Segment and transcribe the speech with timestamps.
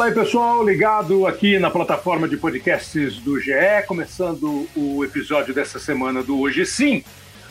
[0.00, 3.52] Fala aí, pessoal, ligado aqui na plataforma de podcasts do GE,
[3.86, 7.04] começando o episódio dessa semana do Hoje Sim.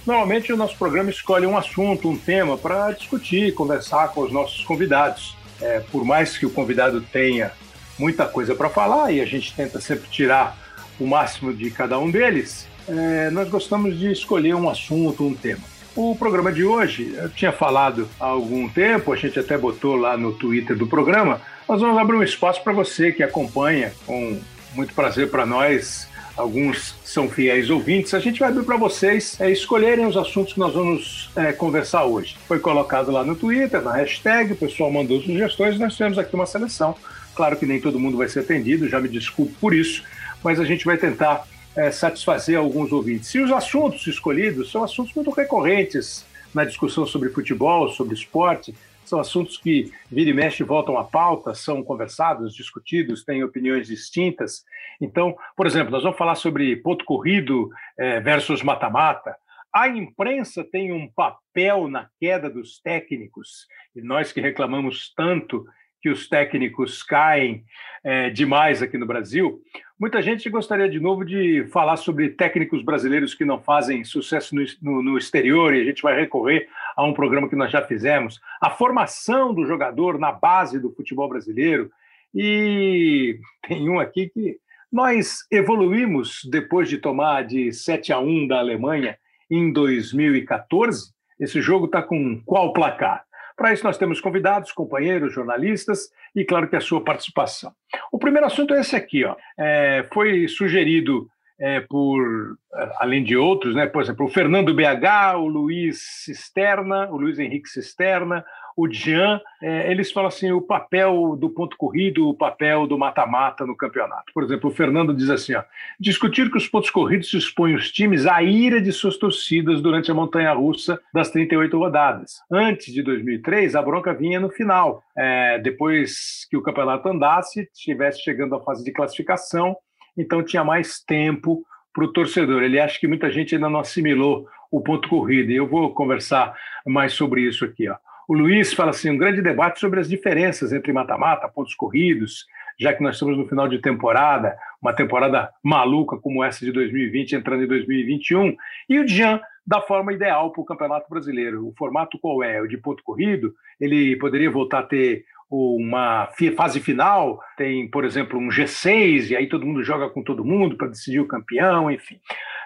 [0.04, 4.64] Normalmente o nosso programa escolhe um assunto, um tema para discutir, conversar com os nossos
[4.66, 5.38] convidados.
[5.62, 7.52] É, por mais que o convidado tenha
[8.00, 10.58] muita coisa para falar e a gente tenta sempre tirar
[11.00, 15.62] o máximo de cada um deles, é, nós gostamos de escolher um assunto, um tema.
[15.96, 20.18] O programa de hoje, eu tinha falado há algum tempo, a gente até botou lá
[20.18, 24.40] no Twitter do programa, nós vamos abrir um espaço para você que acompanha, com
[24.74, 26.10] muito prazer para nós.
[26.36, 28.16] Alguns são fiéis ouvintes.
[28.16, 32.06] A gente vai abrir para vocês é, escolherem os assuntos que nós vamos é, conversar
[32.06, 32.36] hoje.
[32.48, 36.48] Foi colocado lá no Twitter, na hashtag, o pessoal mandou sugestões, nós temos aqui uma
[36.48, 36.96] seleção.
[37.36, 40.04] Claro que nem todo mundo vai ser atendido, já me desculpo por isso,
[40.44, 41.46] mas a gente vai tentar
[41.76, 43.36] é, satisfazer alguns ouvintes.
[43.36, 48.74] E os assuntos escolhidos são assuntos muito recorrentes na discussão sobre futebol, sobre esporte,
[49.10, 54.64] são assuntos que vira e mexe voltam à pauta, são conversados, discutidos, têm opiniões distintas.
[55.02, 59.36] Então, por exemplo, nós vamos falar sobre ponto corrido eh, versus mata-mata.
[59.74, 65.66] A imprensa tem um papel na queda dos técnicos, e nós que reclamamos tanto
[66.02, 67.64] que os técnicos caem
[68.04, 69.62] é, demais aqui no Brasil.
[70.00, 74.64] Muita gente gostaria de novo de falar sobre técnicos brasileiros que não fazem sucesso no,
[74.82, 78.40] no, no, exterior, e a gente vai recorrer a um programa que nós já fizemos,
[78.62, 81.92] a formação do jogador na base do futebol brasileiro.
[82.34, 84.58] E tem um aqui que
[84.92, 89.18] nós evoluímos depois de tomar de 7 a 1 da Alemanha
[89.52, 91.14] em 2014.
[91.40, 93.24] Esse jogo está com qual placar?
[93.60, 97.74] Para isso, nós temos convidados, companheiros, jornalistas e, claro, que a sua participação.
[98.10, 99.26] O primeiro assunto é esse aqui.
[99.26, 99.36] Ó.
[99.60, 101.30] É, foi sugerido
[101.60, 102.58] é, por,
[102.98, 107.68] além de outros, né, por exemplo, o Fernando BH, o Luiz Cisterna, o Luiz Henrique
[107.68, 108.46] Cisterna,
[108.78, 113.66] o Jean, é, eles falam assim, o papel do ponto corrido, o papel do mata-mata
[113.66, 114.32] no campeonato.
[114.34, 115.64] Por exemplo, o Fernando diz assim, ó,
[116.00, 120.14] discutir que os pontos corridos expõem os times à ira de suas torcidas durante a
[120.14, 122.36] montanha-russa das 38 rodadas.
[122.50, 125.04] Antes de 2003, a bronca vinha no final.
[125.18, 129.76] É, depois que o campeonato andasse, estivesse chegando à fase de classificação,
[130.20, 131.64] então tinha mais tempo
[131.94, 132.62] para o torcedor.
[132.62, 136.54] Ele acha que muita gente ainda não assimilou o ponto corrido, e eu vou conversar
[136.86, 137.90] mais sobre isso aqui.
[137.90, 137.96] Ó.
[138.28, 142.46] O Luiz fala assim: um grande debate sobre as diferenças entre mata-mata, pontos corridos,
[142.80, 147.36] já que nós estamos no final de temporada, uma temporada maluca como essa de 2020,
[147.36, 148.56] entrando em 2021.
[148.88, 151.68] E o Jean, da forma ideal para o Campeonato Brasileiro.
[151.68, 152.62] O formato qual é?
[152.62, 153.54] O de ponto corrido?
[153.80, 159.48] Ele poderia voltar a ter uma fase final, tem, por exemplo, um G6, e aí
[159.50, 162.20] todo mundo joga com todo mundo para decidir o campeão, enfim.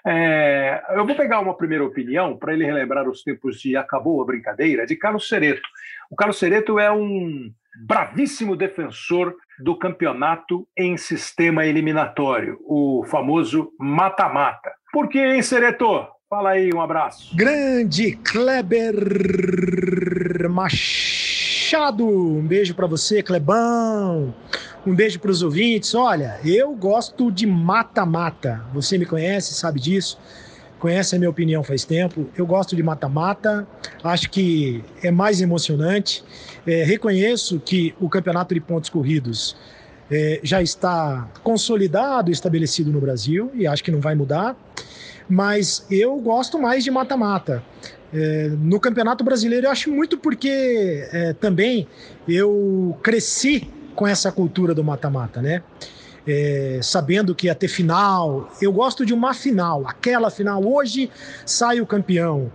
[0.05, 4.25] É, eu vou pegar uma primeira opinião para ele relembrar os tempos de Acabou a
[4.25, 5.67] Brincadeira, de Carlos Cereto.
[6.11, 7.49] O Carlos Cereto é um
[7.85, 14.71] bravíssimo defensor do campeonato em sistema eliminatório, o famoso mata-mata.
[14.91, 16.05] Por que, hein, Cereto?
[16.29, 17.35] Fala aí, um abraço.
[17.35, 18.95] Grande Kleber
[20.49, 21.12] Machado,
[21.75, 24.31] um beijo para você, Clebão.
[24.85, 25.95] Um beijo para os ouvintes.
[25.95, 28.63] Olha, eu gosto de mata-mata.
[28.75, 30.19] Você me conhece, sabe disso.
[30.77, 32.29] Conhece a minha opinião faz tempo.
[32.37, 33.67] Eu gosto de mata-mata.
[34.03, 36.23] Acho que é mais emocionante.
[36.67, 39.55] É, reconheço que o campeonato de pontos corridos
[40.11, 44.55] é, já está consolidado, estabelecido no Brasil e acho que não vai mudar.
[45.27, 47.63] Mas eu gosto mais de mata-mata.
[48.13, 51.87] É, no Campeonato Brasileiro eu acho muito porque é, também
[52.27, 55.63] eu cresci com essa cultura do mata-mata, né?
[56.25, 58.49] É, sabendo que ia ter final.
[58.61, 60.63] Eu gosto de uma final, aquela final.
[60.63, 61.09] Hoje
[61.45, 62.49] sai o campeão.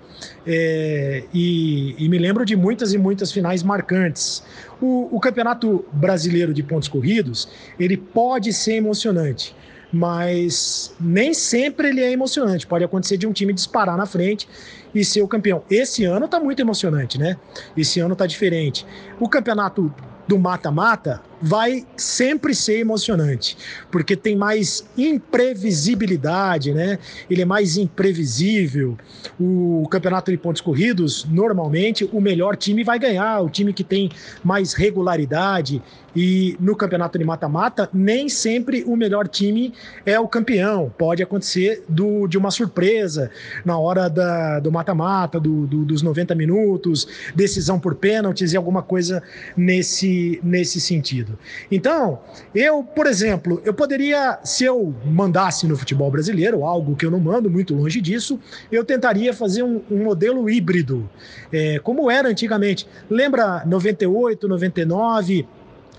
[0.47, 4.43] É, e, e, me lembro de muitas e muitas finais marcantes.
[4.81, 9.55] O, o, campeonato brasileiro de pontos corridos ele pode ser emocionante,
[9.93, 12.67] mas nem sempre ele é emocionante.
[12.67, 14.49] Pode acontecer de um time disparar na frente
[14.95, 15.63] e ser o campeão.
[15.71, 17.37] Esse ano está muito emocionante, né?
[17.77, 18.87] Esse ano está diferente.
[19.21, 19.93] O campeonato
[20.27, 23.57] do mata-mata vai sempre ser emocionante,
[23.91, 26.99] porque tem mais imprevisibilidade, né?
[27.31, 28.97] Ele é mais imprevisível.
[29.39, 34.11] O campeonato de pontos corridos, normalmente, o melhor time vai ganhar, o time que tem
[34.43, 35.83] mais regularidade.
[36.17, 39.73] E no campeonato de mata-mata, nem sempre o melhor time
[40.05, 40.93] é o campeão.
[40.99, 43.31] Pode acontecer do, de uma surpresa
[43.65, 48.83] na hora da, do mata-mata, do, do, dos 90 minutos, decisão por pênaltis e alguma
[48.83, 49.23] coisa
[49.57, 51.28] nesse, nesse sentido.
[51.71, 52.21] Então,
[52.55, 57.21] eu, por exemplo, eu poderia, se eu mandasse no futebol brasileiro, algo que eu não
[57.21, 58.39] mando, muito longe disso,
[58.71, 61.09] eu tentaria fazer um, um modelo híbrido,
[61.53, 62.87] é, como era antigamente.
[63.11, 65.47] Lembra 98, 99?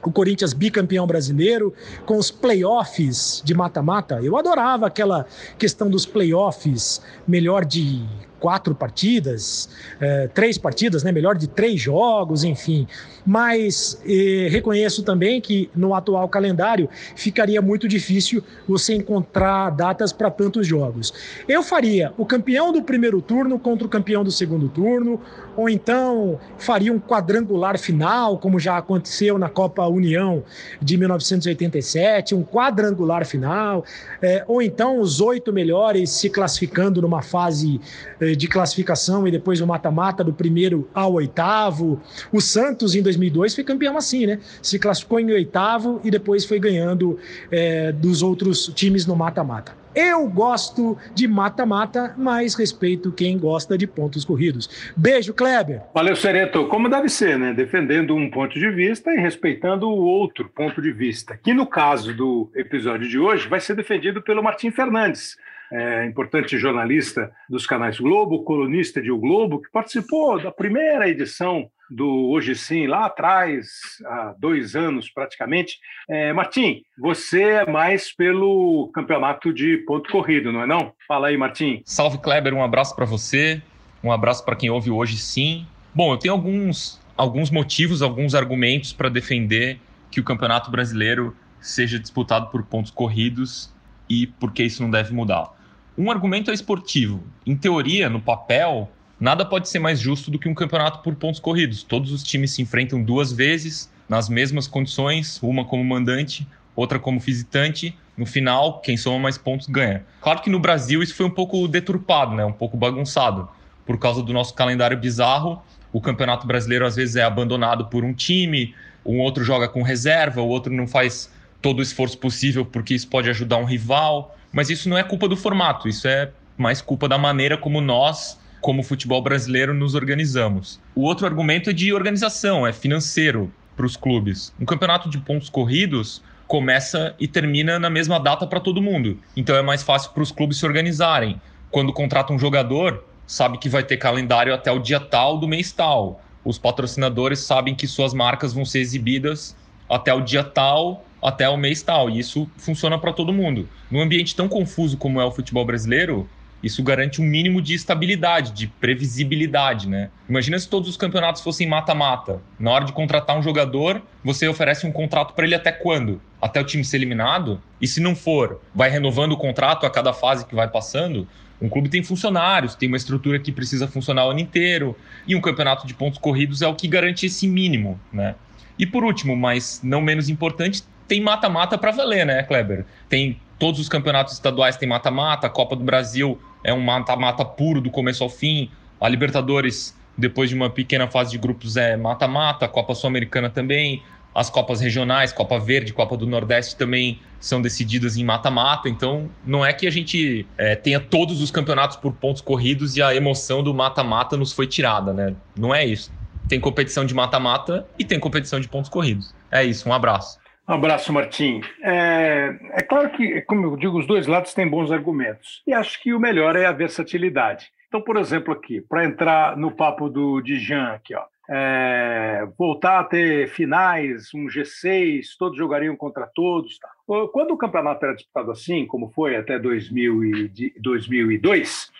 [0.01, 1.73] o Corinthians bicampeão brasileiro,
[2.05, 4.21] com os playoffs de mata-mata.
[4.21, 5.25] Eu adorava aquela
[5.57, 8.05] questão dos playoffs, melhor de
[8.39, 9.69] quatro partidas,
[9.99, 11.11] é, três partidas, né?
[11.11, 12.87] melhor de três jogos, enfim.
[13.25, 20.31] Mas eh, reconheço também que no atual calendário ficaria muito difícil você encontrar datas para
[20.31, 21.13] tantos jogos.
[21.47, 25.21] Eu faria o campeão do primeiro turno contra o campeão do segundo turno,
[25.55, 30.41] ou então faria um quadrangular final, como já aconteceu na Copa União
[30.81, 33.83] de 1987, um quadrangular final,
[34.21, 37.81] é, ou então os oito melhores se classificando numa fase
[38.21, 42.01] é, de classificação e depois o mata-mata do primeiro ao oitavo.
[42.31, 44.39] O Santos em 2002 foi campeão assim, né?
[44.61, 47.17] Se classificou em oitavo e depois foi ganhando
[47.51, 49.79] é, dos outros times no mata-mata.
[49.95, 54.93] Eu gosto de mata-mata, mas respeito quem gosta de pontos corridos.
[54.95, 55.81] Beijo, Kleber.
[55.93, 56.67] Valeu, Sereto.
[56.67, 57.53] Como deve ser, né?
[57.53, 62.13] Defendendo um ponto de vista e respeitando o outro ponto de vista, que no caso
[62.13, 65.37] do episódio de hoje vai ser defendido pelo Martim Fernandes.
[65.71, 71.69] É, importante jornalista dos canais Globo, colunista de O Globo, que participou da primeira edição
[71.89, 73.67] do Hoje Sim, lá atrás,
[74.05, 75.79] há dois anos praticamente.
[76.07, 80.93] É, Martim, você é mais pelo campeonato de ponto corrido, não é não?
[81.07, 81.81] Fala aí, Martim.
[81.85, 83.61] Salve, Kleber, um abraço para você,
[84.03, 85.65] um abraço para quem ouve Hoje Sim.
[85.93, 89.79] Bom, eu tenho alguns, alguns motivos, alguns argumentos para defender
[90.11, 93.73] que o Campeonato Brasileiro seja disputado por pontos corridos
[94.07, 95.58] e por que isso não deve mudar.
[95.99, 97.21] Um argumento é esportivo.
[97.45, 101.41] Em teoria, no papel, Nada pode ser mais justo do que um campeonato por pontos
[101.41, 101.83] corridos.
[101.83, 107.19] Todos os times se enfrentam duas vezes, nas mesmas condições, uma como mandante, outra como
[107.19, 107.93] visitante.
[108.15, 110.05] No final, quem soma mais pontos ganha.
[110.21, 112.45] Claro que no Brasil isso foi um pouco deturpado, né?
[112.45, 113.49] um pouco bagunçado.
[113.85, 115.61] Por causa do nosso calendário bizarro,
[115.91, 118.73] o Campeonato Brasileiro às vezes é abandonado por um time,
[119.05, 121.29] um outro joga com reserva, o outro não faz
[121.61, 124.37] todo o esforço possível porque isso pode ajudar um rival.
[124.51, 128.37] Mas isso não é culpa do formato, isso é mais culpa da maneira como nós
[128.61, 130.79] como futebol brasileiro nos organizamos.
[130.93, 134.53] O outro argumento é de organização, é financeiro para os clubes.
[134.59, 139.17] Um campeonato de pontos corridos começa e termina na mesma data para todo mundo.
[139.35, 141.39] Então é mais fácil para os clubes se organizarem.
[141.71, 145.71] Quando contrata um jogador, sabe que vai ter calendário até o dia tal do mês
[145.71, 146.21] tal.
[146.43, 149.55] Os patrocinadores sabem que suas marcas vão ser exibidas
[149.89, 152.09] até o dia tal, até o mês tal.
[152.09, 153.67] E isso funciona para todo mundo.
[153.89, 156.27] Num ambiente tão confuso como é o futebol brasileiro,
[156.61, 160.09] isso garante um mínimo de estabilidade, de previsibilidade, né?
[160.27, 162.41] Imagina se todos os campeonatos fossem mata-mata.
[162.59, 166.21] Na hora de contratar um jogador, você oferece um contrato para ele até quando?
[166.41, 167.61] Até o time ser eliminado?
[167.79, 171.27] E se não for, vai renovando o contrato a cada fase que vai passando?
[171.61, 174.95] Um clube tem funcionários, tem uma estrutura que precisa funcionar o ano inteiro,
[175.27, 178.35] e um campeonato de pontos corridos é o que garante esse mínimo, né?
[178.77, 182.85] E por último, mas não menos importante, tem mata-mata para valer, né, Kleber?
[183.09, 187.81] Tem todos os campeonatos estaduais tem mata-mata, a Copa do Brasil é um mata-mata puro
[187.81, 188.69] do começo ao fim.
[189.01, 192.65] A Libertadores, depois de uma pequena fase de grupos, é mata-mata.
[192.65, 194.03] A Copa Sul-Americana também.
[194.35, 198.87] As Copas regionais, Copa Verde, Copa do Nordeste também são decididas em mata-mata.
[198.87, 203.01] Então, não é que a gente é, tenha todos os campeonatos por pontos corridos e
[203.01, 205.33] a emoção do mata-mata nos foi tirada, né?
[205.57, 206.11] Não é isso.
[206.47, 209.33] Tem competição de mata-mata e tem competição de pontos corridos.
[209.51, 210.38] É isso, um abraço.
[210.69, 211.61] Um abraço, Martim.
[211.81, 215.63] É, é, claro que, como eu digo, os dois lados têm bons argumentos.
[215.65, 217.71] E acho que o melhor é a versatilidade.
[217.87, 223.03] Então, por exemplo, aqui, para entrar no papo do Dijan aqui, ó, é, voltar a
[223.03, 226.77] ter finais, um G6, todos jogariam contra todos.
[226.77, 226.89] Tá.
[227.33, 231.91] Quando o campeonato era disputado assim, como foi até 2000 e, 2002,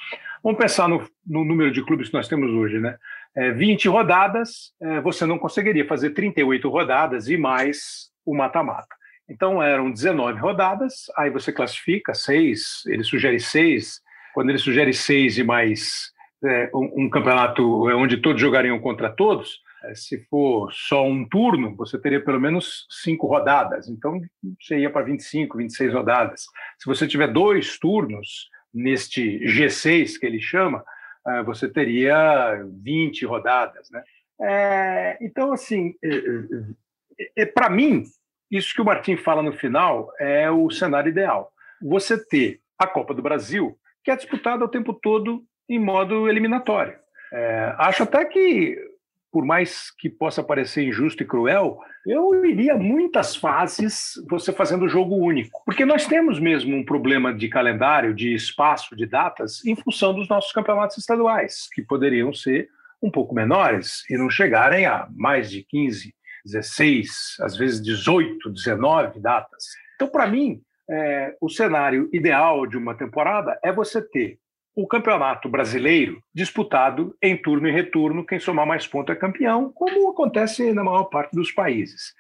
[0.44, 2.98] vamos pensar no, no, número de clubes que nós temos hoje, né?
[3.36, 8.96] É, 20 rodadas, é, você não conseguiria fazer 38 rodadas e mais o mata-mata.
[9.30, 14.02] Então eram 19 rodadas, aí você classifica seis, ele sugere seis,
[14.34, 16.12] quando ele sugere seis e mais
[16.44, 17.64] é, um, um, campeonato
[17.96, 22.88] onde todos jogariam contra todos, é, se for só um turno, você teria pelo menos
[22.90, 24.20] cinco rodadas, então
[24.60, 26.46] você ia para 25, 26 rodadas.
[26.78, 30.84] Se você tiver dois turnos neste G6 que ele chama,
[31.28, 34.04] é, você teria 20 rodadas, né?
[34.42, 35.94] É, então, assim,
[37.20, 38.04] é, é, para mim,
[38.50, 41.52] isso que o Martim fala no final é o cenário ideal.
[41.82, 46.96] Você ter a Copa do Brasil, que é disputada o tempo todo em modo eliminatório.
[47.32, 48.76] É, acho até que,
[49.32, 55.16] por mais que possa parecer injusto e cruel, eu iria muitas fases você fazendo jogo
[55.16, 55.62] único.
[55.66, 60.28] Porque nós temos mesmo um problema de calendário, de espaço, de datas, em função dos
[60.28, 62.70] nossos campeonatos estaduais, que poderiam ser
[63.02, 66.14] um pouco menores e não chegarem a mais de 15
[66.52, 69.66] 16, às vezes 18, 19 datas.
[69.96, 74.40] Então, para mim, é, o cenário ideal de uma temporada é você ter
[74.76, 80.10] o campeonato brasileiro disputado em turno e retorno, quem somar mais pontos é campeão, como
[80.10, 82.14] acontece na maior parte dos países.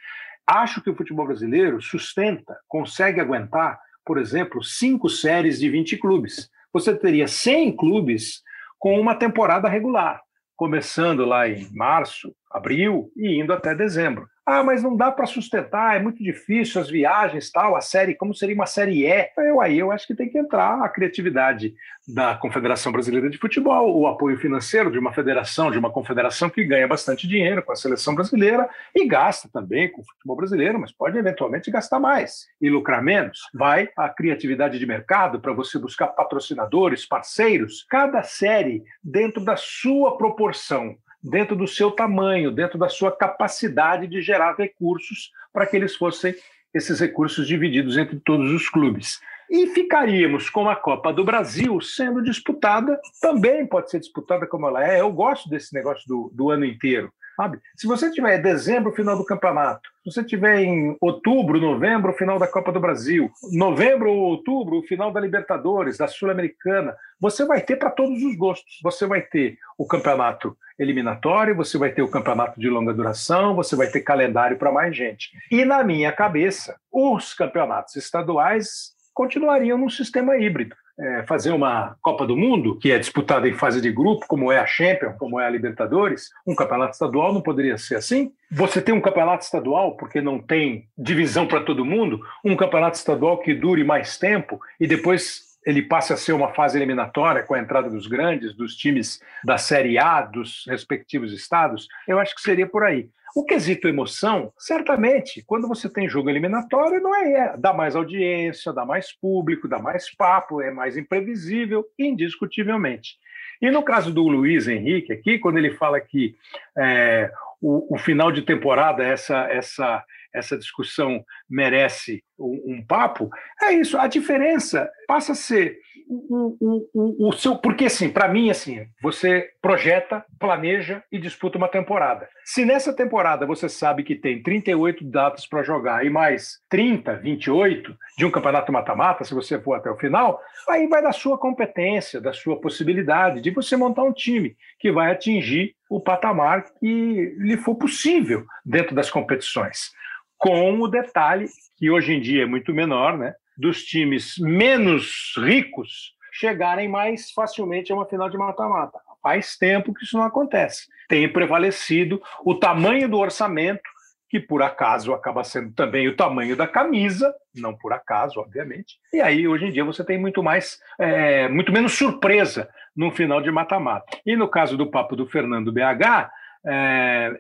[0.45, 6.49] Acho que o futebol brasileiro sustenta, consegue aguentar, por exemplo, cinco séries de 20 clubes.
[6.73, 8.41] Você teria 100 clubes
[8.77, 10.21] com uma temporada regular,
[10.59, 14.27] começando lá em março, abril e indo até dezembro.
[14.51, 18.33] Ah, mas não dá para sustentar, é muito difícil as viagens, tal, a série, como
[18.33, 19.29] seria uma série E?
[19.37, 21.75] Eu aí eu acho que tem que entrar a criatividade
[22.07, 26.63] da Confederação Brasileira de Futebol, o apoio financeiro de uma federação, de uma confederação que
[26.63, 30.91] ganha bastante dinheiro com a seleção brasileira e gasta também com o futebol brasileiro, mas
[30.91, 33.41] pode eventualmente gastar mais e lucrar menos.
[33.53, 40.17] Vai a criatividade de mercado para você buscar patrocinadores, parceiros, cada série dentro da sua
[40.17, 45.95] proporção dentro do seu tamanho, dentro da sua capacidade de gerar recursos para que eles
[45.95, 46.35] fossem
[46.73, 49.19] esses recursos divididos entre todos os clubes.
[49.49, 54.87] E ficaríamos com a Copa do Brasil sendo disputada, também pode ser disputada como ela
[54.87, 55.01] é.
[55.01, 57.11] Eu gosto desse negócio do, do ano inteiro.
[57.39, 57.61] Sabe?
[57.73, 62.45] Se você tiver dezembro, final do campeonato, se você tiver em outubro, novembro, final da
[62.45, 67.91] Copa do Brasil, novembro ou outubro, final da Libertadores, da Sul-Americana, você vai ter para
[67.91, 68.79] todos os gostos.
[68.83, 73.73] Você vai ter o campeonato eliminatório, você vai ter o campeonato de longa duração, você
[73.73, 75.29] vai ter calendário para mais gente.
[75.49, 82.27] E na minha cabeça, os campeonatos estaduais continuariam num sistema híbrido é, fazer uma Copa
[82.27, 85.45] do Mundo, que é disputada em fase de grupo, como é a Champions, como é
[85.45, 88.31] a Libertadores, um campeonato estadual não poderia ser assim?
[88.51, 93.37] Você tem um campeonato estadual, porque não tem divisão para todo mundo, um campeonato estadual
[93.37, 97.59] que dure mais tempo e depois ele passe a ser uma fase eliminatória com a
[97.59, 102.67] entrada dos grandes, dos times da Série A, dos respectivos estados, eu acho que seria
[102.67, 103.09] por aí.
[103.35, 108.73] O quesito emoção, certamente, quando você tem jogo eliminatório, não é, é dá mais audiência,
[108.73, 113.17] dá mais público, dá mais papo, é mais imprevisível, indiscutivelmente.
[113.61, 116.35] E no caso do Luiz Henrique aqui, quando ele fala que
[116.77, 117.29] é,
[117.61, 123.29] o, o, final de temporada, essa, essa, essa discussão merece um, um papo,
[123.61, 123.97] é isso.
[123.97, 126.57] A diferença passa a ser o,
[126.93, 127.55] o, o, seu.
[127.55, 132.27] Porque, assim, para mim, assim, você projeta, planeja e disputa uma temporada.
[132.43, 137.95] Se nessa temporada você sabe que tem 38 datas para jogar e mais 30, 28
[138.17, 142.19] de um campeonato mata-mata, se você for até o final, aí vai da sua competência,
[142.19, 147.57] da sua possibilidade de você montar um time que vai atingir o patamar que lhe
[147.57, 149.91] for possível dentro das competições.
[150.39, 151.45] Com o detalhe
[151.77, 153.35] que hoje em dia é muito menor, né?
[153.59, 158.97] dos times menos ricos chegarem mais facilmente a uma final de mata-mata.
[159.21, 160.87] Faz tempo que isso não acontece.
[161.09, 163.83] Tem prevalecido o tamanho do orçamento,
[164.29, 168.97] que por acaso acaba sendo também o tamanho da camisa, não por acaso, obviamente.
[169.11, 173.41] E aí, hoje em dia, você tem muito mais, é, muito menos surpresa no final
[173.41, 174.17] de mata-mata.
[174.25, 176.29] E no caso do papo do Fernando BH,
[176.65, 177.37] é,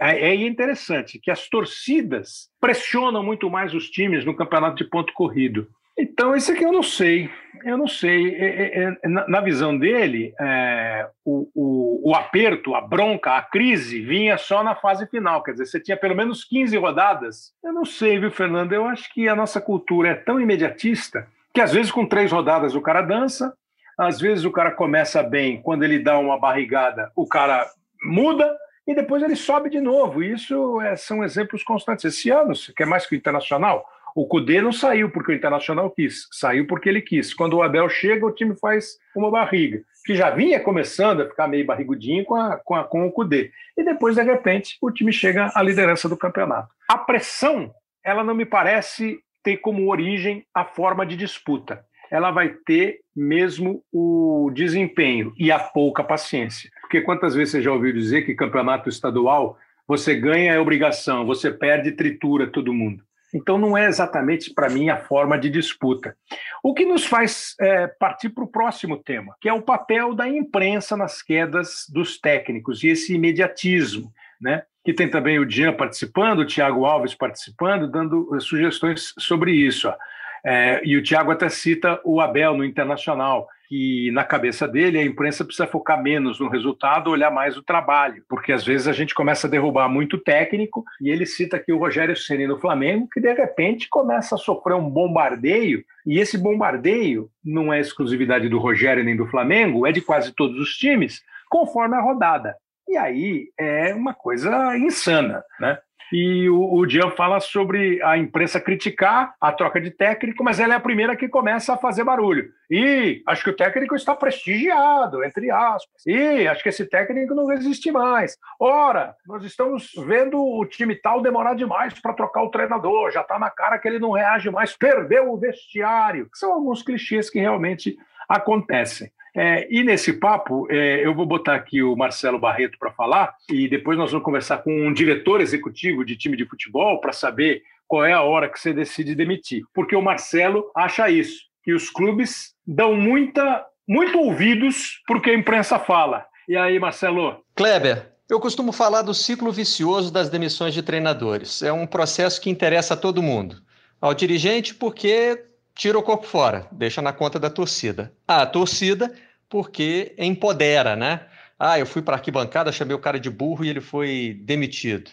[0.00, 5.68] é, interessante que as torcidas pressionam muito mais os times no campeonato de ponto corrido.
[5.96, 7.30] Então, isso aqui eu não sei.
[7.64, 8.34] Eu não sei.
[8.34, 14.00] É, é, é na, visão dele, é, o, o, o, aperto, a bronca, a crise
[14.00, 15.42] vinha só na fase final.
[15.42, 17.52] Quer dizer, você tinha pelo menos 15 rodadas.
[17.62, 18.72] Eu não sei, viu, Fernando?
[18.72, 22.74] Eu acho que a nossa cultura é tão imediatista que às vezes com três rodadas
[22.74, 23.54] o cara dança,
[23.96, 27.64] às vezes o cara começa bem, quando ele dá uma barrigada, o cara
[28.04, 28.54] muda
[28.86, 30.22] e depois ele sobe de novo.
[30.22, 32.04] Isso é, são exemplos constantes.
[32.04, 33.84] Esse ano, que é mais que o Internacional,
[34.14, 37.34] o Cudê não saiu porque o Internacional quis, saiu porque ele quis.
[37.34, 41.48] Quando o Abel chega, o time faz uma barriga, que já vinha começando a ficar
[41.48, 43.50] meio barrigudinho com, a, com, a, com o Cudê.
[43.76, 46.68] E depois, de repente, o time chega à liderança do campeonato.
[46.88, 52.48] A pressão, ela não me parece ter como origem a forma de disputa ela vai
[52.48, 56.70] ter mesmo o desempenho e a pouca paciência.
[56.84, 61.50] Porque quantas vezes você já ouviu dizer que campeonato estadual você ganha é obrigação, você
[61.50, 63.02] perde tritura todo mundo.
[63.34, 66.16] Então não é exatamente para mim a forma de disputa.
[66.62, 70.28] O que nos faz é, partir para o próximo tema, que é o papel da
[70.28, 74.62] imprensa nas quedas dos técnicos e esse imediatismo, né?
[74.84, 79.88] Que tem também o Jean participando, o Tiago Alves participando, dando sugestões sobre isso.
[79.88, 79.94] Ó.
[80.44, 85.04] É, e o Tiago até cita o Abel no Internacional, que na cabeça dele a
[85.04, 89.14] imprensa precisa focar menos no resultado, olhar mais o trabalho, porque às vezes a gente
[89.14, 93.20] começa a derrubar muito técnico, e ele cita aqui o Rogério Ceni no Flamengo, que
[93.20, 99.02] de repente começa a sofrer um bombardeio, e esse bombardeio não é exclusividade do Rogério
[99.02, 102.54] nem do Flamengo, é de quase todos os times, conforme a rodada.
[102.86, 105.78] E aí é uma coisa insana, né?
[106.12, 110.74] E o, o Jean fala sobre a imprensa criticar a troca de técnico, mas ela
[110.74, 112.50] é a primeira que começa a fazer barulho.
[112.70, 116.06] E acho que o técnico está prestigiado, entre aspas.
[116.06, 118.36] E acho que esse técnico não existe mais.
[118.58, 123.38] Ora, nós estamos vendo o time tal demorar demais para trocar o treinador, já está
[123.38, 126.28] na cara que ele não reage mais, perdeu o vestiário.
[126.34, 127.96] São alguns clichês que realmente
[128.28, 129.10] acontecem.
[129.36, 133.68] É, e nesse papo, é, eu vou botar aqui o Marcelo Barreto para falar, e
[133.68, 138.04] depois nós vamos conversar com um diretor executivo de time de futebol para saber qual
[138.04, 139.64] é a hora que você decide demitir.
[139.74, 145.78] Porque o Marcelo acha isso, que os clubes dão muita, muito ouvidos porque a imprensa
[145.78, 146.24] fala.
[146.48, 147.42] E aí, Marcelo?
[147.56, 151.62] Kleber, eu costumo falar do ciclo vicioso das demissões de treinadores.
[151.62, 153.56] É um processo que interessa a todo mundo.
[154.00, 158.12] Ao dirigente, porque tira o corpo fora, deixa na conta da torcida.
[158.26, 159.12] A torcida,
[159.54, 161.20] porque empodera, né?
[161.56, 165.12] Ah, eu fui para a arquibancada, chamei o cara de burro e ele foi demitido.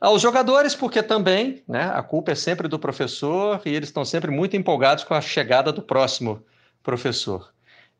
[0.00, 1.88] Aos jogadores, porque também, né?
[1.94, 5.70] A culpa é sempre do professor e eles estão sempre muito empolgados com a chegada
[5.70, 6.44] do próximo
[6.82, 7.52] professor.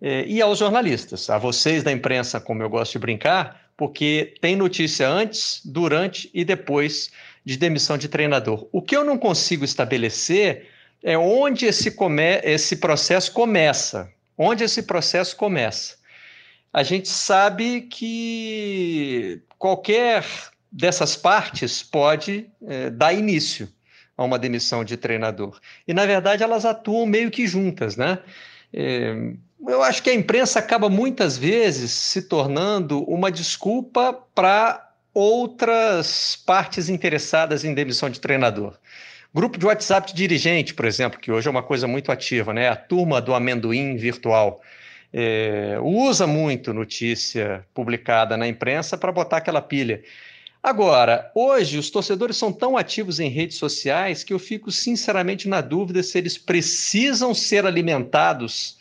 [0.03, 4.57] É, e aos jornalistas, a vocês da imprensa, como eu gosto de brincar, porque tem
[4.57, 7.13] notícia antes, durante e depois
[7.45, 8.67] de demissão de treinador.
[8.73, 10.67] O que eu não consigo estabelecer
[11.01, 14.13] é onde esse, come, esse processo começa.
[14.43, 15.97] Onde esse processo começa.
[16.73, 20.25] A gente sabe que qualquer
[20.73, 23.69] dessas partes pode é, dar início
[24.17, 25.61] a uma demissão de treinador.
[25.87, 28.19] E, na verdade, elas atuam meio que juntas, né?
[28.73, 29.15] É,
[29.69, 36.89] eu acho que a imprensa acaba muitas vezes se tornando uma desculpa para outras partes
[36.89, 38.79] interessadas em demissão de treinador.
[39.33, 42.69] Grupo de WhatsApp de dirigente, por exemplo, que hoje é uma coisa muito ativa, né?
[42.69, 44.61] A turma do amendoim virtual.
[45.13, 50.03] É, usa muito notícia publicada na imprensa para botar aquela pilha.
[50.61, 55.61] Agora, hoje os torcedores são tão ativos em redes sociais que eu fico sinceramente na
[55.61, 58.79] dúvida se eles precisam ser alimentados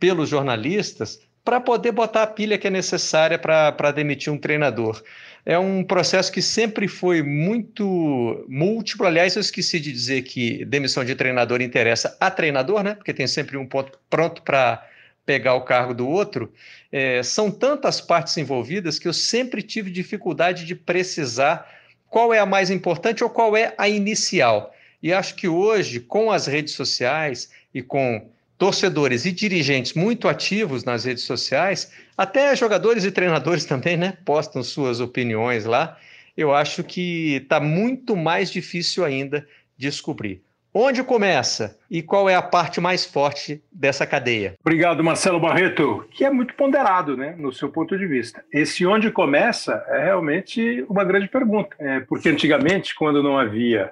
[0.00, 5.02] pelos jornalistas para poder botar a pilha que é necessária para demitir um treinador
[5.44, 9.06] é um processo que sempre foi muito múltiplo.
[9.06, 12.94] Aliás, eu esqueci de dizer que demissão de treinador interessa a treinador, né?
[12.94, 14.86] Porque tem sempre um ponto pronto para
[15.26, 16.52] pegar o cargo do outro.
[16.90, 21.68] É, são tantas partes envolvidas que eu sempre tive dificuldade de precisar
[22.08, 24.72] qual é a mais importante ou qual é a inicial.
[25.02, 28.30] E acho que hoje, com as redes sociais e com
[28.62, 34.16] torcedores e dirigentes muito ativos nas redes sociais, até jogadores e treinadores também, né?
[34.24, 35.98] Postam suas opiniões lá.
[36.36, 39.44] Eu acho que está muito mais difícil ainda
[39.76, 40.44] descobrir.
[40.72, 44.54] Onde começa e qual é a parte mais forte dessa cadeia?
[44.60, 48.44] Obrigado, Marcelo Barreto, que é muito ponderado, né, no seu ponto de vista.
[48.52, 53.90] Esse onde começa é realmente uma grande pergunta, é, porque antigamente, quando não havia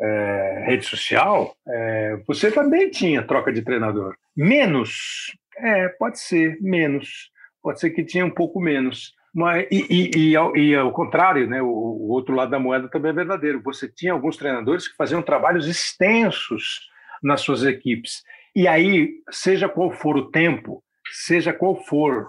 [0.00, 4.14] é, rede social, é, você também tinha troca de treinador.
[4.36, 7.30] Menos, é, pode ser, menos.
[7.62, 9.14] Pode ser que tinha um pouco menos.
[9.34, 12.88] Mas, e, e, e, ao, e ao contrário, né, o, o, outro lado da moeda
[12.88, 13.62] também é verdadeiro.
[13.62, 16.88] Você tinha alguns treinadores que faziam trabalhos extensos
[17.22, 18.22] nas suas equipes.
[18.56, 20.82] E aí, seja qual for o tempo,
[21.12, 22.28] seja qual for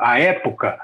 [0.00, 0.78] a época,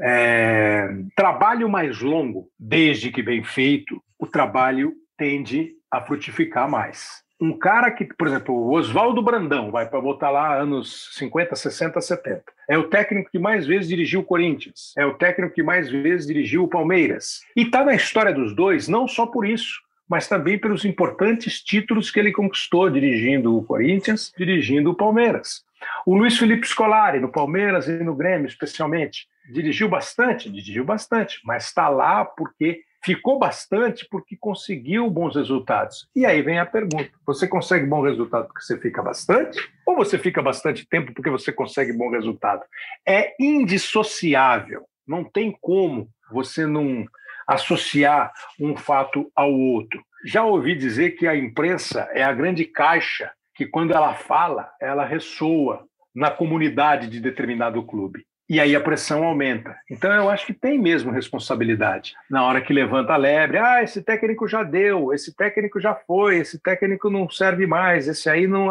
[0.00, 7.22] é, trabalho mais longo, desde que bem feito, o trabalho tende a frutificar mais.
[7.40, 12.00] Um cara que, por exemplo, o Oswaldo Brandão, vai para voltar lá anos 50, 60,
[12.00, 12.42] 70.
[12.68, 16.26] É o técnico que mais vezes dirigiu o Corinthians, é o técnico que mais vezes
[16.26, 17.40] dirigiu o Palmeiras.
[17.56, 22.10] E está na história dos dois não só por isso, mas também pelos importantes títulos
[22.10, 25.62] que ele conquistou dirigindo o Corinthians, dirigindo o Palmeiras.
[26.04, 31.66] O Luiz Felipe Scolari, no Palmeiras e no Grêmio, especialmente, dirigiu bastante, dirigiu bastante, mas
[31.66, 36.08] está lá porque ficou bastante porque conseguiu bons resultados.
[36.14, 39.60] E aí vem a pergunta: você consegue bom resultado porque você fica bastante?
[39.86, 42.62] Ou você fica bastante tempo porque você consegue bom resultado?
[43.06, 44.84] É indissociável.
[45.06, 47.04] Não tem como você não
[47.46, 50.02] associar um fato ao outro.
[50.24, 55.04] Já ouvi dizer que a imprensa é a grande caixa que, quando ela fala, ela
[55.04, 55.84] ressoa
[56.14, 59.76] na comunidade de determinado clube e aí a pressão aumenta.
[59.90, 62.14] Então eu acho que tem mesmo responsabilidade.
[62.28, 66.38] Na hora que levanta a lebre, ah, esse técnico já deu, esse técnico já foi,
[66.38, 68.68] esse técnico não serve mais, esse aí não.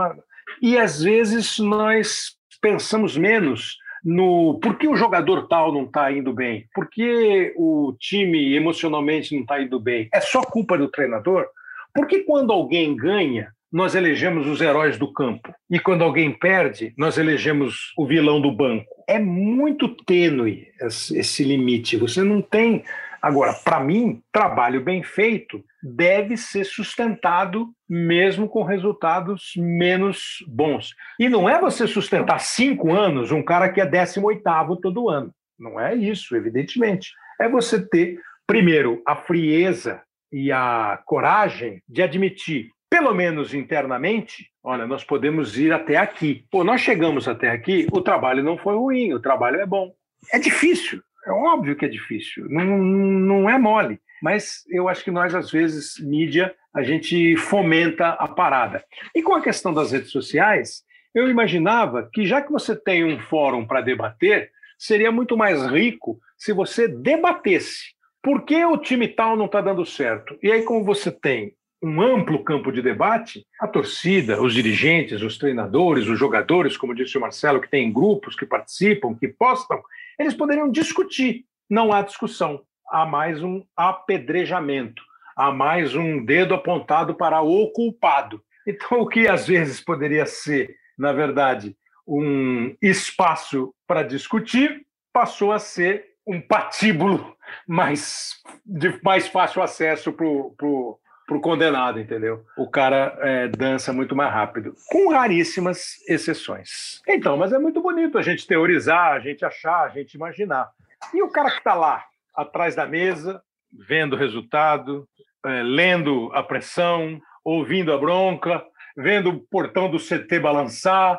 [0.62, 6.34] E às vezes nós pensamos menos no por que o jogador tal não está indo
[6.34, 10.10] bem, por que o time emocionalmente não está indo bem.
[10.14, 11.48] É só culpa do treinador?
[11.94, 15.54] Porque quando alguém ganha, nós elegemos os heróis do campo.
[15.70, 18.88] E quando alguém perde, nós elegemos o vilão do banco.
[19.08, 21.98] É muito tênue esse limite.
[21.98, 22.84] Você não tem
[23.22, 30.96] Agora, para mim, trabalho bem feito deve ser sustentado mesmo com resultados menos bons.
[31.20, 34.42] E não é você sustentar cinco anos um cara que é 18
[34.82, 35.32] todo ano.
[35.60, 37.12] Não é isso, evidentemente.
[37.40, 44.86] É você ter, primeiro, a frieza e a coragem de admitir, pelo menos internamente, olha,
[44.86, 46.46] nós podemos ir até aqui.
[46.52, 49.94] Pô, nós chegamos até aqui, o trabalho não foi ruim, o trabalho é bom.
[50.34, 53.98] É difícil, é óbvio que é difícil, não, não é mole.
[54.22, 58.84] Mas eu acho que nós, às vezes, mídia, a gente fomenta a parada.
[59.16, 60.84] E com a questão das redes sociais,
[61.16, 66.20] eu imaginava que já que você tem um fórum para debater, seria muito mais rico
[66.38, 70.38] se você debatesse por que o time tal não está dando certo.
[70.44, 75.38] E aí, como você tem um amplo campo de debate, a torcida, os dirigentes, os
[75.38, 79.82] treinadores, os jogadores, como disse o Marcelo, que tem grupos que participam, que postam,
[80.20, 81.46] eles poderiam discutir.
[81.70, 85.02] Não há discussão, há mais um apedrejamento,
[85.36, 88.44] há mais um dedo apontado para o culpado.
[88.68, 95.58] Então, o que às vezes poderia ser, na verdade, um espaço para discutir, passou a
[95.58, 97.36] ser um patíbulo
[97.68, 101.00] mais, de mais fácil acesso para o
[101.32, 102.44] para o condenado, entendeu?
[102.58, 107.02] O cara é, dança muito mais rápido, com raríssimas exceções.
[107.08, 110.70] Então, mas é muito bonito a gente teorizar, a gente achar, a gente imaginar.
[111.14, 112.04] E o cara que está lá,
[112.36, 113.42] atrás da mesa,
[113.72, 115.08] vendo o resultado,
[115.46, 118.62] é, lendo a pressão, ouvindo a bronca,
[118.98, 121.18] vendo o portão do CT balançar,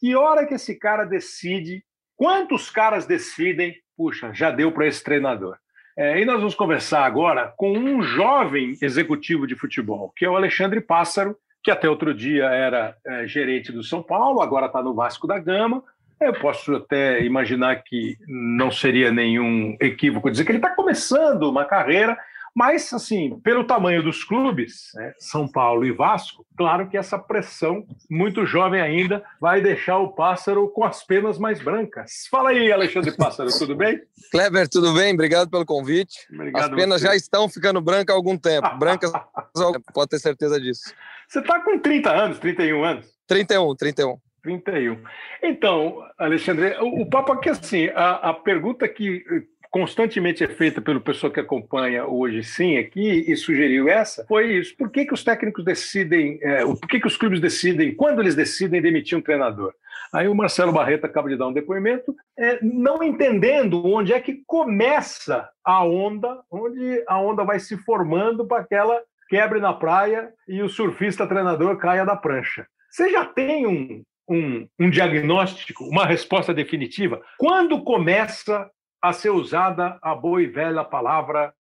[0.00, 1.84] que hora que esse cara decide,
[2.16, 5.56] quantos caras decidem, puxa, já deu para esse treinador.
[5.96, 10.36] É, e nós vamos conversar agora com um jovem executivo de futebol, que é o
[10.36, 14.94] Alexandre Pássaro, que até outro dia era é, gerente do São Paulo, agora está no
[14.94, 15.82] Vasco da Gama.
[16.20, 21.64] Eu posso até imaginar que não seria nenhum equívoco dizer que ele está começando uma
[21.64, 22.16] carreira
[22.54, 27.86] mas, assim, pelo tamanho dos clubes, né, São Paulo e Vasco, claro que essa pressão,
[28.10, 32.26] muito jovem ainda, vai deixar o pássaro com as penas mais brancas.
[32.30, 34.00] Fala aí, Alexandre Pássaro, tudo bem?
[34.30, 35.14] Kleber, tudo bem?
[35.14, 36.26] Obrigado pelo convite.
[36.32, 38.68] Obrigado as penas já estão ficando brancas há algum tempo.
[38.76, 39.10] Brancas,
[39.94, 40.92] pode ter certeza disso.
[41.28, 43.06] Você está com 30 anos, 31 anos?
[43.26, 44.18] 31, 31.
[44.42, 44.98] 31.
[45.42, 49.24] Então, Alexandre, o, o papo aqui é assim, a, a pergunta que
[49.72, 54.76] constantemente é feita pelo pessoal que acompanha hoje sim aqui e sugeriu essa foi isso.
[54.76, 58.34] Por que, que os técnicos decidem, é, por que, que os clubes decidem, quando eles
[58.34, 59.72] decidem demitir um treinador?
[60.12, 64.42] Aí o Marcelo Barreto acaba de dar um depoimento, é, não entendendo onde é que
[64.46, 70.60] começa a onda, onde a onda vai se formando para aquela quebre na praia e
[70.60, 72.66] o surfista treinador caia da prancha.
[72.90, 77.22] Você já tem um, um, um, diagnóstico, uma resposta definitiva?
[77.38, 78.70] Quando começa
[79.02, 81.52] a ser usada a boa e velha palavra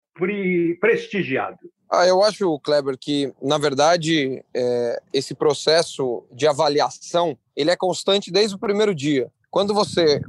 [0.80, 1.58] prestigiado?
[1.90, 8.30] Ah, eu acho, Kleber, que na verdade é, esse processo de avaliação ele é constante
[8.30, 9.30] desde o primeiro dia.
[9.50, 10.20] Quando você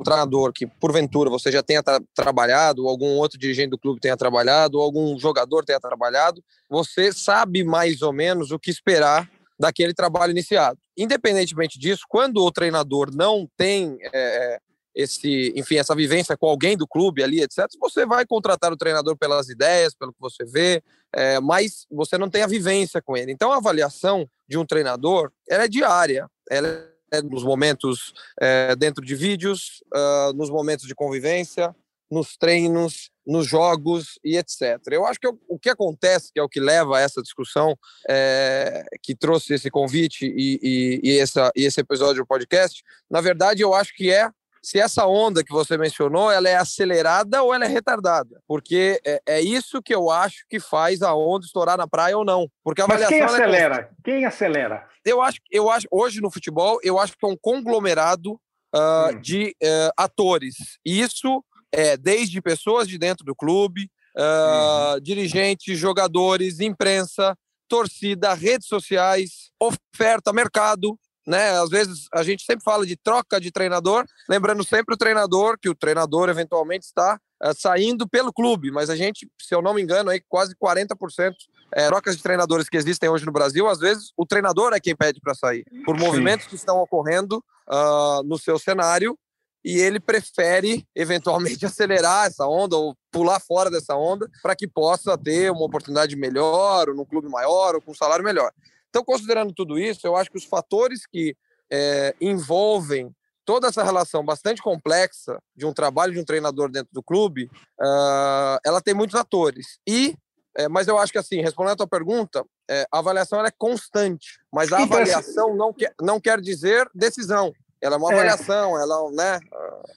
[0.00, 4.00] um treinador que porventura você já tenha tra trabalhado, ou algum outro dirigente do clube
[4.00, 9.28] tenha trabalhado, ou algum jogador tenha trabalhado, você sabe mais ou menos o que esperar
[9.58, 10.78] daquele trabalho iniciado.
[10.96, 14.60] Independentemente disso, quando o treinador não tem é,
[14.98, 19.16] esse, enfim, essa vivência com alguém do clube ali, etc., você vai contratar o treinador
[19.16, 20.82] pelas ideias, pelo que você vê,
[21.14, 23.30] é, mas você não tem a vivência com ele.
[23.30, 26.68] Então, a avaliação de um treinador ela é diária, ela
[27.12, 31.74] é nos momentos é, dentro de vídeos, uh, nos momentos de convivência,
[32.10, 34.80] nos treinos, nos jogos e etc.
[34.90, 38.84] Eu acho que o que acontece, que é o que leva a essa discussão, é,
[39.02, 43.62] que trouxe esse convite e, e, e, essa, e esse episódio do podcast, na verdade,
[43.62, 44.30] eu acho que é
[44.62, 48.40] se essa onda que você mencionou ela é acelerada ou ela é retardada.
[48.46, 52.24] Porque é, é isso que eu acho que faz a onda estourar na praia ou
[52.24, 52.48] não.
[52.64, 53.76] Porque a Mas quem é acelera?
[53.76, 53.88] É...
[54.04, 54.86] Quem acelera?
[55.04, 59.20] Eu acho, eu acho, hoje no futebol, eu acho que é um conglomerado uh, hum.
[59.20, 60.54] de uh, atores.
[60.84, 65.00] E isso é desde pessoas de dentro do clube, uh, uhum.
[65.00, 67.36] dirigentes, jogadores, imprensa,
[67.68, 71.50] torcida, redes sociais, oferta, mercado né?
[71.60, 75.68] Às vezes a gente sempre fala de troca de treinador, lembrando sempre o treinador, que
[75.68, 79.82] o treinador eventualmente está uh, saindo pelo clube, mas a gente, se eu não me
[79.82, 81.34] engano, aí quase 40%
[81.70, 84.96] é, trocas de treinadores que existem hoje no Brasil, às vezes o treinador é quem
[84.96, 86.50] pede para sair, por movimentos Sim.
[86.50, 89.14] que estão ocorrendo uh, no seu cenário,
[89.62, 95.18] e ele prefere eventualmente acelerar essa onda ou pular fora dessa onda para que possa
[95.18, 98.50] ter uma oportunidade melhor, ou num clube maior, ou com um salário melhor.
[98.88, 101.36] Então, considerando tudo isso, eu acho que os fatores que
[101.70, 103.14] é, envolvem
[103.48, 107.44] toda essa relação bastante complexa de um trabalho de um treinador dentro do clube,
[107.80, 109.78] uh, ela tem muitos atores.
[109.88, 110.14] E,
[110.54, 114.38] é, mas eu acho que assim, respondendo a tua pergunta, é, a avaliação é constante,
[114.52, 117.50] mas a então, avaliação não não quer dizer decisão.
[117.80, 118.14] Ela é uma é.
[118.14, 118.82] avaliação, é.
[118.82, 119.40] ela, né?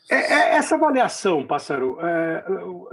[0.09, 2.43] É, é, essa avaliação, Pássaro, é,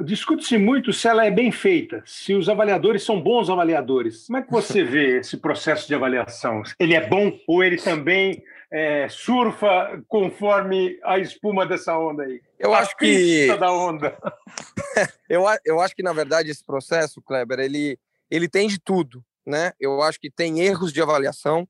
[0.03, 4.27] discute-se muito se ela é bem feita, se os avaliadores são bons avaliadores.
[4.27, 6.63] Como é que você vê esse processo de avaliação?
[6.79, 12.41] Ele é bom ou ele também é, surfa conforme a espuma dessa onda aí?
[12.59, 14.17] Eu a acho que da onda.
[15.29, 17.99] eu, eu acho que na verdade esse processo, Kleber, ele
[18.31, 19.73] ele tem de tudo, né?
[19.81, 21.63] Eu acho que tem erros de avaliação,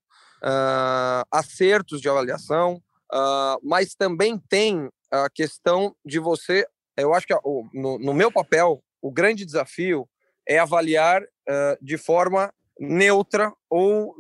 [0.42, 6.66] uh, acertos de avaliação, uh, mas também tem a questão de você.
[6.96, 7.34] Eu acho que
[7.72, 10.08] no, no meu papel o grande desafio
[10.46, 14.14] é avaliar uh, de forma neutra ou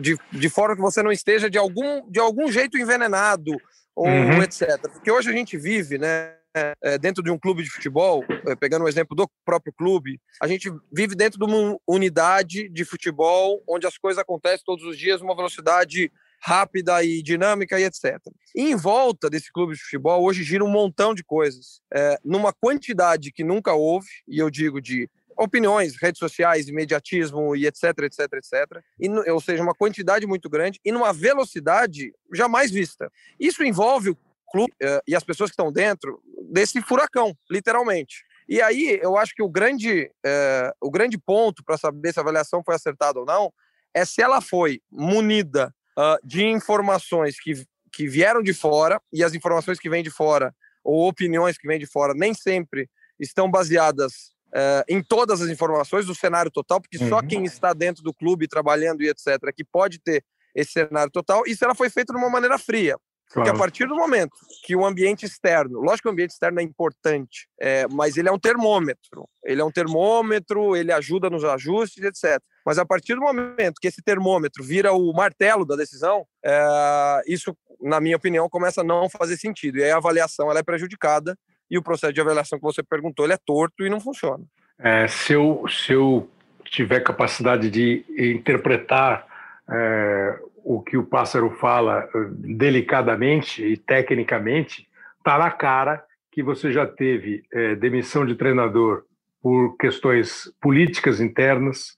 [0.00, 3.52] de, de forma que você não esteja de algum, de algum jeito envenenado
[3.94, 4.42] ou uhum.
[4.42, 4.80] etc.
[4.92, 8.84] Porque hoje a gente vive, né, é, dentro de um clube de futebol, é, pegando
[8.84, 13.86] o exemplo do próprio clube, a gente vive dentro de uma unidade de futebol onde
[13.86, 18.18] as coisas acontecem todos os dias numa velocidade rápida e dinâmica e etc.
[18.54, 22.52] E em volta desse clube de futebol hoje gira um montão de coisas, é, numa
[22.52, 28.20] quantidade que nunca houve, e eu digo de opiniões, redes sociais, imediatismo e etc, etc,
[28.34, 28.82] etc.
[28.98, 33.10] E, ou seja, uma quantidade muito grande e numa velocidade jamais vista.
[33.38, 34.18] Isso envolve o
[34.50, 38.24] clube uh, e as pessoas que estão dentro desse furacão, literalmente.
[38.48, 42.22] E aí, eu acho que o grande, uh, o grande ponto para saber se a
[42.22, 43.52] avaliação foi acertada ou não
[43.94, 49.34] é se ela foi munida uh, de informações que, que vieram de fora, e as
[49.34, 54.32] informações que vêm de fora, ou opiniões que vêm de fora, nem sempre estão baseadas
[54.48, 57.08] uh, em todas as informações do cenário total, porque uhum.
[57.08, 59.38] só quem está dentro do clube trabalhando e etc.
[59.54, 60.24] que pode ter
[60.54, 61.44] esse cenário total.
[61.46, 62.96] Isso ela foi feito de uma maneira fria.
[63.32, 66.62] Porque a partir do momento que o ambiente externo, lógico que o ambiente externo é
[66.62, 69.26] importante, é, mas ele é um termômetro.
[69.42, 72.42] Ele é um termômetro, ele ajuda nos ajustes, etc.
[72.64, 77.56] Mas a partir do momento que esse termômetro vira o martelo da decisão, é, isso,
[77.80, 79.78] na minha opinião, começa a não fazer sentido.
[79.78, 81.36] E aí a avaliação ela é prejudicada
[81.70, 84.44] e o processo de avaliação que você perguntou ele é torto e não funciona.
[84.78, 86.28] É, se, eu, se eu
[86.64, 89.26] tiver capacidade de interpretar
[89.70, 94.86] é, o que o pássaro fala eh, delicadamente e tecnicamente,
[95.18, 99.04] está na cara que você já teve é, demissão de treinador
[99.42, 101.96] por questões políticas internas,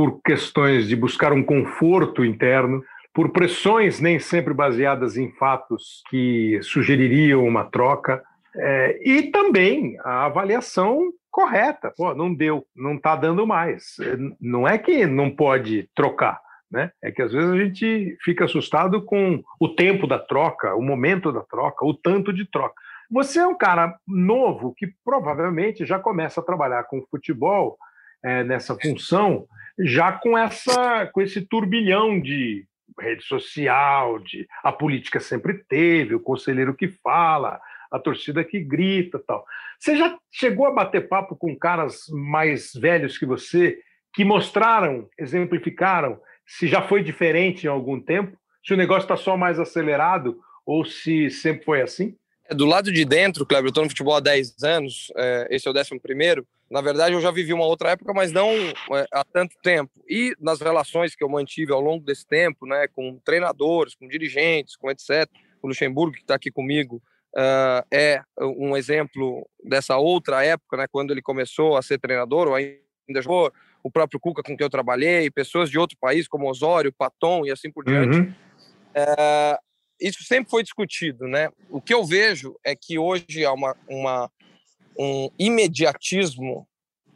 [0.00, 2.82] por questões de buscar um conforto interno,
[3.12, 8.22] por pressões nem sempre baseadas em fatos que sugeririam uma troca.
[8.56, 11.92] É, e também a avaliação correta.
[11.94, 13.98] Pô, não deu, não está dando mais.
[14.00, 16.40] É, não é que não pode trocar,
[16.72, 16.92] né?
[17.02, 21.30] É que às vezes a gente fica assustado com o tempo da troca, o momento
[21.30, 22.80] da troca, o tanto de troca.
[23.10, 27.76] Você é um cara novo que provavelmente já começa a trabalhar com futebol
[28.22, 29.46] é, nessa função,
[29.78, 32.66] já com essa, com esse turbilhão de
[32.98, 39.18] rede social, de a política sempre teve, o conselheiro que fala, a torcida que grita
[39.26, 39.44] tal.
[39.78, 43.78] Você já chegou a bater papo com caras mais velhos que você,
[44.14, 49.36] que mostraram, exemplificaram se já foi diferente em algum tempo, se o negócio está só
[49.36, 52.16] mais acelerado ou se sempre foi assim?
[52.48, 55.66] É, do lado de dentro, Kleber, eu estou no futebol há 10 anos, é, esse
[55.66, 56.46] é o décimo primeiro.
[56.70, 59.90] Na verdade, eu já vivi uma outra época, mas não é, há tanto tempo.
[60.08, 64.76] E nas relações que eu mantive ao longo desse tempo, né, com treinadores, com dirigentes,
[64.76, 65.28] com etc.,
[65.60, 67.02] o Luxemburgo, que está aqui comigo,
[67.36, 72.54] uh, é um exemplo dessa outra época, né, quando ele começou a ser treinador, ou
[72.54, 73.52] ainda jogou,
[73.82, 77.50] o próprio Cuca com quem eu trabalhei, pessoas de outro país, como Osório, Paton e
[77.50, 78.18] assim por diante.
[78.18, 78.34] Uhum.
[78.94, 79.58] É,
[80.00, 81.50] isso sempre foi discutido, né?
[81.68, 84.30] O que eu vejo é que hoje há uma, uma
[84.98, 86.66] um imediatismo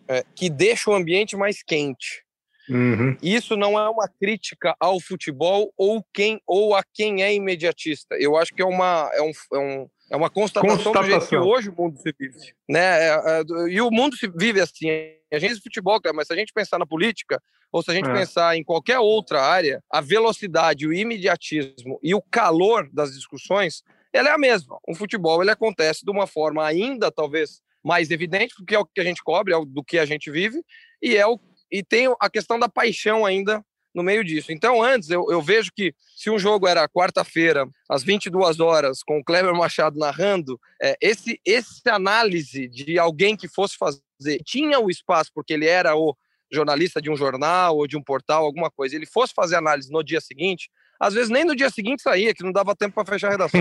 [0.09, 2.25] é, que deixa o ambiente mais quente.
[2.69, 3.17] Uhum.
[3.23, 8.17] Isso não é uma crítica ao futebol ou quem ou a quem é imediatista.
[8.19, 11.03] Eu acho que é uma é um, é um é uma constatação, constatação.
[11.03, 12.55] do jeito que hoje o mundo se vive.
[12.69, 13.09] Né?
[13.09, 14.89] É, é, e o mundo se vive assim.
[15.33, 18.09] A gente é futebol, mas se a gente pensar na política, ou se a gente
[18.09, 18.13] é.
[18.13, 23.83] pensar em qualquer outra área, a velocidade, o imediatismo e o calor das discussões,
[24.15, 24.79] ela é a mesma.
[24.87, 29.01] O futebol ele acontece de uma forma ainda talvez mais evidente, porque é o que
[29.01, 30.63] a gente cobre, é o do que a gente vive,
[31.03, 31.39] e é o
[31.71, 33.61] e tem a questão da paixão ainda
[33.95, 34.53] no meio disso.
[34.53, 39.19] Então, antes, eu, eu vejo que se um jogo era quarta-feira, às 22 horas, com
[39.19, 44.91] o Kleber Machado narrando, é, esse, esse análise de alguém que fosse fazer, tinha o
[44.91, 46.17] espaço, porque ele era o
[46.53, 50.03] jornalista de um jornal ou de um portal, alguma coisa, ele fosse fazer análise no
[50.03, 50.71] dia seguinte,
[51.05, 53.61] às vezes nem no dia seguinte saía, que não dava tempo para fechar a redação.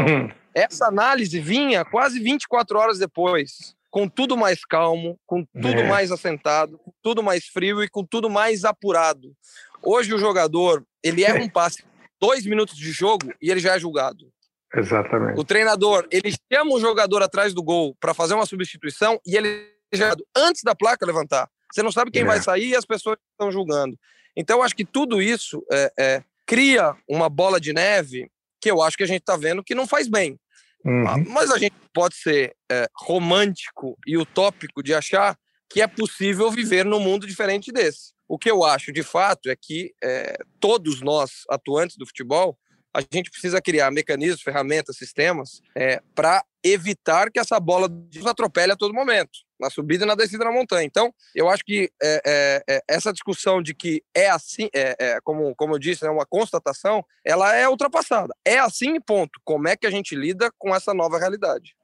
[0.55, 5.87] Essa análise vinha quase 24 horas depois, com tudo mais calmo, com tudo é.
[5.87, 9.35] mais assentado, com tudo mais frio e com tudo mais apurado.
[9.81, 11.83] Hoje o jogador, ele erra um passe
[12.19, 14.31] dois minutos de jogo e ele já é julgado.
[14.73, 15.37] Exatamente.
[15.37, 19.67] O treinador, ele chama o jogador atrás do gol para fazer uma substituição e ele
[19.93, 21.49] já antes da placa levantar.
[21.69, 22.25] Você não sabe quem é.
[22.25, 23.97] vai sair e as pessoas estão julgando.
[24.35, 28.29] Então, eu acho que tudo isso é, é, cria uma bola de neve
[28.61, 30.39] que eu acho que a gente está vendo que não faz bem.
[30.85, 31.25] Uhum.
[31.29, 35.37] Mas a gente pode ser é, romântico e utópico de achar
[35.69, 38.13] que é possível viver num mundo diferente desse.
[38.27, 42.57] O que eu acho de fato é que é, todos nós, atuantes do futebol,
[42.93, 48.71] a gente precisa criar mecanismos, ferramentas, sistemas é, para evitar que essa bola nos atropele
[48.71, 50.85] a todo momento, na subida e na descida da montanha.
[50.85, 55.19] Então, eu acho que é, é, é essa discussão de que é assim, é, é,
[55.23, 58.33] como, como eu disse, é uma constatação, ela é ultrapassada.
[58.45, 59.41] É assim ponto.
[59.43, 61.75] Como é que a gente lida com essa nova realidade?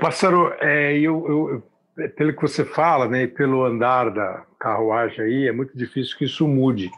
[0.00, 1.62] Pássaro, eu, eu
[2.16, 6.46] pelo que você fala, né, pelo andar da carruagem aí, é muito difícil que isso
[6.46, 6.90] mude.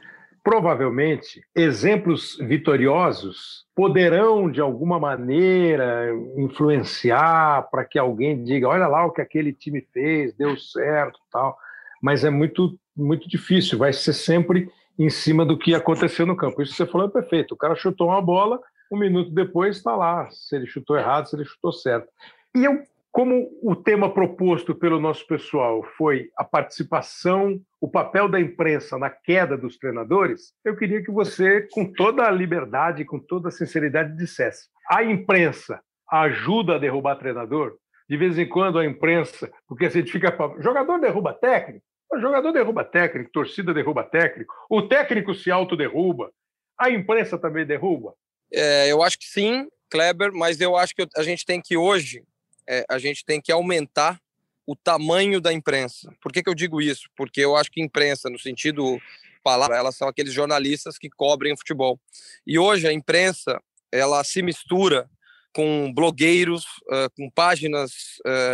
[0.43, 9.13] Provavelmente, exemplos vitoriosos poderão, de alguma maneira, influenciar para que alguém diga: olha lá o
[9.13, 11.57] que aquele time fez, deu certo tal.
[12.03, 16.61] Mas é muito, muito difícil, vai ser sempre em cima do que aconteceu no campo.
[16.63, 17.55] Isso que você falou é perfeito.
[17.55, 21.37] O cara chutou uma bola, um minuto depois está lá, se ele chutou errado, se
[21.37, 22.09] ele chutou certo.
[22.55, 28.41] E eu como o tema proposto pelo nosso pessoal foi a participação, o papel da
[28.41, 33.49] imprensa na queda dos treinadores, eu queria que você, com toda a liberdade, com toda
[33.49, 37.77] a sinceridade, dissesse: a imprensa ajuda a derrubar treinador?
[38.09, 42.53] De vez em quando a imprensa, porque a gente fica jogador derruba técnico, o jogador
[42.53, 46.31] derruba técnico, torcida derruba técnico, o técnico se autoderruba,
[46.79, 48.15] a imprensa também derruba?
[48.51, 52.23] É, eu acho que sim, Kleber, mas eu acho que a gente tem que hoje
[52.69, 54.21] é, a gente tem que aumentar
[54.67, 56.13] o tamanho da imprensa.
[56.21, 57.09] Por que, que eu digo isso?
[57.17, 59.01] Porque eu acho que imprensa, no sentido
[59.43, 61.99] palavra, elas são aqueles jornalistas que cobrem o futebol.
[62.47, 63.59] E hoje a imprensa,
[63.91, 65.09] ela se mistura
[65.55, 66.67] com blogueiros,
[67.17, 67.93] com páginas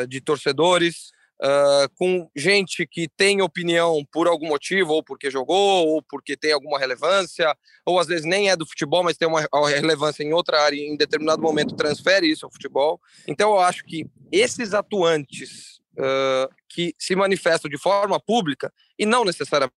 [0.09, 1.11] de torcedores,
[1.45, 6.53] uh, com gente que tem opinião por algum motivo, ou porque jogou, ou porque tem
[6.53, 7.55] alguma relevância,
[7.85, 10.89] ou às vezes nem é do futebol, mas tem uma relevância em outra área e
[10.89, 13.01] em determinado momento transfere isso ao futebol.
[13.29, 19.25] Então eu acho que esses atuantes uh, que se manifestam de forma pública, e não
[19.25, 19.71] necessariamente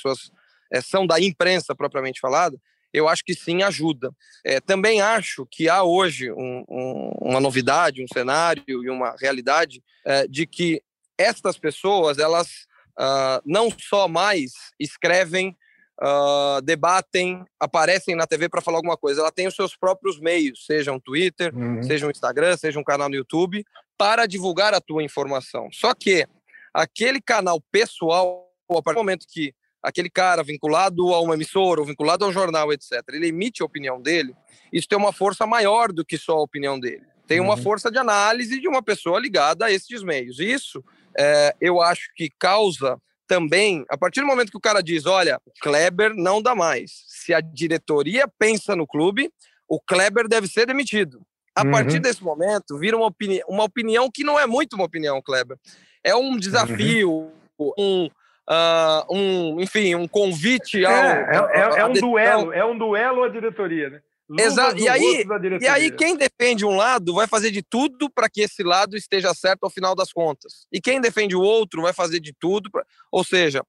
[0.00, 0.30] suas,
[0.72, 2.58] é, são da imprensa propriamente falada,
[2.92, 4.10] eu acho que sim ajuda.
[4.44, 9.82] É, também acho que há hoje um, um, uma novidade, um cenário e uma realidade
[10.04, 10.82] é, de que
[11.18, 12.66] estas pessoas elas
[12.98, 15.56] uh, não só mais escrevem,
[16.00, 20.64] uh, debatem, aparecem na TV para falar alguma coisa, ela tem os seus próprios meios,
[20.66, 21.82] seja um Twitter, uhum.
[21.82, 23.64] seja um Instagram, seja um canal no YouTube,
[23.98, 25.68] para divulgar a tua informação.
[25.72, 26.26] Só que
[26.72, 31.86] aquele canal pessoal, a partir do momento que aquele cara vinculado a uma emissora ou
[31.86, 34.34] vinculado a um jornal, etc., ele emite a opinião dele,
[34.72, 37.06] isso tem uma força maior do que só a opinião dele.
[37.26, 37.62] Tem uma uhum.
[37.62, 40.38] força de análise de uma pessoa ligada a esses meios.
[40.38, 40.82] Isso
[41.18, 45.40] é, eu acho que causa também, a partir do momento que o cara diz, olha,
[45.60, 46.92] Kleber não dá mais.
[47.08, 49.30] Se a diretoria pensa no clube,
[49.68, 51.20] o Kleber deve ser demitido.
[51.54, 51.70] A uhum.
[51.72, 55.56] partir desse momento, vira uma, opini uma opinião que não é muito uma opinião, Kleber.
[56.04, 57.72] É um desafio, uhum.
[57.78, 58.10] um,
[58.48, 60.92] uh, um, enfim, um convite ao.
[60.92, 64.00] É, é, é, é um duelo, é um duelo à diretoria, né?
[64.38, 64.78] Exato.
[64.78, 65.24] E aí,
[65.60, 69.32] e aí, quem defende um lado vai fazer de tudo para que esse lado esteja
[69.32, 70.66] certo ao final das contas.
[70.72, 72.70] E quem defende o outro vai fazer de tudo.
[72.70, 72.84] Pra...
[73.12, 73.62] Ou seja,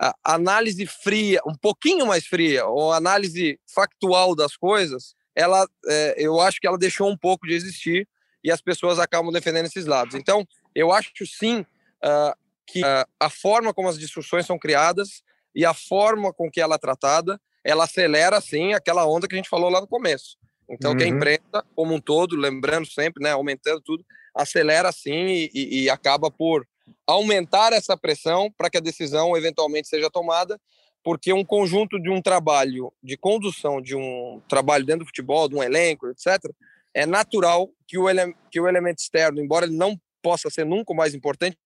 [0.00, 6.40] a análise fria, um pouquinho mais fria, ou análise factual das coisas, ela, é, eu
[6.40, 8.08] acho que ela deixou um pouco de existir
[8.42, 10.14] e as pessoas acabam defendendo esses lados.
[10.14, 12.36] Então, eu acho sim uh,
[12.66, 15.22] que uh, a forma como as discussões são criadas
[15.54, 19.38] e a forma com que ela é tratada ela acelera, sim, aquela onda que a
[19.38, 20.36] gente falou lá no começo.
[20.68, 20.96] Então, uhum.
[20.96, 21.16] que a uhum.
[21.16, 24.04] imprensa, como um todo, lembrando sempre, né, aumentando tudo,
[24.34, 26.66] acelera, sim, e, e acaba por
[27.06, 30.60] aumentar essa pressão para que a decisão eventualmente seja tomada,
[31.02, 35.54] porque um conjunto de um trabalho de condução, de um trabalho dentro do futebol, de
[35.54, 36.38] um elenco, etc.,
[36.94, 40.92] é natural que o, ele que o elemento externo, embora ele não possa ser nunca
[40.92, 41.58] o mais importante,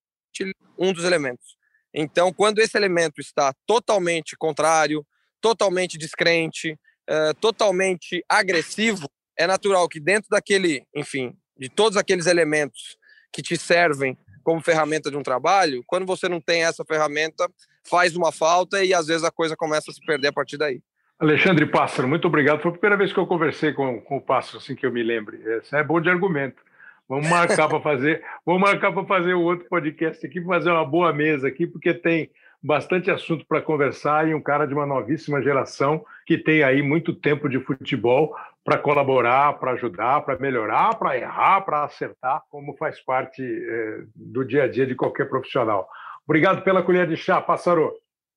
[0.78, 1.56] um dos elementos.
[1.92, 5.06] Então, quando esse elemento está totalmente contrário,
[5.40, 6.72] totalmente descrente,
[7.08, 9.08] uh, totalmente agressivo,
[9.38, 12.96] é natural que dentro daquele, enfim, de todos aqueles elementos
[13.32, 17.48] que te servem como ferramenta de um trabalho, quando você não tem essa ferramenta,
[17.88, 20.80] faz uma falta e às vezes a coisa começa a se perder a partir daí.
[21.18, 22.62] Alexandre Pássaro, muito obrigado.
[22.62, 25.02] Foi a primeira vez que eu conversei com, com o Pássaro, assim que eu me
[25.02, 25.42] lembre.
[25.58, 26.62] Esse é bom de argumento.
[27.08, 31.12] Vamos marcar para fazer, vamos marcar para fazer um outro podcast aqui, fazer uma boa
[31.12, 32.30] mesa aqui, porque tem
[32.62, 37.14] bastante assunto para conversar e um cara de uma novíssima geração que tem aí muito
[37.14, 38.34] tempo de futebol
[38.64, 44.44] para colaborar, para ajudar, para melhorar, para errar, para acertar, como faz parte é, do
[44.44, 45.88] dia a dia de qualquer profissional.
[46.26, 47.94] Obrigado pela colher de chá, Pássaro.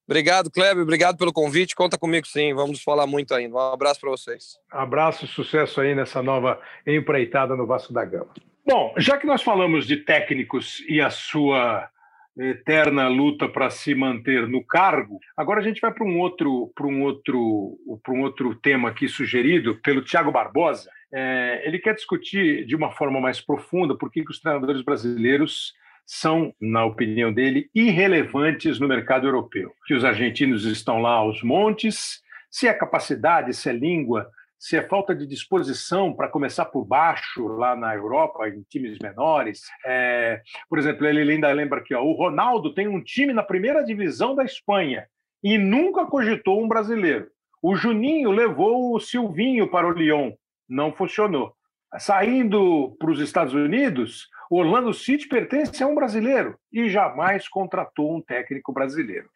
[0.08, 0.84] Obrigado, Kleber.
[0.84, 1.76] Obrigado pelo convite.
[1.76, 2.54] Conta comigo sim.
[2.54, 3.56] Vamos falar muito ainda.
[3.56, 4.58] Um abraço para vocês.
[4.70, 8.30] Abraço e sucesso aí nessa nova empreitada no Vasco da Gama.
[8.66, 11.90] Bom, já que nós falamos de técnicos e a sua
[12.38, 16.88] eterna luta para se manter no cargo, agora a gente vai para um outro, para
[16.88, 20.90] um outro, para um outro tema aqui sugerido pelo Tiago Barbosa.
[21.14, 25.74] É, ele quer discutir de uma forma mais profunda por que os treinadores brasileiros
[26.06, 29.72] são, na opinião dele, irrelevantes no mercado europeu.
[29.86, 34.30] Que os argentinos estão lá aos montes, se é capacidade, se é língua,
[34.62, 39.64] se é falta de disposição para começar por baixo lá na Europa, em times menores.
[39.84, 40.40] É,
[40.70, 44.44] por exemplo, ele ainda lembra ó, o Ronaldo tem um time na primeira divisão da
[44.44, 45.08] Espanha
[45.44, 47.28] e nunca cogitou um brasileiro.
[47.60, 50.34] O Juninho levou o Silvinho para o Lyon,
[50.70, 51.56] não funcionou.
[51.98, 58.16] Saindo para os Estados Unidos, o Orlando City pertence a um brasileiro e jamais contratou
[58.16, 59.28] um técnico brasileiro.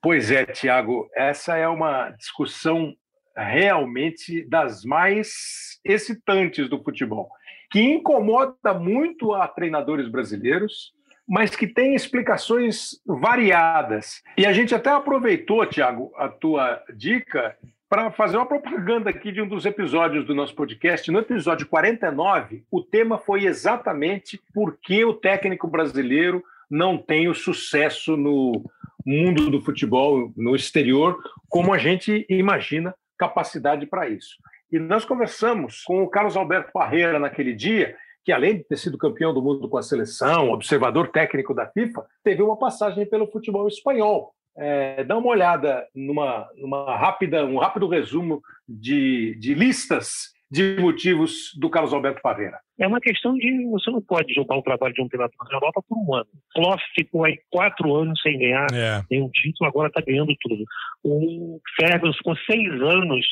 [0.00, 2.94] Pois é, Tiago, essa é uma discussão
[3.36, 7.30] realmente das mais excitantes do futebol,
[7.70, 10.92] que incomoda muito a treinadores brasileiros,
[11.26, 14.22] mas que tem explicações variadas.
[14.36, 17.56] E a gente até aproveitou, Tiago, a tua dica
[17.88, 21.10] para fazer uma propaganda aqui de um dos episódios do nosso podcast.
[21.10, 27.34] No episódio 49, o tema foi exatamente por que o técnico brasileiro não tem o
[27.34, 28.64] sucesso no
[29.06, 31.18] mundo do futebol, no exterior,
[31.48, 34.36] como a gente imagina capacidade para isso.
[34.70, 38.98] E nós conversamos com o Carlos Alberto Parreira naquele dia, que além de ter sido
[38.98, 43.68] campeão do mundo com a seleção, observador técnico da FIFA, teve uma passagem pelo futebol
[43.68, 44.34] espanhol.
[44.56, 51.50] É, dá uma olhada numa, numa rápida, um rápido resumo de, de listas de motivos
[51.58, 52.58] do Carlos Alberto Parreira.
[52.78, 55.82] É uma questão de você não pode jogar o trabalho de um treinador na Europa
[55.88, 56.26] por um ano.
[56.32, 59.02] O Klopp ficou aí quatro anos sem ganhar é.
[59.10, 60.64] nenhum título, agora está ganhando tudo.
[61.02, 63.26] O Ferguson ficou seis anos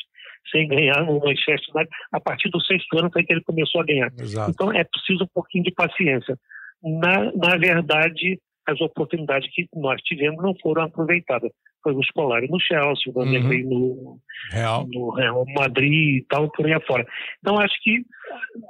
[0.51, 1.95] sem ganhar no Manchester United.
[2.11, 4.11] A partir do sexto ano foi que ele começou a ganhar.
[4.19, 4.51] Exato.
[4.51, 6.37] Então é preciso um pouquinho de paciência.
[6.81, 11.51] Na, na verdade, as oportunidades que nós tivemos não foram aproveitadas.
[11.83, 13.69] Foi o Scolari no Chelsea, o Vanderlei uhum.
[13.69, 14.19] no,
[14.51, 14.87] Real.
[14.87, 17.05] no Real Madrid e tal, por aí afora.
[17.39, 18.05] Então, acho que,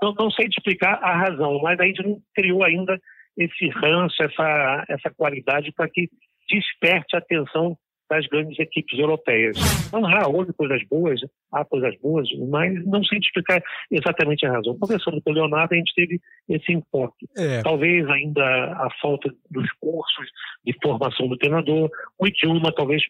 [0.02, 3.00] não, não sei te explicar a razão, mas a gente não criou ainda
[3.38, 6.10] esse ranço, essa, essa qualidade para que
[6.50, 7.78] desperte a atenção
[8.14, 9.58] das grandes equipes europeias.
[9.88, 11.20] Então, ah, houve coisas boas,
[11.52, 13.62] há coisas boas, mas não sei explicar
[13.92, 14.78] exatamente a razão.
[14.78, 17.28] Conversando com o Leonardo, a gente teve esse enfoque.
[17.38, 17.62] É.
[17.62, 20.28] Talvez ainda a falta dos cursos
[20.66, 21.90] de formação do treinador,
[22.20, 23.02] o idioma talvez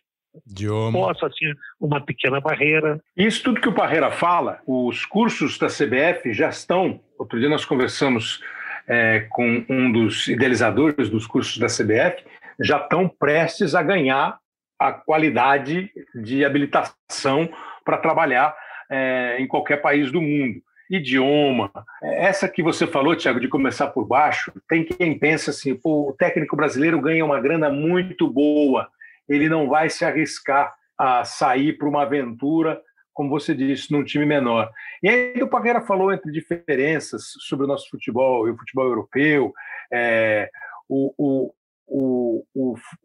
[0.47, 0.91] Idioma.
[0.91, 2.99] possa ser uma pequena barreira.
[3.15, 6.99] Isso tudo que o Parreira fala, os cursos da CBF já estão.
[7.19, 8.41] Outro dia nós conversamos
[8.87, 12.23] é, com um dos idealizadores dos cursos da CBF,
[12.59, 14.37] já estão prestes a ganhar
[14.83, 17.49] a qualidade de habilitação
[17.85, 18.53] para trabalhar
[18.91, 20.61] é, em qualquer país do mundo.
[20.91, 21.71] Idioma,
[22.03, 26.57] essa que você falou, Tiago, de começar por baixo, tem quem pensa assim: o técnico
[26.57, 28.89] brasileiro ganha uma grana muito boa,
[29.27, 32.79] ele não vai se arriscar a sair para uma aventura,
[33.13, 34.69] como você disse, num time menor.
[35.01, 39.53] E aí o Pagueira falou entre diferenças sobre o nosso futebol e o futebol europeu,
[39.91, 40.49] é,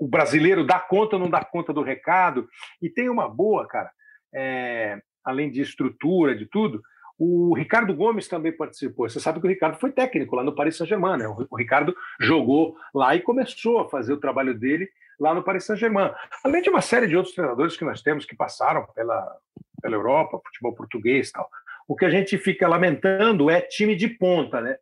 [0.08, 2.48] o, brasileiro dá conta ou não dá conta do recado.
[2.80, 3.90] E tem uma boa, cara,
[4.34, 6.82] é, além de estrutura, de tudo,
[7.18, 9.08] o Ricardo Gomes também participou.
[9.08, 11.18] Você sabe que o Ricardo foi técnico lá no Paris Saint-Germain.
[11.18, 11.26] Né?
[11.50, 14.88] O Ricardo jogou lá e começou a fazer o trabalho dele
[15.18, 16.12] lá no Paris Saint-Germain.
[16.44, 19.36] Além de uma série de outros treinadores que nós temos que passaram pela,
[19.82, 21.50] pela Europa, futebol português e tal.
[21.88, 24.76] O que a gente fica lamentando é time de ponta, né?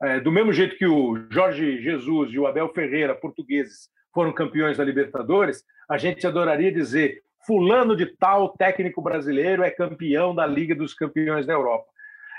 [0.00, 4.76] É, do mesmo jeito que o Jorge Jesus e o Abel Ferreira, portugueses, foram campeões
[4.76, 10.74] da Libertadores, a gente adoraria dizer fulano de tal técnico brasileiro é campeão da Liga
[10.74, 11.86] dos Campeões da Europa.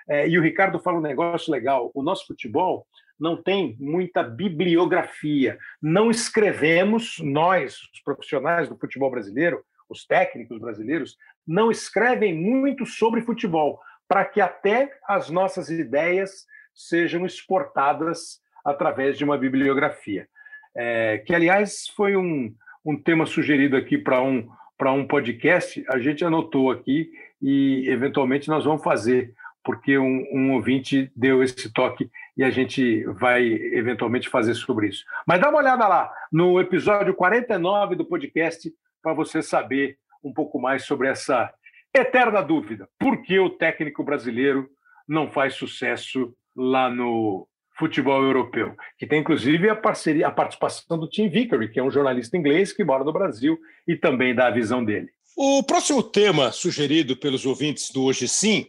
[0.07, 2.85] É, e o Ricardo fala um negócio legal: o nosso futebol
[3.19, 5.57] não tem muita bibliografia.
[5.81, 13.21] Não escrevemos, nós, os profissionais do futebol brasileiro, os técnicos brasileiros, não escrevem muito sobre
[13.21, 20.27] futebol, para que até as nossas ideias sejam exportadas através de uma bibliografia.
[20.75, 22.53] É, que, aliás, foi um,
[22.83, 24.47] um tema sugerido aqui para um,
[24.85, 27.11] um podcast, a gente anotou aqui
[27.41, 33.03] e eventualmente nós vamos fazer, porque um, um, ouvinte deu esse toque e a gente
[33.05, 35.05] vai eventualmente fazer sobre isso.
[35.25, 40.59] Mas dá uma olhada lá no episódio 49 do podcast para você saber um pouco
[40.59, 41.53] mais sobre essa
[41.93, 44.69] eterna dúvida: por que o técnico brasileiro
[45.07, 47.47] não faz sucesso lá no
[47.83, 51.91] futebol europeu, que tem inclusive a parceria, a participação do Tim Vickery, que é um
[51.91, 55.09] jornalista inglês que mora no Brasil e também dá a visão dele.
[55.35, 58.67] O próximo tema sugerido pelos ouvintes do Hoje Sim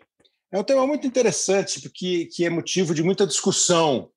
[0.53, 4.11] é um tema muito interessante, porque que é motivo de muita discussão.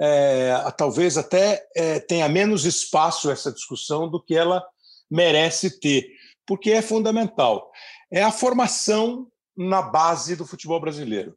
[0.00, 4.64] É, talvez até é, tenha menos espaço essa discussão do que ela
[5.10, 6.08] merece ter,
[6.46, 7.70] porque é fundamental.
[8.10, 11.36] É a formação na base do futebol brasileiro.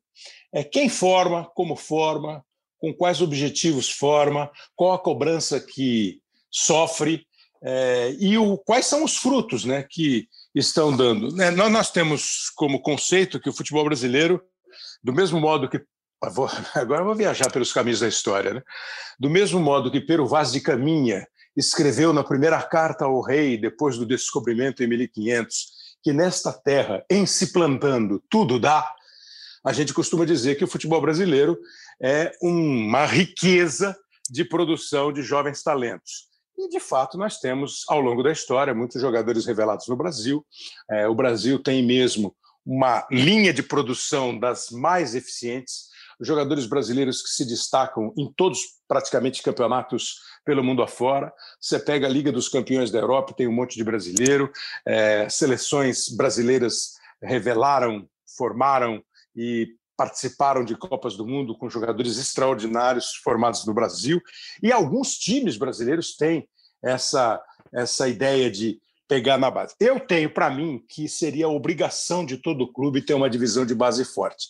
[0.51, 2.43] É quem forma, como forma,
[2.83, 6.19] com quais objetivos forma, qual a cobrança que
[6.51, 7.25] sofre
[7.63, 11.33] é, e o, quais são os frutos né, que estão dando.
[11.33, 14.43] Né, nós, nós temos como conceito que o futebol brasileiro,
[15.01, 15.81] do mesmo modo que.
[16.33, 18.55] Vou, agora vou viajar pelos caminhos da história.
[18.55, 18.61] Né?
[19.17, 21.25] Do mesmo modo que Pero Vaz de Caminha
[21.55, 25.67] escreveu na primeira carta ao rei, depois do descobrimento em 1500,
[26.03, 28.93] que nesta terra, em se plantando, tudo dá,
[29.63, 31.57] a gente costuma dizer que o futebol brasileiro
[32.01, 33.97] é uma riqueza
[34.29, 36.27] de produção de jovens talentos.
[36.57, 40.45] E, de fato, nós temos, ao longo da história, muitos jogadores revelados no Brasil.
[40.89, 42.35] É, o Brasil tem mesmo
[42.65, 45.91] uma linha de produção das mais eficientes.
[46.21, 51.33] Jogadores brasileiros que se destacam em todos, praticamente, campeonatos pelo mundo afora.
[51.59, 54.51] Você pega a Liga dos Campeões da Europa, tem um monte de brasileiro.
[54.85, 58.07] É, seleções brasileiras revelaram,
[58.37, 59.03] formaram
[59.35, 64.21] e participaram de Copas do Mundo com jogadores extraordinários formados no Brasil.
[64.61, 66.47] E alguns times brasileiros têm
[66.83, 67.41] essa,
[67.73, 69.75] essa ideia de pegar na base.
[69.79, 74.03] Eu tenho para mim que seria obrigação de todo clube ter uma divisão de base
[74.03, 74.47] forte.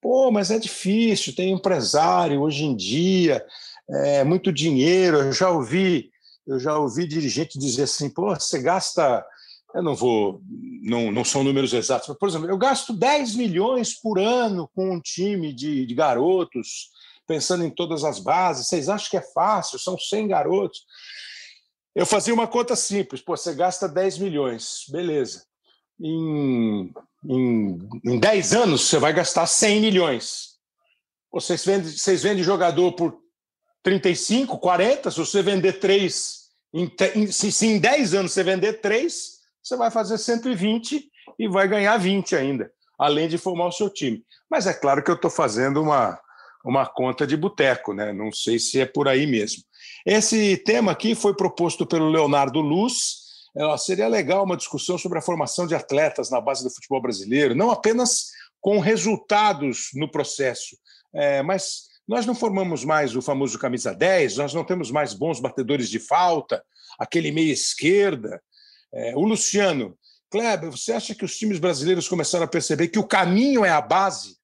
[0.00, 3.44] Pô, mas é difícil, tem empresário hoje em dia,
[3.88, 5.18] é muito dinheiro.
[5.18, 6.10] Eu já ouvi,
[6.46, 9.24] eu já ouvi dirigente dizer assim: pô, você gasta
[9.74, 10.40] eu não vou,
[10.82, 14.94] não, não são números exatos, mas, por exemplo, eu gasto 10 milhões por ano com
[14.94, 16.90] um time de, de garotos,
[17.26, 18.68] pensando em todas as bases.
[18.68, 19.78] Vocês acham que é fácil?
[19.80, 20.80] São 100 garotos.
[21.92, 25.44] Eu fazia uma conta simples, pô, você gasta 10 milhões, beleza.
[26.00, 26.92] Em,
[27.28, 30.54] em, em 10 anos, você vai gastar 100 milhões.
[31.32, 33.18] Vocês vendem, vocês vendem jogador por
[33.82, 39.33] 35, 40, se você vender 3, em, se, se em 10 anos você vender 3,
[39.64, 44.22] você vai fazer 120 e vai ganhar 20 ainda, além de formar o seu time.
[44.50, 46.20] Mas é claro que eu estou fazendo uma,
[46.62, 48.12] uma conta de boteco, né?
[48.12, 49.62] não sei se é por aí mesmo.
[50.04, 53.24] Esse tema aqui foi proposto pelo Leonardo Luz.
[53.56, 57.54] É, seria legal uma discussão sobre a formação de atletas na base do futebol brasileiro,
[57.54, 60.76] não apenas com resultados no processo,
[61.14, 65.38] é, mas nós não formamos mais o famoso camisa 10, nós não temos mais bons
[65.38, 66.64] batedores de falta,
[66.98, 68.42] aquele meia esquerda,
[68.94, 69.98] é, o Luciano,
[70.30, 73.80] Kleber, você acha que os times brasileiros começaram a perceber que o caminho é a
[73.80, 74.36] base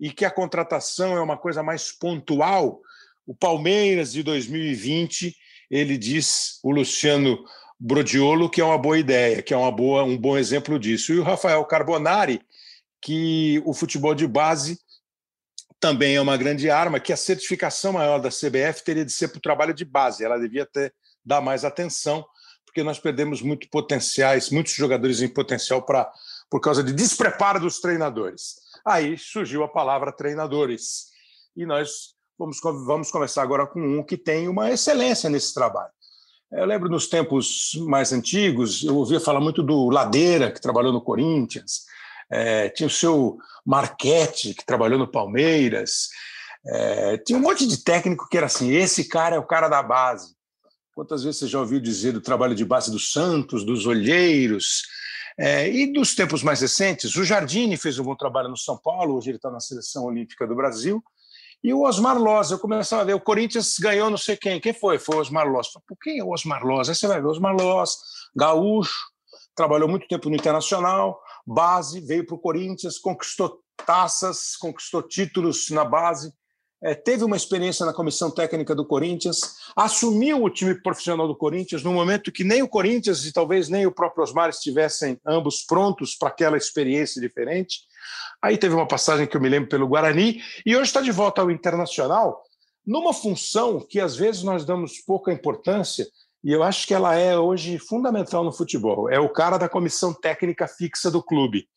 [0.00, 2.80] e que a contratação é uma coisa mais pontual?
[3.26, 5.36] O Palmeiras de 2020,
[5.70, 7.44] ele diz, o Luciano
[7.78, 11.12] Brodiolo, que é uma boa ideia, que é uma boa, um bom exemplo disso.
[11.12, 12.40] E o Rafael Carbonari,
[13.02, 14.78] que o futebol de base
[15.78, 19.38] também é uma grande arma, que a certificação maior da CBF teria de ser para
[19.38, 20.92] o trabalho de base, ela devia ter
[21.24, 22.26] dar mais atenção
[22.68, 26.10] porque nós perdemos muito potenciais, muitos jogadores em potencial para
[26.50, 28.56] por causa de despreparo dos treinadores.
[28.84, 31.08] Aí surgiu a palavra treinadores.
[31.56, 35.90] E nós vamos, vamos começar agora com um que tem uma excelência nesse trabalho.
[36.50, 41.02] Eu lembro nos tempos mais antigos, eu ouvia falar muito do Ladeira, que trabalhou no
[41.02, 41.82] Corinthians,
[42.30, 46.08] é, tinha o seu Marquete, que trabalhou no Palmeiras,
[46.66, 49.82] é, tinha um monte de técnico que era assim: esse cara é o cara da
[49.82, 50.37] base.
[50.98, 54.82] Quantas vezes você já ouviu dizer do trabalho de base dos Santos, dos Olheiros,
[55.38, 57.14] é, e dos tempos mais recentes?
[57.14, 60.44] O Jardine fez um bom trabalho no São Paulo, hoje ele está na Seleção Olímpica
[60.44, 61.00] do Brasil.
[61.62, 64.60] E o Osmar Loz, eu começava a ver, o Corinthians ganhou não sei quem.
[64.60, 64.98] Quem foi?
[64.98, 65.68] Foi o Osmar Loz.
[65.86, 66.88] Por quem é o Osmar Loz?
[66.88, 67.92] Aí você vai ver, Osmar Loz,
[68.34, 68.98] gaúcho,
[69.54, 75.84] trabalhou muito tempo no Internacional, base, veio para o Corinthians, conquistou taças, conquistou títulos na
[75.84, 76.32] base,
[76.82, 79.40] é, teve uma experiência na comissão técnica do Corinthians,
[79.74, 83.86] assumiu o time profissional do Corinthians no momento que nem o Corinthians e talvez nem
[83.86, 87.80] o próprio Osmar estivessem ambos prontos para aquela experiência diferente.
[88.40, 91.42] Aí teve uma passagem que eu me lembro pelo Guarani e hoje está de volta
[91.42, 92.42] ao Internacional
[92.88, 96.06] numa função que às vezes nós damos pouca importância,
[96.42, 99.10] e eu acho que ela é hoje fundamental no futebol.
[99.10, 101.68] É o cara da comissão técnica fixa do clube.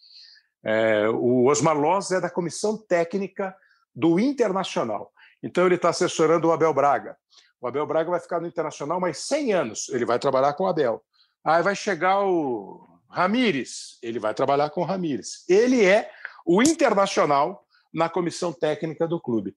[0.64, 3.54] É, o Osmar Loz é da comissão técnica
[3.96, 5.12] do Internacional.
[5.44, 7.18] Então ele está assessorando o Abel Braga.
[7.60, 9.90] O Abel Braga vai ficar no Internacional mais 100 anos.
[9.90, 11.02] Ele vai trabalhar com o Abel.
[11.44, 13.98] Aí vai chegar o Ramires.
[14.02, 15.44] Ele vai trabalhar com o Ramires.
[15.48, 16.10] Ele é
[16.46, 19.56] o Internacional na comissão técnica do clube.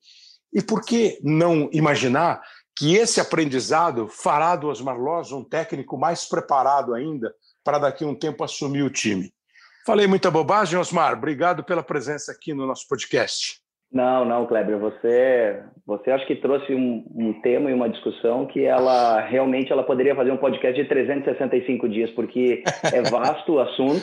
[0.52, 2.42] E por que não imaginar
[2.76, 8.06] que esse aprendizado fará do Osmar Loz um técnico mais preparado ainda para daqui a
[8.06, 9.32] um tempo assumir o time?
[9.86, 11.14] Falei muita bobagem, Osmar.
[11.14, 13.63] Obrigado pela presença aqui no nosso podcast.
[13.94, 14.76] Não, não, Kleber.
[14.76, 19.84] Você, você acho que trouxe um, um, tema e uma discussão que ela realmente ela
[19.84, 24.02] poderia fazer um podcast de 365 dias, porque é vasto o assunto,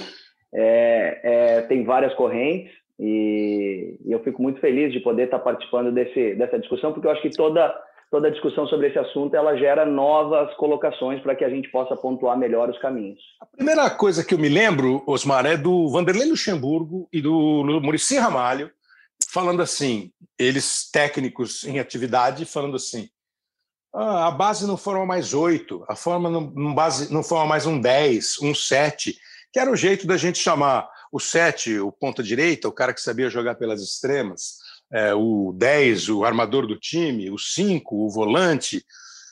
[0.54, 5.92] é, é, tem várias correntes e, e, eu fico muito feliz de poder estar participando
[5.92, 7.76] desse, dessa discussão, porque eu acho que toda
[8.10, 12.38] toda discussão sobre esse assunto ela gera novas colocações para que a gente possa pontuar
[12.38, 13.20] melhor os caminhos.
[13.40, 18.18] A primeira coisa que eu me lembro, Osmar, é do Vanderlei Luxemburgo e do Murici
[18.18, 18.70] Ramalho,
[19.32, 23.10] falando assim, eles técnicos em atividade, falando assim,
[23.94, 27.66] ah, a base não forma mais oito, a forma não, não, base, não forma mais
[27.66, 29.18] um dez, um sete,
[29.54, 33.02] que era o jeito da gente chamar o sete, o ponta direita, o cara que
[33.02, 34.58] sabia jogar pelas extremas,
[34.92, 38.86] é, o 10, o armador do time, o 5, o volante.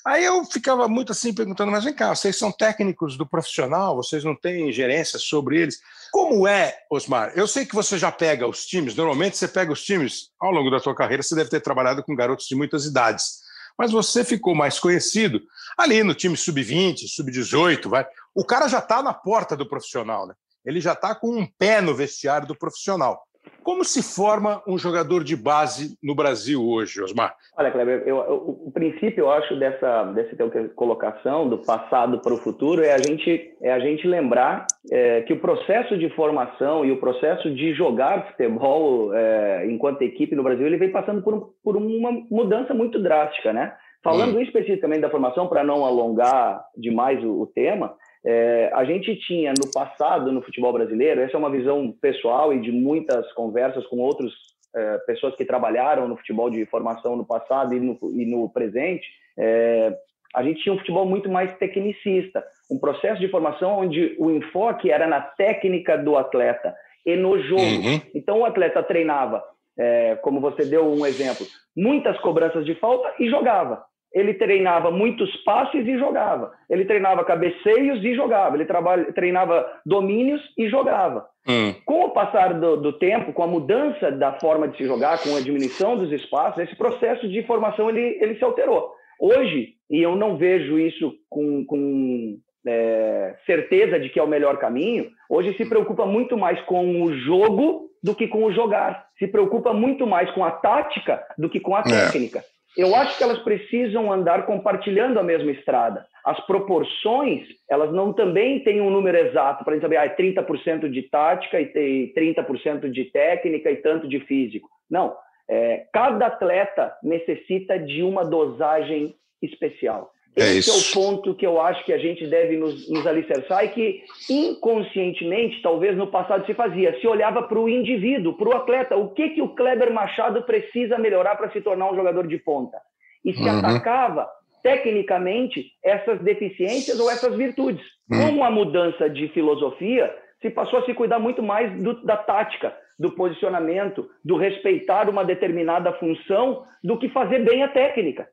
[0.10, 4.24] Aí eu ficava muito assim perguntando, mas vem cá, vocês são técnicos do profissional, vocês
[4.24, 5.80] não têm gerência sobre eles.
[6.12, 7.32] Como é, Osmar?
[7.36, 10.72] Eu sei que você já pega os times, normalmente você pega os times, ao longo
[10.72, 13.42] da sua carreira, você deve ter trabalhado com garotos de muitas idades,
[13.78, 15.44] mas você ficou mais conhecido
[15.78, 18.04] ali no time sub-20, sub-18, vai.
[18.34, 20.34] O cara já está na porta do profissional, né?
[20.66, 23.22] Ele já está com um pé no vestiário do profissional.
[23.64, 27.36] Como se forma um jogador de base no Brasil hoje, Osmar?
[27.58, 28.36] Olha, Kleber, eu, eu,
[28.66, 30.36] o princípio, eu acho, dessa, dessa
[30.76, 35.34] colocação do passado para o futuro é a gente, é a gente lembrar é, que
[35.34, 40.66] o processo de formação e o processo de jogar futebol é, enquanto equipe no Brasil
[40.66, 43.74] ele vem passando por, um, por uma mudança muito drástica, né?
[44.02, 44.42] Falando hum.
[44.42, 47.94] especificamente da formação, para não alongar demais o, o tema,
[48.32, 52.62] é, a gente tinha no passado, no futebol brasileiro, essa é uma visão pessoal e
[52.62, 54.32] de muitas conversas com outras
[54.76, 59.08] é, pessoas que trabalharam no futebol de formação no passado e no, e no presente,
[59.36, 59.98] é,
[60.36, 64.92] a gente tinha um futebol muito mais tecnicista, um processo de formação onde o enfoque
[64.92, 67.64] era na técnica do atleta e no jogo.
[67.64, 68.00] Uhum.
[68.14, 69.44] Então o atleta treinava,
[69.76, 75.36] é, como você deu um exemplo, muitas cobranças de falta e jogava ele treinava muitos
[75.44, 76.52] passes e jogava.
[76.70, 78.56] Ele treinava cabeceios e jogava.
[78.56, 81.28] Ele trabalha, treinava domínios e jogava.
[81.48, 81.74] Hum.
[81.86, 85.36] Com o passar do, do, tempo, com a mudança da forma de se jogar, com
[85.36, 88.92] a diminuição dos espaços, esse processo de formação ele, ele se alterou.
[89.20, 92.38] Hoje, e eu não vejo isso com, com
[92.68, 97.14] é, certeza de que é o melhor caminho, hoje se preocupa muito mais com o
[97.14, 99.08] jogo do que com o jogar.
[99.18, 101.84] Se preocupa muito mais com a tática do que com a é.
[101.84, 102.40] técnica.
[102.40, 106.06] É eu acho que elas precisam andar compartilhando a mesma estrada.
[106.24, 111.04] As proporções, elas não também têm um número exato para saber, ah, é 30% de
[111.04, 114.70] tática e 30% de técnica e tanto de físico.
[114.90, 115.16] Não.
[115.50, 120.12] É, cada atleta necessita de uma dosagem especial.
[120.36, 120.98] É Esse isso.
[120.98, 124.04] é o ponto que eu acho que a gente deve nos, nos alicerçar e que
[124.30, 129.10] inconscientemente, talvez no passado se fazia, se olhava para o indivíduo, para o atleta, o
[129.10, 132.78] que, que o Kleber Machado precisa melhorar para se tornar um jogador de ponta.
[133.26, 133.60] E se uhum.
[133.60, 134.30] atacava
[134.62, 137.86] tecnicamente essas deficiências ou essas virtudes.
[138.10, 138.38] Uhum.
[138.38, 142.76] Com a mudança de filosofia, se passou a se cuidar muito mais do, da tática,
[142.98, 148.28] do posicionamento, do respeitar uma determinada função, do que fazer bem a técnica.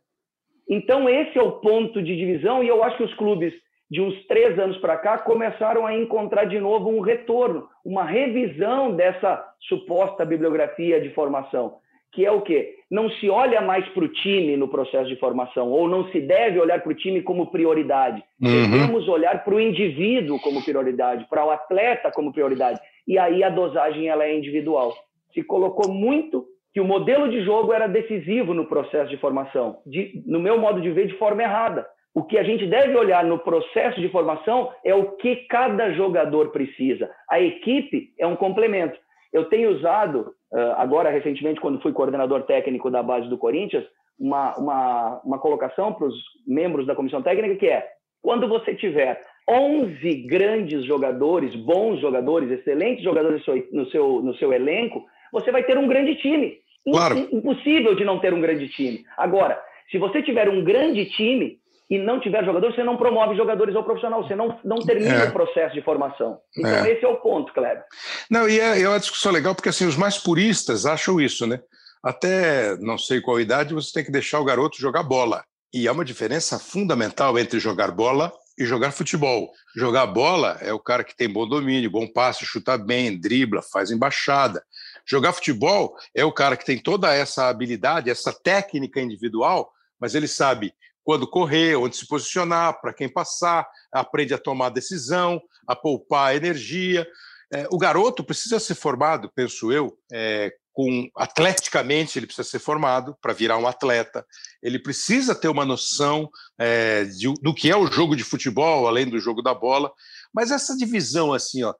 [0.69, 3.53] Então, esse é o ponto de divisão, e eu acho que os clubes,
[3.91, 8.93] de uns três anos para cá, começaram a encontrar de novo um retorno, uma revisão
[8.93, 11.75] dessa suposta bibliografia de formação,
[12.13, 12.75] que é o quê?
[12.91, 16.59] Não se olha mais para o time no processo de formação, ou não se deve
[16.59, 18.23] olhar para o time como prioridade.
[18.41, 18.49] Uhum.
[18.49, 22.81] Devemos olhar para o indivíduo como prioridade, para o atleta como prioridade.
[23.07, 24.95] E aí a dosagem ela é individual.
[25.33, 26.47] Se colocou muito
[26.77, 30.79] que o modelo de jogo era decisivo no processo de formação, de, no meu modo
[30.79, 31.87] de ver, de forma errada.
[32.15, 36.51] O que a gente deve olhar no processo de formação é o que cada jogador
[36.51, 37.11] precisa.
[37.31, 38.99] A equipe é um complemento.
[39.33, 40.35] Eu tenho usado,
[40.77, 43.87] agora recentemente, quando fui coordenador técnico da base do Corinthians,
[44.21, 46.15] uma, uma, uma colocação para os
[46.47, 47.89] membros da comissão técnica que é:
[48.21, 49.19] quando você tiver
[49.49, 55.03] 11 grandes jogadores, bons jogadores, excelentes jogadores no seu, no seu elenco,
[55.33, 56.66] você vai ter um grande time.
[56.91, 57.19] Claro.
[57.33, 59.05] Impossível de não ter um grande time.
[59.17, 59.61] Agora,
[59.91, 61.59] se você tiver um grande time,
[61.89, 65.29] e não tiver jogador, você não promove jogadores ao profissional, você não, não termina é.
[65.29, 66.39] o processo de formação.
[66.57, 66.93] Então, é.
[66.93, 67.85] esse é o ponto, Kleber.
[68.29, 71.61] Não, e é, é uma discussão legal, porque assim, os mais puristas acham isso, né?
[72.03, 75.45] Até não sei qual idade, você tem que deixar o garoto jogar bola.
[75.73, 79.51] E há uma diferença fundamental entre jogar bola e jogar futebol.
[79.77, 83.91] Jogar bola é o cara que tem bom domínio, bom passe, chuta bem, dribla, faz
[83.91, 84.63] embaixada.
[85.09, 90.27] Jogar futebol é o cara que tem toda essa habilidade, essa técnica individual, mas ele
[90.27, 96.35] sabe quando correr, onde se posicionar, para quem passar, aprende a tomar decisão, a poupar
[96.35, 97.07] energia.
[97.53, 103.17] É, o garoto precisa ser formado, penso eu, é, com atleticamente ele precisa ser formado
[103.23, 104.27] para virar um atleta.
[104.61, 106.29] Ele precisa ter uma noção
[106.59, 109.93] é, de, do que é o jogo de futebol, além do jogo da bola.
[110.35, 111.73] Mas essa divisão assim, ó,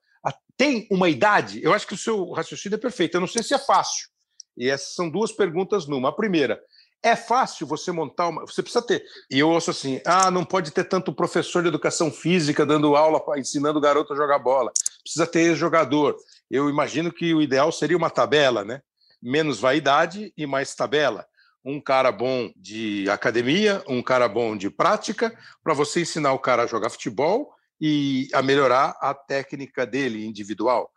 [0.57, 1.63] tem uma idade.
[1.63, 3.15] Eu acho que o seu raciocínio é perfeito.
[3.15, 4.09] Eu não sei se é fácil.
[4.57, 6.09] E essas são duas perguntas numa.
[6.09, 6.61] A primeira,
[7.03, 8.47] é fácil você montar uma.
[8.47, 9.05] Você precisa ter.
[9.31, 13.23] E eu ouço assim: ah, não pode ter tanto professor de educação física dando aula,
[13.39, 14.73] ensinando o garoto a jogar bola.
[15.03, 16.17] Precisa ter jogador.
[16.51, 18.81] Eu imagino que o ideal seria uma tabela, né?
[19.23, 21.27] Menos vaidade e mais tabela.
[21.65, 26.63] Um cara bom de academia, um cara bom de prática, para você ensinar o cara
[26.63, 30.91] a jogar futebol e a melhorar a técnica dele individual.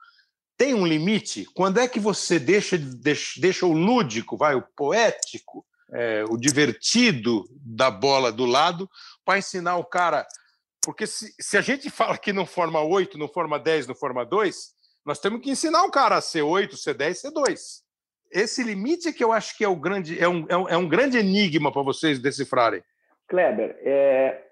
[0.58, 1.46] Tem um limite?
[1.54, 7.46] Quando é que você deixa, deixa, deixa o lúdico, vai, o poético, é, o divertido
[7.62, 8.90] da bola do lado
[9.24, 10.28] para ensinar o cara.
[10.84, 14.26] Porque se, se a gente fala que não forma 8, não forma 10, não forma
[14.26, 14.56] 2,
[15.06, 17.90] nós temos que ensinar o cara a ser 8, ser 10, ser 2.
[18.32, 20.88] Esse limite é que eu acho que é, o grande, é, um, é, um, é
[20.88, 22.84] grande enigma para vocês decifrarem.
[23.28, 24.49] Kleber, é,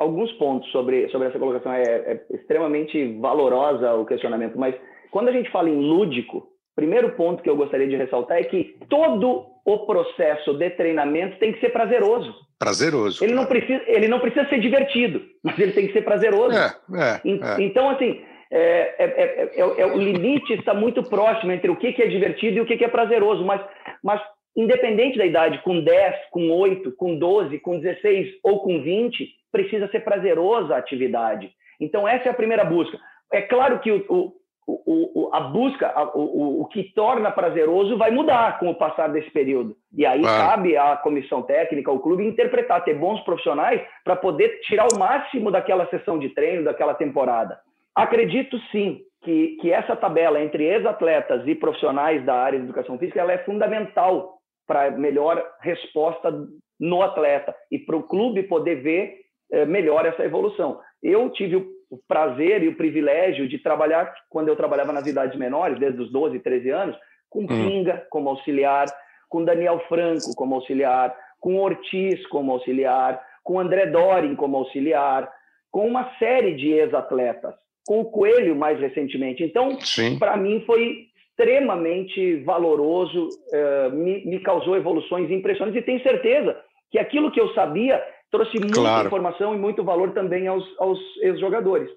[0.00, 1.72] alguns pontos sobre, sobre essa colocação.
[1.72, 4.74] É, é extremamente valorosa o questionamento, mas
[5.10, 8.76] quando a gente fala em lúdico, primeiro ponto que eu gostaria de ressaltar é que
[8.88, 12.34] todo o processo de treinamento tem que ser prazeroso.
[12.58, 13.22] Prazeroso.
[13.22, 13.42] Ele, claro.
[13.42, 16.56] não, precisa, ele não precisa ser divertido, mas ele tem que ser prazeroso.
[16.56, 17.62] É, é, é.
[17.62, 22.06] Então, assim, é, é, é, o limite está muito próximo entre o que, que é
[22.06, 23.60] divertido e o que, que é prazeroso, mas,
[24.02, 24.20] mas
[24.56, 29.88] independente da idade, com 10, com 8, com 12, com 16 ou com 20, precisa
[29.88, 31.50] ser prazerosa a atividade.
[31.80, 32.98] Então, essa é a primeira busca.
[33.32, 34.32] É claro que o, o,
[34.66, 39.08] o, o, a busca, a, o, o, que torna prazeroso vai mudar com o passar
[39.08, 39.74] desse período.
[39.96, 44.86] E aí cabe à comissão técnica, ao clube, interpretar, ter bons profissionais para poder tirar
[44.92, 47.58] o máximo daquela sessão de treino, daquela temporada.
[47.94, 53.20] Acredito sim que, que essa tabela entre ex-atletas e profissionais da área de educação física
[53.20, 56.32] ela é fundamental para melhor resposta
[56.78, 59.18] no atleta e para o clube poder ver
[59.52, 60.80] é, melhor essa evolução.
[61.02, 65.78] Eu tive o prazer e o privilégio de trabalhar, quando eu trabalhava nas idades menores,
[65.78, 66.96] desde os 12, 13 anos,
[67.28, 67.46] com hum.
[67.46, 68.86] Pinga como auxiliar,
[69.28, 75.30] com Daniel Franco como auxiliar, com Ortiz como auxiliar, com André Dorin como auxiliar,
[75.70, 77.54] com uma série de ex-atletas,
[77.86, 79.42] com o Coelho mais recentemente.
[79.42, 79.78] Então,
[80.18, 86.56] para mim foi extremamente valoroso, uh, me, me causou evoluções impressionantes e tenho certeza
[86.90, 89.06] que aquilo que eu sabia trouxe muita claro.
[89.06, 91.90] informação e muito valor também aos, aos ex-jogadores.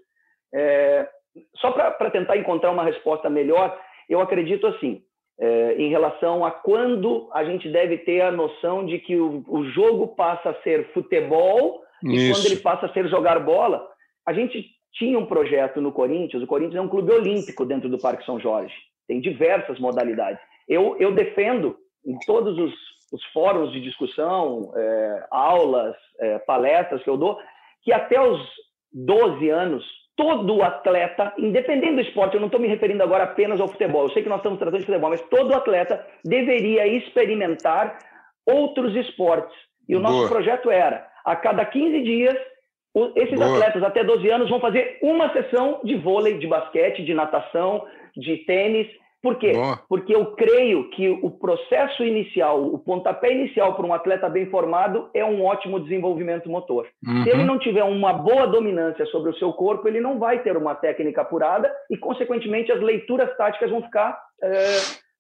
[0.54, 1.08] É,
[1.58, 3.78] só para tentar encontrar uma resposta melhor,
[4.10, 5.02] eu acredito assim,
[5.40, 9.66] é, em relação a quando a gente deve ter a noção de que o, o
[9.72, 12.16] jogo passa a ser futebol Isso.
[12.16, 13.88] e quando ele passa a ser jogar bola.
[14.26, 17.98] A gente tinha um projeto no Corinthians, o Corinthians é um clube olímpico dentro do
[17.98, 18.74] Parque São Jorge,
[19.08, 20.40] tem diversas modalidades.
[20.70, 21.76] Eu, eu defendo
[22.06, 22.74] em todos os
[23.14, 27.40] os fóruns de discussão, é, aulas, é, palestras que eu dou,
[27.84, 28.42] que até os
[28.92, 29.86] 12 anos,
[30.18, 34.10] todo atleta, independente do esporte, eu não estou me referindo agora apenas ao futebol, eu
[34.10, 38.00] sei que nós estamos tratando de futebol, mas todo atleta deveria experimentar
[38.48, 39.56] outros esportes.
[39.88, 40.30] E o nosso Boa.
[40.30, 42.36] projeto era, a cada 15 dias,
[43.16, 43.58] esses Boa.
[43.58, 47.86] atletas até 12 anos vão fazer uma sessão de vôlei, de basquete, de natação,
[48.18, 48.88] de tênis,
[49.24, 49.54] por quê?
[49.54, 49.80] Boa.
[49.88, 55.10] Porque eu creio que o processo inicial, o pontapé inicial para um atleta bem formado
[55.14, 56.88] é um ótimo desenvolvimento motor.
[57.08, 57.24] Uhum.
[57.24, 60.58] Se ele não tiver uma boa dominância sobre o seu corpo, ele não vai ter
[60.58, 64.50] uma técnica apurada e, consequentemente, as leituras táticas vão ficar é,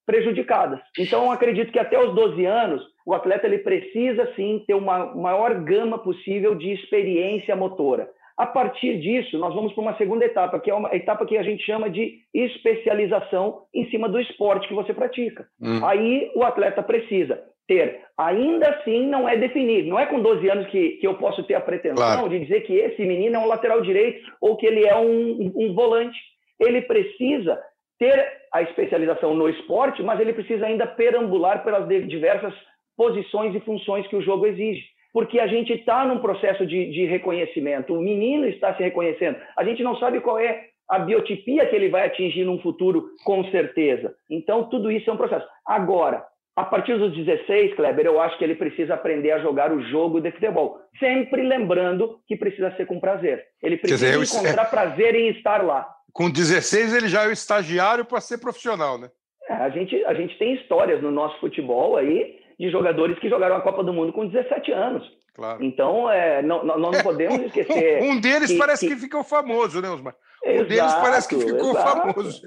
[0.05, 0.81] prejudicadas.
[0.99, 5.15] Então, eu acredito que até os 12 anos, o atleta ele precisa sim ter uma
[5.15, 8.09] maior gama possível de experiência motora.
[8.37, 11.43] A partir disso, nós vamos para uma segunda etapa, que é uma etapa que a
[11.43, 15.47] gente chama de especialização em cima do esporte que você pratica.
[15.61, 15.85] Hum.
[15.85, 20.67] Aí o atleta precisa ter, ainda assim não é definido, não é com 12 anos
[20.67, 22.29] que, que eu posso ter a pretensão claro.
[22.29, 25.73] de dizer que esse menino é um lateral direito ou que ele é um, um
[25.73, 26.19] volante.
[26.59, 27.59] Ele precisa
[27.99, 32.53] ter a especialização no esporte, mas ele precisa ainda perambular pelas diversas
[32.97, 34.83] posições e funções que o jogo exige.
[35.13, 39.37] Porque a gente está num processo de, de reconhecimento, o menino está se reconhecendo.
[39.55, 43.43] A gente não sabe qual é a biotipia que ele vai atingir num futuro, com
[43.51, 44.13] certeza.
[44.29, 45.45] Então, tudo isso é um processo.
[45.65, 49.81] Agora, a partir dos 16, Kleber, eu acho que ele precisa aprender a jogar o
[49.81, 50.79] jogo de futebol.
[50.99, 53.43] Sempre lembrando que precisa ser com prazer.
[53.61, 54.69] Ele precisa dizer, encontrar eu...
[54.69, 55.87] prazer em estar lá.
[56.11, 59.09] Com 16, ele já é o estagiário para ser profissional, né?
[59.49, 63.55] É, a, gente, a gente tem histórias no nosso futebol aí de jogadores que jogaram
[63.55, 65.03] a Copa do Mundo com 17 anos.
[65.33, 65.63] Claro.
[65.63, 68.01] Então, é, não, nós não podemos esquecer.
[68.03, 68.93] um deles que, parece que...
[68.93, 70.15] que, ficou famoso, né, Osmar?
[70.45, 72.13] Um exato, deles parece que ficou exato.
[72.13, 72.41] famoso.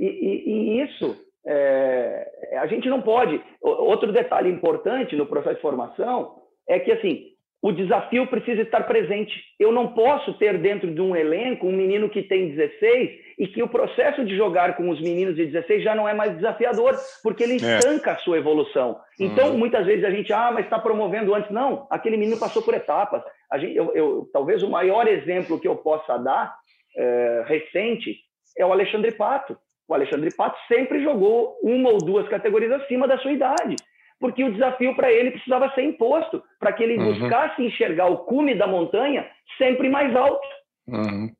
[0.00, 3.40] E, e, e isso é, a gente não pode.
[3.60, 7.33] Outro detalhe importante no processo de formação é que assim
[7.64, 9.32] o desafio precisa estar presente.
[9.58, 13.62] Eu não posso ter dentro de um elenco um menino que tem 16 e que
[13.62, 17.42] o processo de jogar com os meninos de 16 já não é mais desafiador, porque
[17.42, 17.56] ele é.
[17.56, 19.00] estanca a sua evolução.
[19.18, 19.56] Então, uhum.
[19.56, 21.50] muitas vezes a gente, ah, mas está promovendo antes.
[21.50, 23.22] Não, aquele menino passou por etapas.
[23.54, 26.54] Gente, eu, eu, talvez o maior exemplo que eu possa dar,
[26.94, 28.14] é, recente,
[28.58, 29.56] é o Alexandre Pato.
[29.88, 33.76] O Alexandre Pato sempre jogou uma ou duas categorias acima da sua idade,
[34.20, 37.12] porque o desafio para ele precisava ser imposto, para que ele uhum.
[37.12, 39.26] buscasse enxergar o cume da montanha
[39.58, 40.46] sempre mais alto.
[40.86, 41.32] Uhum.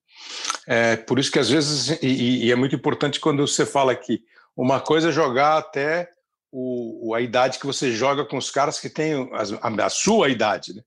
[0.67, 4.23] É por isso que às vezes, e, e, é muito importante quando você fala que
[4.57, 6.09] uma coisa é jogar até
[6.51, 10.75] o, a idade que você joga com os caras que têm a, a sua idade,
[10.75, 10.83] né?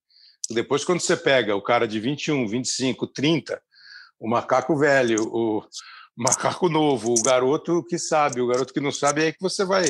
[0.50, 3.62] Depois, quando você pega o cara de 21, 25, 30,
[4.18, 5.62] o macaco velho, o,
[6.18, 9.64] macaco novo, o garoto que sabe, o garoto que não sabe, é aí que você
[9.64, 9.84] vai.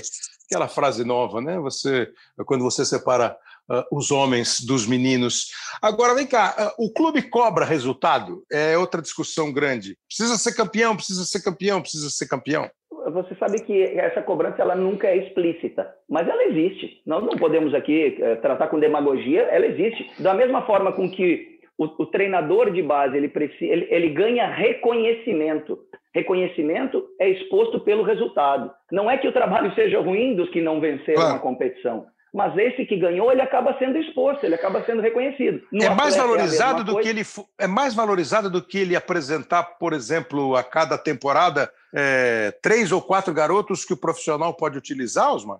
[0.49, 1.59] Aquela frase nova, né?
[1.59, 2.09] Você,
[2.45, 3.37] quando você separa
[3.69, 5.51] uh, os homens dos meninos.
[5.81, 8.43] Agora, vem cá, uh, o clube cobra resultado?
[8.51, 9.97] É outra discussão grande.
[10.07, 12.69] Precisa ser campeão, precisa ser campeão, precisa ser campeão.
[13.11, 17.01] Você sabe que essa cobrança ela nunca é explícita, mas ela existe.
[17.05, 20.09] Nós não podemos aqui uh, tratar com demagogia, ela existe.
[20.21, 23.31] Da mesma forma com que o, o treinador de base ele,
[23.61, 25.77] ele, ele ganha reconhecimento
[26.17, 28.71] reconhecimento é exposto pelo resultado.
[28.91, 31.35] Não é que o trabalho seja ruim dos que não venceram claro.
[31.35, 35.61] a competição, mas esse que ganhou, ele acaba sendo exposto, ele acaba sendo reconhecido.
[35.71, 37.21] No é mais valorizado é do que ele
[37.59, 43.01] é mais valorizado do que ele apresentar, por exemplo, a cada temporada é, três ou
[43.01, 45.59] quatro garotos que o profissional pode utilizar, Osmar?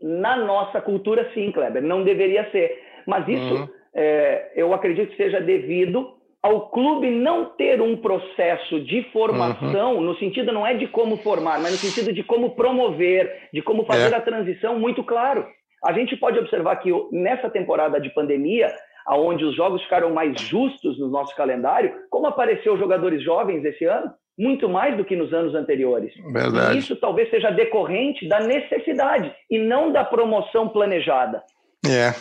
[0.00, 2.78] Na nossa cultura, sim, Kleber, não deveria ser.
[3.06, 3.68] Mas isso uhum.
[3.94, 10.00] é, eu acredito que seja devido ao clube não ter um processo de formação, uhum.
[10.00, 13.84] no sentido não é de como formar, mas no sentido de como promover, de como
[13.84, 14.16] fazer é.
[14.16, 15.46] a transição muito claro.
[15.84, 18.72] A gente pode observar que nessa temporada de pandemia,
[19.06, 24.12] aonde os jogos ficaram mais justos no nosso calendário, como apareceu jogadores jovens esse ano,
[24.38, 26.12] muito mais do que nos anos anteriores.
[26.32, 26.76] Verdade.
[26.76, 31.42] E isso talvez seja decorrente da necessidade e não da promoção planejada.
[31.86, 32.12] É.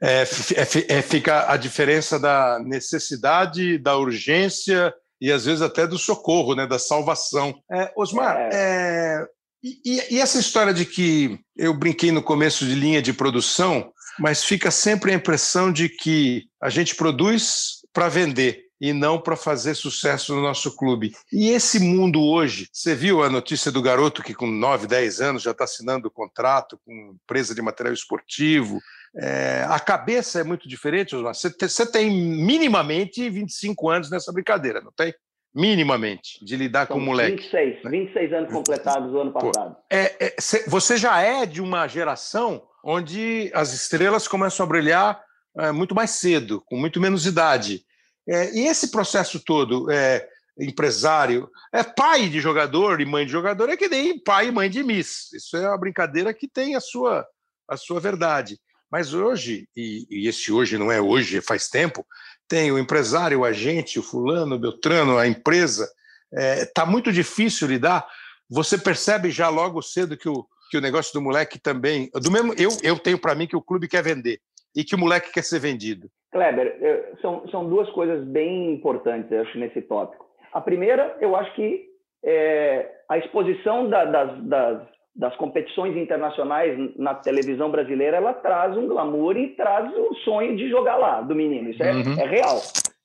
[0.00, 5.98] É, é, é, fica a diferença da necessidade, da urgência e às vezes até do
[5.98, 7.54] socorro, né, da salvação.
[7.70, 8.50] É, Osmar, é.
[8.52, 9.26] é
[9.62, 14.42] e, e, essa história de que eu brinquei no começo de linha de produção, mas
[14.42, 19.76] fica sempre a impressão de que a gente produz para vender e não para fazer
[19.76, 21.12] sucesso no nosso clube.
[21.32, 25.42] E esse mundo hoje, você viu a notícia do garoto que com 9, 10 anos
[25.44, 28.80] já está assinando contrato com empresa de material esportivo,
[29.14, 31.34] é, a cabeça é muito diferente, Osmar.
[31.34, 35.14] Você, você tem minimamente 25 anos nessa brincadeira, não tem?
[35.54, 37.42] Minimamente, de lidar São com o moleque.
[37.42, 37.90] 26, né?
[37.90, 39.74] 26 anos completados o ano passado.
[39.74, 40.36] Pô, é, é,
[40.66, 45.22] você já é de uma geração onde as estrelas começam a brilhar
[45.58, 47.84] é, muito mais cedo, com muito menos idade.
[48.26, 50.26] É, e esse processo todo, é,
[50.58, 54.70] empresário, é pai de jogador e mãe de jogador, é que nem pai e mãe
[54.70, 55.32] de Miss.
[55.34, 57.26] Isso é uma brincadeira que tem a sua,
[57.68, 58.58] a sua verdade.
[58.92, 62.04] Mas hoje, e, e esse hoje não é hoje, faz tempo,
[62.46, 65.88] tem o empresário, o agente, o fulano, o Beltrano, a empresa.
[66.30, 68.06] Está é, tá muito difícil lidar.
[68.50, 72.10] Você percebe já logo cedo que o, que o negócio do moleque também.
[72.14, 74.38] Do mesmo, eu, eu tenho para mim que o clube quer vender
[74.76, 76.10] e que o moleque quer ser vendido.
[76.30, 76.78] Kleber,
[77.22, 80.26] são, são duas coisas bem importantes, eu acho, nesse tópico.
[80.52, 81.86] A primeira, eu acho que
[82.22, 84.82] é, a exposição da, das, das,
[85.14, 90.68] das competições internacionais na televisão brasileira, ela traz um glamour e traz o sonho de
[90.70, 91.70] jogar lá do menino.
[91.70, 92.18] Isso é, uhum.
[92.18, 92.60] é real,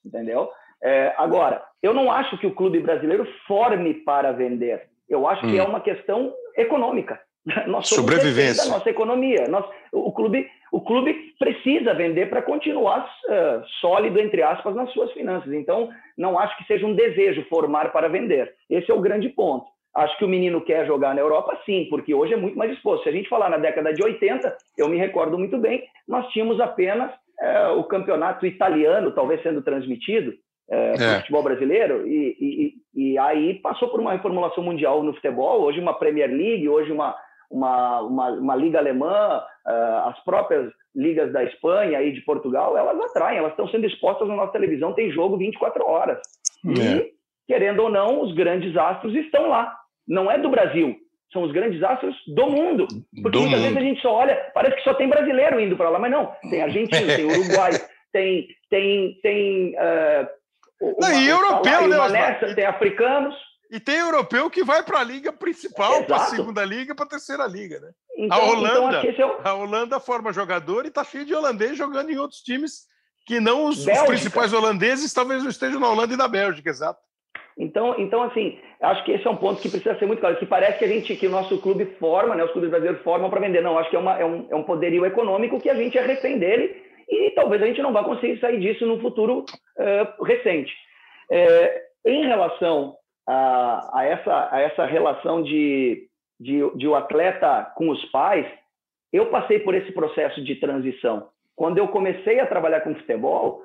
[0.05, 0.49] entendeu?
[0.81, 4.87] É, agora, eu não acho que o clube brasileiro forme para vender.
[5.09, 5.51] Eu acho uhum.
[5.51, 5.69] que é hum.
[5.69, 7.19] uma questão econômica.
[7.67, 9.47] Nós somos Sobrevivência da nossa economia.
[9.47, 15.11] Nós, o clube, o clube precisa vender para continuar uh, sólido entre aspas nas suas
[15.13, 15.51] finanças.
[15.53, 18.53] Então, não acho que seja um desejo formar para vender.
[18.69, 19.65] Esse é o grande ponto.
[19.95, 23.03] Acho que o menino quer jogar na Europa, sim, porque hoje é muito mais exposto.
[23.03, 26.59] Se a gente falar na década de 80, eu me recordo muito bem, nós tínhamos
[26.59, 30.33] apenas é, o campeonato italiano, talvez sendo transmitido
[30.69, 31.19] é, para o é.
[31.19, 35.97] futebol brasileiro, e, e, e, aí passou por uma reformulação mundial no futebol, hoje uma
[35.97, 37.15] Premier League, hoje uma,
[37.49, 42.99] uma, uma, uma liga alemã, uh, as próprias ligas da Espanha e de Portugal, elas
[42.99, 46.19] atraem, elas estão sendo expostas na nossa televisão, tem jogo 24 horas.
[46.65, 47.16] E, é.
[47.47, 49.75] Querendo ou não, os grandes astros estão lá.
[50.07, 50.95] Não é do Brasil,
[51.31, 52.87] são os grandes astros do mundo.
[53.21, 53.73] Porque do muitas mundo.
[53.73, 56.33] vezes a gente só olha, parece que só tem brasileiro indo para lá, mas não.
[56.49, 57.71] Tem argentino, tem uruguai,
[58.11, 60.27] tem, tem, tem uh,
[60.81, 62.09] uma, não, e europeu, né?
[62.09, 63.35] Nessa, tem africanos.
[63.69, 67.09] E tem europeu que vai para a liga principal, para a segunda liga, para a
[67.09, 67.91] terceira liga, né?
[68.17, 72.09] Então, a então, Holanda, então a Holanda forma jogador e está cheio de holandês jogando
[72.09, 72.87] em outros times
[73.25, 76.99] que não os, os, principais holandeses, talvez não estejam na Holanda e na Bélgica, exato.
[77.57, 80.37] Então, então, assim, acho que esse é um ponto que precisa ser muito claro.
[80.37, 82.43] Que parece que a gente, que o nosso clube forma, né?
[82.43, 83.61] Os clubes brasileiros formam para vender.
[83.61, 86.01] Não, acho que é, uma, é, um, é um poderio econômico que a gente é
[86.01, 90.71] refém dele e talvez a gente não vá conseguir sair disso no futuro uh, recente.
[91.31, 92.95] É, em relação
[93.27, 96.07] a, a, essa, a essa relação de,
[96.39, 98.45] de, de o atleta com os pais,
[99.11, 101.29] eu passei por esse processo de transição.
[101.55, 103.63] Quando eu comecei a trabalhar com futebol,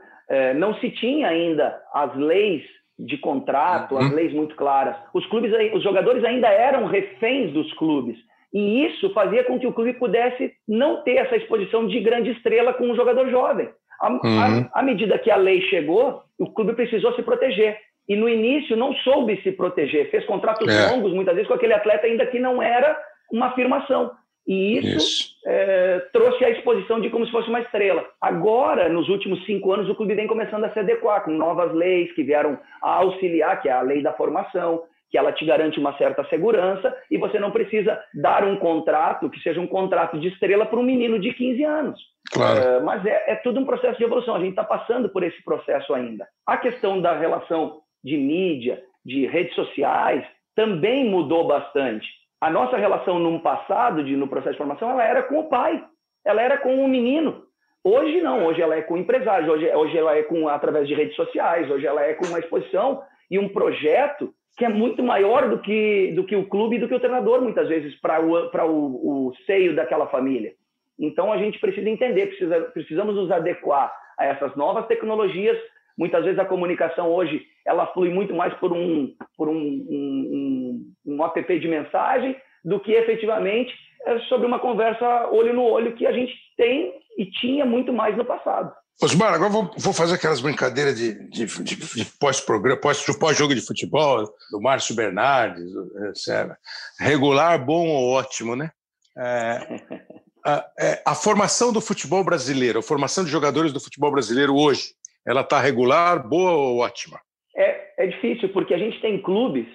[0.56, 2.64] não se tinha ainda as leis
[3.04, 4.14] de contrato, as uhum.
[4.14, 4.96] leis muito claras.
[5.12, 8.16] Os clubes, os jogadores ainda eram reféns dos clubes.
[8.52, 12.74] E isso fazia com que o clube pudesse não ter essa exposição de grande estrela
[12.74, 13.68] com um jogador jovem.
[14.00, 14.68] À, uhum.
[14.72, 17.78] à, medida que a lei chegou, o clube precisou se proteger.
[18.08, 20.90] E no início não soube se proteger, fez contratos é.
[20.90, 22.98] longos, muitas vezes, com aquele atleta ainda que não era
[23.32, 24.10] uma afirmação.
[24.46, 25.32] E isso, isso.
[25.46, 28.04] É, trouxe a exposição de como se fosse uma estrela.
[28.20, 32.12] Agora, nos últimos cinco anos, o clube vem começando a se adequar com novas leis
[32.12, 34.82] que vieram a auxiliar, que é a lei da formação,
[35.12, 39.38] que ela te garante uma certa segurança e você não precisa dar um contrato que
[39.40, 42.00] seja um contrato de estrela para um menino de 15 anos.
[42.32, 42.58] Claro.
[42.58, 45.44] É, mas é, é tudo um processo de evolução, a gente está passando por esse
[45.44, 46.26] processo ainda.
[46.46, 50.24] A questão da relação de mídia, de redes sociais,
[50.56, 52.08] também mudou bastante.
[52.42, 55.80] A nossa relação no passado, de, no processo de formação, ela era com o pai,
[56.24, 57.44] ela era com o menino.
[57.84, 61.14] Hoje não, hoje ela é com empresários, hoje, hoje ela é com através de redes
[61.14, 65.60] sociais, hoje ela é com uma exposição e um projeto que é muito maior do
[65.60, 69.28] que, do que o clube e do que o treinador, muitas vezes, para o, o,
[69.28, 70.52] o seio daquela família.
[70.98, 75.56] Então a gente precisa entender, precisa, precisamos nos adequar a essas novas tecnologias.
[76.02, 81.14] Muitas vezes a comunicação hoje ela flui muito mais por um, por um, um, um,
[81.14, 83.72] um app de mensagem do que efetivamente
[84.04, 88.16] é sobre uma conversa olho no olho que a gente tem e tinha muito mais
[88.16, 88.74] no passado.
[89.00, 93.60] Osmar, agora vou, vou fazer aquelas brincadeiras de, de, de, de pós-programa, pós-jogo pós de
[93.60, 95.70] futebol, do Márcio Bernardes,
[96.08, 96.56] etc.
[96.98, 98.72] Regular, bom ou ótimo, né?
[99.16, 99.80] É,
[100.44, 104.94] a, é, a, formação do futebol brasileiro, a formação de jogadores do futebol brasileiro hoje,
[105.26, 107.20] ela está regular, boa ou ótima?
[107.56, 109.66] É, é difícil, porque a gente tem clubes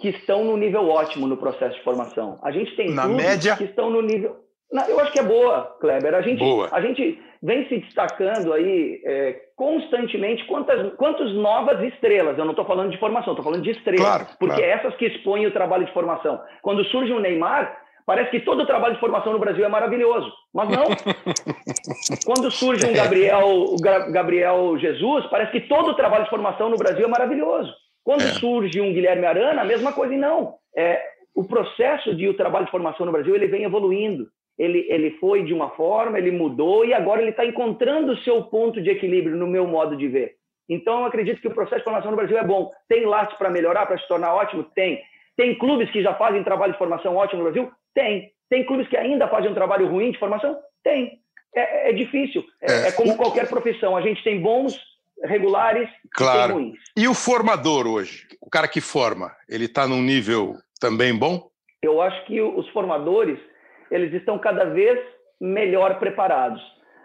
[0.00, 2.38] que estão no nível ótimo no processo de formação.
[2.42, 3.56] A gente tem Na clubes média...
[3.56, 4.36] que estão no nível.
[4.88, 6.14] Eu acho que é boa, Kleber.
[6.14, 6.68] A gente, boa.
[6.72, 12.36] a gente vem se destacando aí é, constantemente quantas, quantas novas estrelas.
[12.36, 14.02] Eu não estou falando de formação, estou falando de estrelas.
[14.02, 14.72] Claro, porque claro.
[14.72, 16.42] essas que expõem o trabalho de formação.
[16.62, 20.32] Quando surge um Neymar, parece que todo o trabalho de formação no Brasil é maravilhoso.
[20.54, 20.86] Mas não.
[22.24, 26.76] Quando surge um Gabriel, o Gabriel Jesus, parece que todo o trabalho de formação no
[26.76, 27.72] Brasil é maravilhoso.
[28.04, 28.28] Quando é.
[28.34, 30.54] surge um Guilherme Arana, a mesma coisa e não.
[30.76, 31.02] É,
[31.34, 34.28] o processo de o trabalho de formação no Brasil ele vem evoluindo
[34.58, 38.42] ele, ele foi de uma forma, ele mudou e agora ele está encontrando o seu
[38.44, 40.36] ponto de equilíbrio, no meu modo de ver.
[40.68, 42.70] Então, eu acredito que o processo de formação no Brasil é bom.
[42.88, 44.64] Tem laços para melhorar, para se tornar ótimo?
[44.74, 45.00] Tem.
[45.36, 47.70] Tem clubes que já fazem trabalho de formação ótimo no Brasil?
[47.96, 48.30] Tem.
[48.50, 50.56] Tem clubes que ainda fazem um trabalho ruim de formação?
[50.84, 51.18] Tem.
[51.54, 52.44] É, é difícil.
[52.60, 53.96] É, é, é como qualquer profissão.
[53.96, 54.78] A gente tem bons,
[55.24, 56.52] regulares claro.
[56.52, 56.78] e ruins.
[56.94, 58.26] E o formador hoje?
[58.40, 61.48] O cara que forma, ele está num nível também bom?
[61.82, 63.38] Eu acho que os formadores
[63.90, 65.00] eles estão cada vez
[65.40, 66.60] melhor preparados.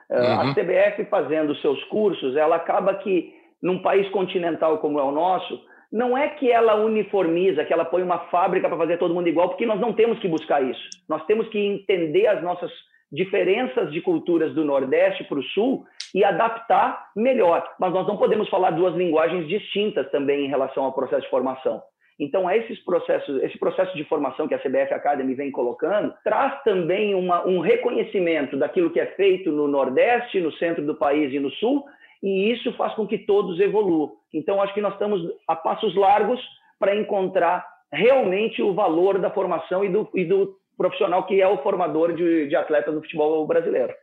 [0.10, 0.42] Eh, uhum.
[0.42, 5.62] A CBF fazendo seus cursos, ela acaba que num país continental como é o nosso,
[5.92, 9.50] não é que ela uniformiza, que ela põe uma fábrica para fazer todo mundo igual,
[9.50, 10.82] porque nós não temos que buscar isso.
[11.10, 12.72] Nós temos que entender as nossas
[13.12, 15.86] diferenças de culturas do Nordeste para o Sul
[16.16, 17.68] e adaptar melhor.
[17.78, 21.82] Mas nós não podemos falar duas linguagens distintas também em relação ao processo de formação.
[22.18, 27.16] Então, esses processos, esse processo de formação que a CBF Academy vem colocando, traz também
[27.16, 31.50] uma, um reconhecimento daquilo que é feito no Nordeste, no centro do país e no
[31.54, 31.84] Sul,
[32.22, 34.14] e isso faz com que todos evoluam.
[34.34, 36.40] Então, acho que nós estamos a passos largos
[36.80, 41.62] para encontrar realmente o valor da formação e do, e do profissional que é o
[41.62, 43.94] formador de, de atletas no futebol brasileiro.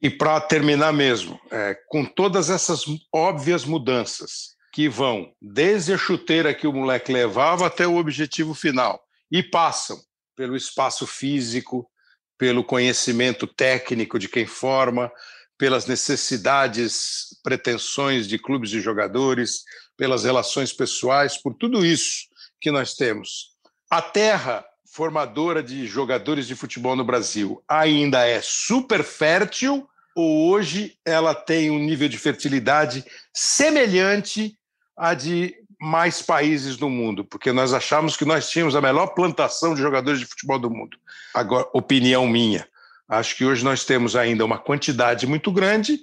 [0.00, 6.52] E para terminar mesmo, é, com todas essas óbvias mudanças que vão desde a chuteira
[6.52, 9.00] que o moleque levava até o objetivo final
[9.30, 9.96] e passam
[10.36, 11.88] pelo espaço físico,
[12.36, 15.10] pelo conhecimento técnico de quem forma,
[15.58, 19.62] pelas necessidades, pretensões de clubes e jogadores,
[19.96, 22.26] pelas relações pessoais, por tudo isso
[22.60, 23.52] que nós temos.
[23.90, 30.96] A terra formadora de jogadores de futebol no Brasil ainda é super fértil ou hoje
[31.04, 34.56] ela tem um nível de fertilidade semelhante
[34.96, 39.74] à de mais países do mundo, porque nós achamos que nós tínhamos a melhor plantação
[39.74, 40.96] de jogadores de futebol do mundo.
[41.34, 42.66] Agora, opinião minha,
[43.08, 45.98] acho que hoje nós temos ainda uma quantidade muito grande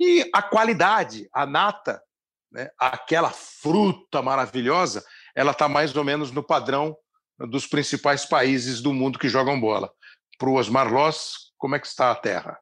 [0.00, 2.02] e a qualidade, a nata,
[2.50, 6.96] né, aquela fruta maravilhosa, ela está mais ou menos no padrão
[7.38, 9.90] dos principais países do mundo que jogam bola.
[10.38, 12.58] Para o Osmar Loss, como é que está a Terra?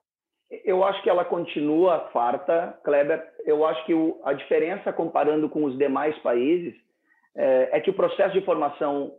[0.64, 3.22] Eu acho que ela continua farta, Kleber.
[3.45, 6.74] Eu acho que o, a diferença comparando com os demais países
[7.36, 9.12] é, é, que o processo de formação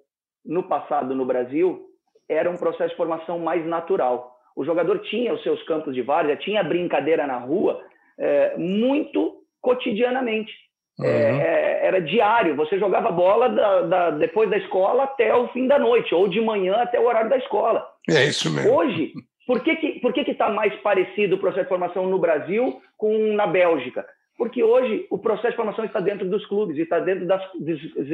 [0.45, 1.87] no passado no Brasil
[2.27, 4.30] era um processo de formação mais natural.
[4.55, 7.81] O jogador tinha os seus campos de várzea, tinha brincadeira na rua
[8.17, 10.51] é, muito cotidianamente.
[10.99, 11.41] É, uhum.
[11.41, 15.79] É, era diário, você jogava bola da, da, depois da escola até o fim da
[15.79, 17.87] noite, ou de manhã até o horário da escola.
[18.09, 18.71] É isso mesmo.
[18.71, 19.13] Hoje,
[19.47, 23.33] por que que por que está mais parecido o processo de formação no Brasil com
[23.33, 24.05] na Bélgica?
[24.37, 27.41] Porque hoje o processo de formação está dentro dos clubes, está dentro das,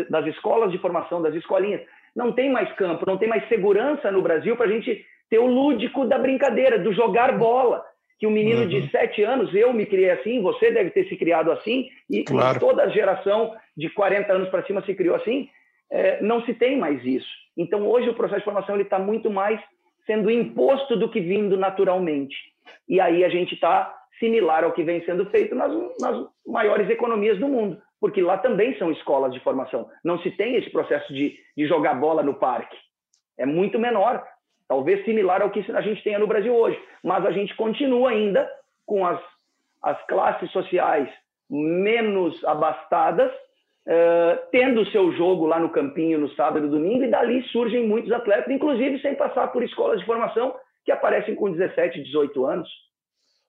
[0.09, 1.81] das escolas de formação, das escolinhas.
[2.15, 5.45] Não tem mais campo, não tem mais segurança no Brasil para a gente ter o
[5.47, 7.83] lúdico da brincadeira, do jogar bola.
[8.19, 8.67] Que o um menino uhum.
[8.67, 12.59] de sete anos, eu me criei assim, você deve ter se criado assim, e, claro.
[12.59, 15.47] toda a geração de 40 anos para cima se criou assim,
[15.91, 17.29] é, não se tem mais isso.
[17.55, 19.61] Então, hoje, o processo de formação está muito mais
[20.07, 22.35] sendo imposto do que vindo naturalmente.
[22.87, 27.37] E aí a gente está similar ao que vem sendo feito nas, nas, maiores economias
[27.37, 29.87] do mundo, porque lá também são escolas de formação.
[30.03, 32.75] Não se tem esse processo de, de jogar bola no parque.
[33.37, 34.23] É muito menor,
[34.67, 38.49] talvez similar ao que a gente tenha no Brasil hoje, mas a gente continua ainda
[38.85, 39.19] com as,
[39.83, 41.09] as classes sociais
[41.49, 43.31] menos abastadas
[43.87, 48.11] uh, tendo seu jogo lá no campinho no sábado e domingo, e dali surgem muitos
[48.11, 50.53] atletas, inclusive sem passar por escolas de formação,
[50.85, 52.69] que aparecem com 17, 18 anos.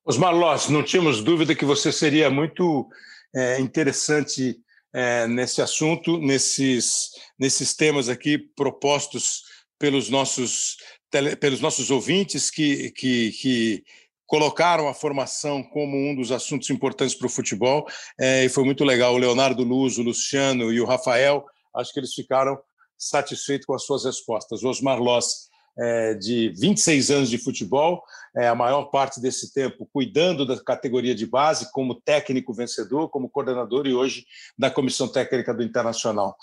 [0.05, 2.89] Osmar Loss, não tínhamos dúvida que você seria muito
[3.35, 4.57] é, interessante
[4.95, 9.43] é, nesse assunto, nesses, nesses temas aqui propostos
[9.79, 10.77] pelos nossos,
[11.11, 13.85] tele, pelos nossos ouvintes que, que, que
[14.27, 17.87] colocaram a formação como um dos assuntos importantes para o futebol,
[18.21, 19.15] é, e foi muito legal.
[19.15, 21.45] O Leonardo Luz, o Luciano e o Rafael,
[21.75, 22.59] acho que eles ficaram
[22.97, 24.65] satisfeitos com as suas respostas.
[24.65, 25.49] Osmar Loss,
[25.79, 28.03] é, de 26 anos de futebol,
[28.37, 33.31] é, a maior parte desse tempo cuidando da categoria de base, como técnico vencedor, como
[33.31, 34.27] coordenador e hoje
[34.59, 36.37] da comissão técnica do Internacional.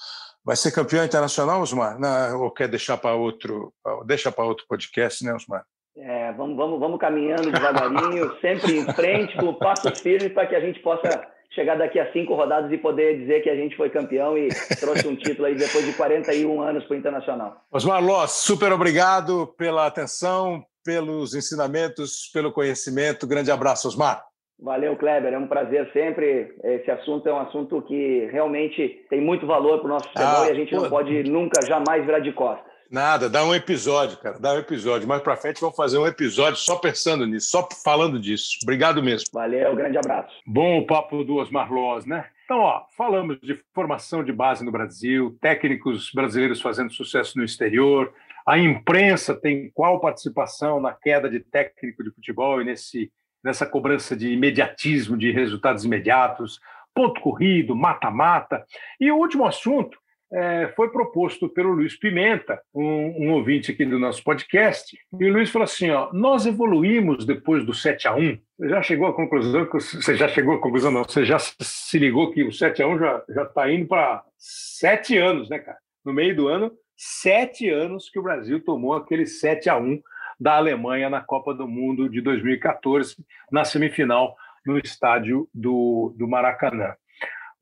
[0.45, 1.99] Vai ser campeão internacional, Osmar?
[1.99, 3.73] Não, ou quer deixar para outro,
[4.05, 5.65] deixa para outro podcast, né, Osmar?
[5.97, 10.59] É, vamos, vamos, vamos caminhando devagarinho, sempre em frente, com passos firmes, para que a
[10.59, 14.37] gente possa chegar daqui a cinco rodadas e poder dizer que a gente foi campeão
[14.37, 17.61] e trouxe um título aí depois de 41 anos para o Internacional.
[17.71, 23.25] Osmar Loss, super obrigado pela atenção, pelos ensinamentos, pelo conhecimento.
[23.25, 24.23] Grande abraço, Osmar.
[24.59, 25.33] Valeu, Kleber.
[25.33, 26.55] É um prazer sempre.
[26.63, 30.47] Esse assunto é um assunto que realmente tem muito valor para o nosso futebol ah,
[30.47, 30.81] e a gente pô...
[30.81, 32.73] não pode nunca, jamais virar de costas.
[32.89, 35.07] Nada, dá um episódio, cara, dá um episódio.
[35.07, 38.59] Mais para frente vamos fazer um episódio só pensando nisso, só falando disso.
[38.63, 39.27] Obrigado mesmo.
[39.33, 40.33] Valeu, grande abraço.
[40.45, 42.25] Bom o papo do Osmar Loz, né?
[42.45, 48.13] Então, ó, falamos de formação de base no Brasil, técnicos brasileiros fazendo sucesso no exterior,
[48.45, 53.11] a imprensa tem qual participação na queda de técnico de futebol e nesse,
[53.45, 56.59] nessa cobrança de imediatismo, de resultados imediatos,
[56.95, 58.65] ponto corrido, mata-mata.
[58.99, 59.99] E o último assunto
[60.33, 65.31] é, foi proposto pelo Luiz Pimenta, um, um, ouvinte aqui do nosso podcast, e o
[65.31, 69.13] Luiz falou assim: ó, nós evoluímos depois do 7 a 1 Você já chegou à
[69.13, 72.87] conclusão, você já chegou à conclusão, não, você já se ligou que o 7 a
[72.87, 75.77] 1 já está indo para sete anos, né, cara?
[76.03, 80.01] No meio do ano, sete anos que o Brasil tomou aquele 7 a 1
[80.39, 83.15] da Alemanha na Copa do Mundo de 2014,
[83.51, 84.35] na semifinal
[84.65, 86.95] no estádio do, do Maracanã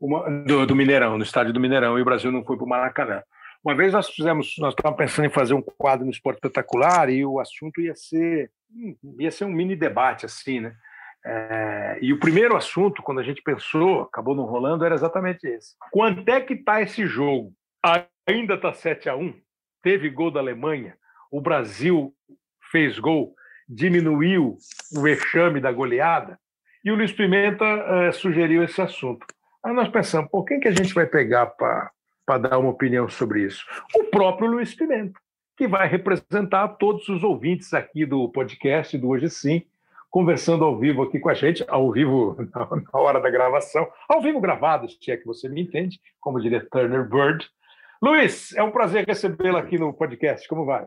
[0.03, 2.69] uma, do, do, Mineirão, no estádio do Mineirão, e o Brasil não foi para o
[2.69, 3.23] Maracanã.
[3.63, 7.25] Uma vez nós fizemos, nós estávamos pensando em fazer um quadro no Esporte Espetacular e
[7.25, 8.51] o assunto ia ser,
[9.17, 10.75] ia ser um mini debate assim, né?
[11.25, 15.73] É, e o primeiro assunto, quando a gente pensou, acabou não rolando, era exatamente esse.
[15.89, 17.53] Quanto é que está esse jogo?
[18.27, 19.33] Ainda está 7 a 1
[19.81, 20.97] Teve gol da Alemanha?
[21.31, 22.13] O Brasil
[22.73, 23.33] fez gol?
[23.67, 24.57] diminuiu
[24.95, 26.39] o vexame da goleada,
[26.83, 29.25] e o Luiz Pimenta uh, sugeriu esse assunto.
[29.63, 33.43] Aí nós pensamos, por quem que a gente vai pegar para dar uma opinião sobre
[33.43, 33.65] isso?
[33.95, 35.17] O próprio Luiz Pimenta,
[35.55, 39.63] que vai representar todos os ouvintes aqui do podcast do Hoje Sim,
[40.09, 44.41] conversando ao vivo aqui com a gente, ao vivo na hora da gravação, ao vivo
[44.41, 47.47] gravado, se é que você me entende, como diria Turner Bird.
[48.01, 50.45] Luiz, é um prazer recebê-lo aqui no podcast.
[50.49, 50.85] Como vai?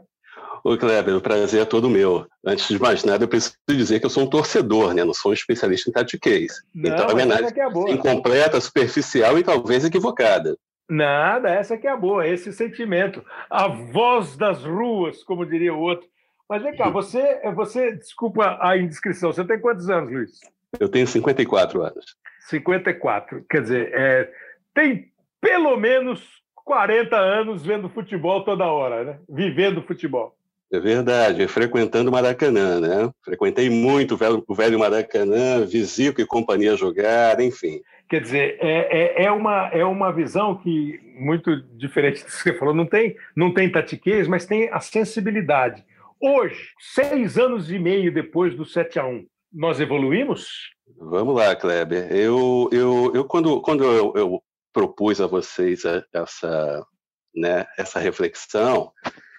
[0.65, 2.27] Oi, Kleber, o prazer é todo meu.
[2.45, 5.05] Antes de mais nada, eu preciso dizer que eu sou um torcedor, né?
[5.05, 6.61] Não sou um especialista em tatiquês.
[6.75, 10.57] então, a minha análise é, é incompleta, superficial e talvez equivocada.
[10.89, 13.25] Nada, essa que é a boa, esse sentimento.
[13.51, 16.07] A voz das ruas, como diria o outro.
[16.49, 20.41] Mas vem cá, você, você, desculpa a indiscrição, você tem quantos anos, Luiz?
[20.79, 22.17] Eu tenho 54 anos.
[22.49, 24.31] 54, quer dizer, é,
[24.73, 26.23] tem pelo menos
[26.67, 29.19] 40 anos vendo futebol toda hora, né?
[29.29, 30.37] Vivendo futebol.
[30.71, 33.09] É verdade, frequentando Maracanã, né?
[33.25, 37.81] Frequentei muito o velho, o velho Maracanã, Zico e companhia jogar, enfim.
[38.09, 42.53] Quer dizer, é, é, é, uma, é uma visão que, muito diferente do que você
[42.59, 45.85] falou, não tem, não tem tatiquez, mas tem a sensibilidade.
[46.21, 50.71] Hoje, seis anos e meio depois do 7 a 1 nós evoluímos?
[50.99, 52.11] Vamos lá, Kleber.
[52.11, 54.43] Eu, eu, eu quando, quando eu, eu
[54.77, 56.87] propus a vocês essa,
[57.35, 58.93] né, essa reflexão,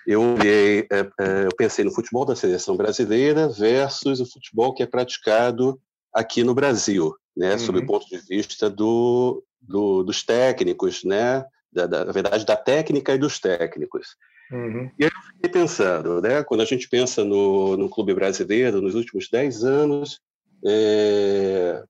[0.08, 4.82] eu olhei, é, é, eu pensei no futebol da seleção brasileira versus o futebol que
[4.82, 5.80] é praticado
[6.12, 7.60] aqui no Brasil, né, uhum.
[7.60, 12.56] sob o ponto de vista do, do, dos técnicos, né, da, da, na verdade da
[12.56, 14.16] técnica e dos técnicos.
[14.52, 14.90] Uhum.
[14.98, 18.96] E aí eu fiquei pensando, né, quando a gente pensa no, no clube brasileiro, nos
[18.96, 20.20] últimos 10 anos,
[20.66, 21.84] é,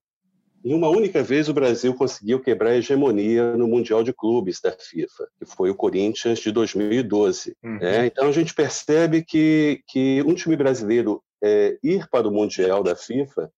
[0.68, 4.70] em uma única vez o Brasil conseguiu quebrar a hegemonia no Mundial de Clubes da
[4.70, 7.56] FIFA, que foi o Corinthians de 2012.
[7.64, 7.78] Uhum.
[7.80, 12.82] É, então a gente percebe que, que um time brasileiro é, ir para o Mundial
[12.82, 13.50] da FIFA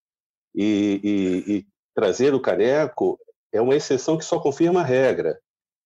[0.55, 3.19] e, e, e, trazer o caneco
[3.53, 5.37] é uma exceção que só confirma a regra.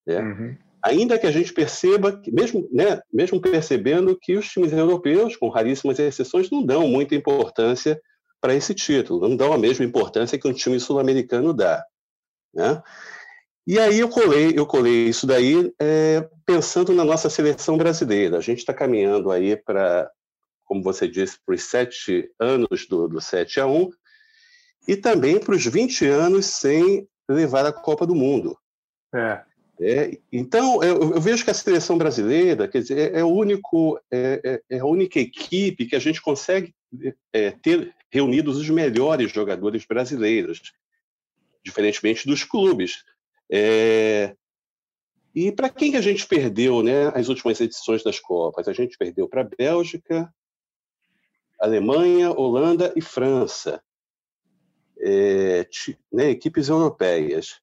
[0.06, 0.20] Né?
[0.20, 5.48] Uhum ainda que a gente perceba, mesmo, né, mesmo percebendo que os times europeus, com
[5.48, 7.98] raríssimas exceções, não dão muita importância
[8.44, 11.82] para esse título, não dão a mesma importância que um time sul-americano dá.
[12.52, 12.82] Né?
[13.66, 18.36] E aí eu colei, eu colei isso daí é, pensando na nossa seleção brasileira.
[18.36, 20.10] A gente está caminhando aí para,
[20.62, 23.90] como você disse, para os sete anos do, do 7 a 1
[24.88, 28.58] e também para os 20 anos sem levar a Copa do Mundo.
[29.14, 29.40] É.
[29.80, 33.98] É, então, eu, eu, vejo que a seleção brasileira quer dizer, é, é, o único,
[34.10, 36.74] é, é, é a única equipe que a gente consegue
[37.32, 40.72] é, ter reunidos os melhores jogadores brasileiros,
[41.64, 43.04] diferentemente dos clubes.
[43.50, 44.36] É,
[45.34, 48.68] e para quem que a gente perdeu né, as últimas edições das Copas?
[48.68, 50.32] A gente perdeu para a Bélgica,
[51.60, 53.82] Alemanha, Holanda e França.
[55.00, 55.68] É,
[56.12, 57.60] né, equipes europeias.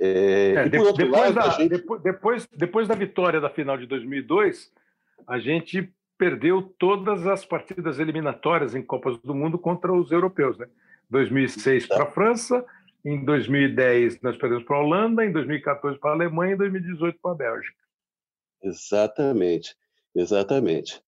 [0.00, 1.68] É, é, depois, lado, da, gente...
[1.68, 4.72] depois, depois, depois da vitória da final de 2002,
[5.28, 10.58] a gente perdeu todas as partidas eliminatórias em Copas do Mundo contra os europeus.
[10.58, 10.68] Né?
[11.08, 12.62] 2006 para a França,
[13.02, 17.18] em 2010 nós perdemos para a Holanda, em 2014 para a Alemanha e em 2018
[17.22, 17.78] para a Bélgica.
[18.62, 19.74] Exatamente,
[20.14, 21.02] exatamente.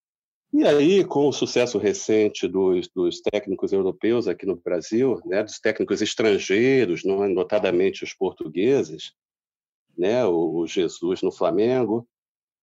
[0.51, 5.61] E aí, com o sucesso recente dos, dos, técnicos europeus aqui no Brasil, né, dos
[5.61, 9.13] técnicos estrangeiros, notadamente os portugueses,
[9.97, 12.09] né, o, o Jesus no Flamengo,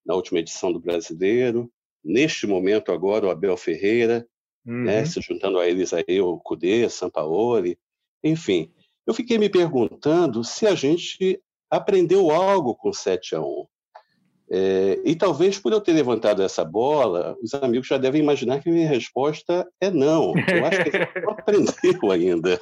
[0.03, 1.71] na última edição do Brasileiro,
[2.03, 4.25] neste momento agora o Abel Ferreira,
[4.65, 4.83] né, uhum.
[4.83, 7.77] né, se juntando a eles aí o Cudê, Sampaoli,
[8.23, 8.71] enfim.
[9.05, 13.67] Eu fiquei me perguntando se a gente aprendeu algo com 7 a 1.
[14.51, 18.71] É, e talvez por eu ter levantado essa bola, os amigos já devem imaginar que
[18.71, 20.33] minha resposta é não.
[20.35, 21.71] Eu acho que ele não aprendeu
[22.11, 22.59] ainda.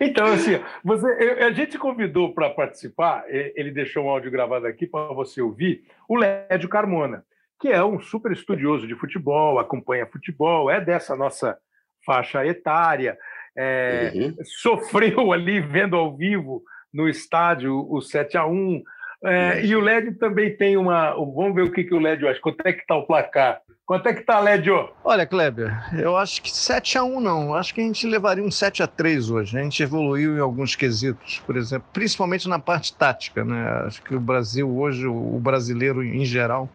[0.00, 1.06] Então, assim, você,
[1.40, 6.16] a gente convidou para participar, ele deixou um áudio gravado aqui para você ouvir, o
[6.16, 7.24] Lédio Carmona,
[7.60, 11.56] que é um super estudioso de futebol, acompanha futebol, é dessa nossa
[12.04, 13.18] faixa etária,
[13.56, 14.36] é, uhum.
[14.44, 16.62] sofreu ali vendo ao vivo
[16.92, 18.82] no estádio o 7 a 1
[19.24, 21.10] é, e o LED também tem uma.
[21.10, 22.40] Vamos ver o que, que o LED acha.
[22.40, 23.60] Quanto é que está o placar?
[23.84, 24.70] Quanto é que está, LED?
[25.02, 27.54] Olha, Kleber, eu acho que 7 a 1 não.
[27.54, 29.58] Acho que a gente levaria um 7 a 3 hoje.
[29.58, 33.44] A gente evoluiu em alguns quesitos, por exemplo, principalmente na parte tática.
[33.44, 33.66] Né?
[33.86, 36.68] Acho que o Brasil hoje, o brasileiro em geral,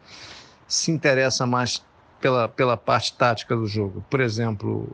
[0.68, 1.84] se interessa mais
[2.20, 4.04] pela, pela parte tática do jogo.
[4.10, 4.88] Por exemplo,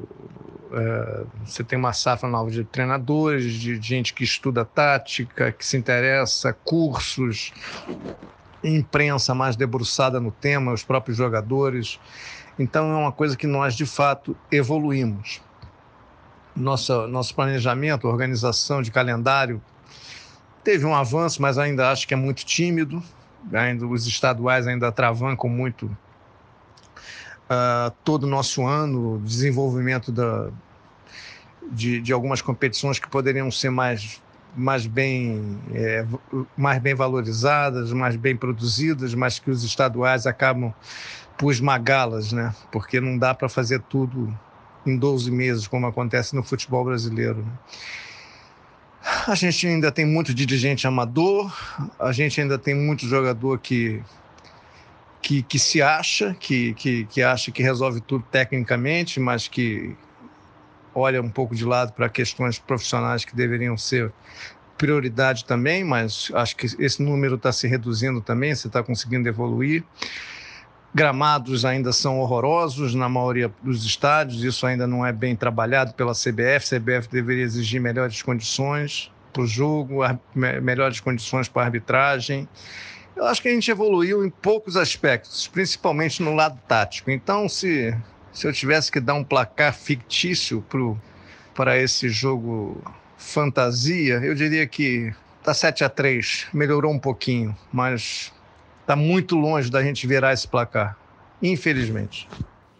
[0.71, 5.77] é, você tem uma safra nova de treinadores, de gente que estuda tática, que se
[5.77, 7.53] interessa, cursos,
[8.63, 11.99] imprensa mais debruçada no tema, os próprios jogadores.
[12.57, 15.41] Então é uma coisa que nós de fato evoluímos.
[16.55, 19.61] Nossa, nosso planejamento, organização de calendário
[20.63, 23.01] teve um avanço, mas ainda acho que é muito tímido.
[23.53, 25.85] Ainda os estaduais ainda travancam muito
[27.49, 30.49] uh, todo o nosso ano, desenvolvimento da,
[31.71, 34.21] de, de algumas competições que poderiam ser mais
[34.55, 36.05] mais bem, é,
[36.57, 40.73] mais bem valorizadas, mais bem produzidas, mas que os estaduais acabam
[41.37, 42.53] por esmagá-las, né?
[42.71, 44.35] porque não dá para fazer tudo
[44.85, 47.37] em 12 meses, como acontece no futebol brasileiro.
[47.37, 47.51] Né?
[49.27, 51.53] A gente ainda tem muito dirigente amador,
[51.99, 54.01] a gente ainda tem muito jogador que,
[55.21, 59.95] que, que se acha, que, que, que acha que resolve tudo tecnicamente, mas que
[60.93, 64.11] olha um pouco de lado para questões profissionais que deveriam ser
[64.77, 69.83] prioridade também, mas acho que esse número está se reduzindo também, você está conseguindo evoluir.
[70.93, 76.13] Gramados ainda são horrorosos na maioria dos estádios, isso ainda não é bem trabalhado pela
[76.13, 76.75] CBF.
[76.75, 79.99] A CBF deveria exigir melhores condições para o jogo,
[80.33, 82.49] melhores condições para a arbitragem.
[83.15, 87.11] Eu acho que a gente evoluiu em poucos aspectos, principalmente no lado tático.
[87.11, 87.95] Então, se
[88.31, 90.63] se eu tivesse que dar um placar fictício
[91.53, 92.81] para esse jogo
[93.17, 95.13] fantasia, eu diria que
[95.43, 98.31] tá 7 a 3 melhorou um pouquinho, mas
[98.89, 100.97] está muito longe da gente virar esse placar,
[101.43, 102.27] infelizmente.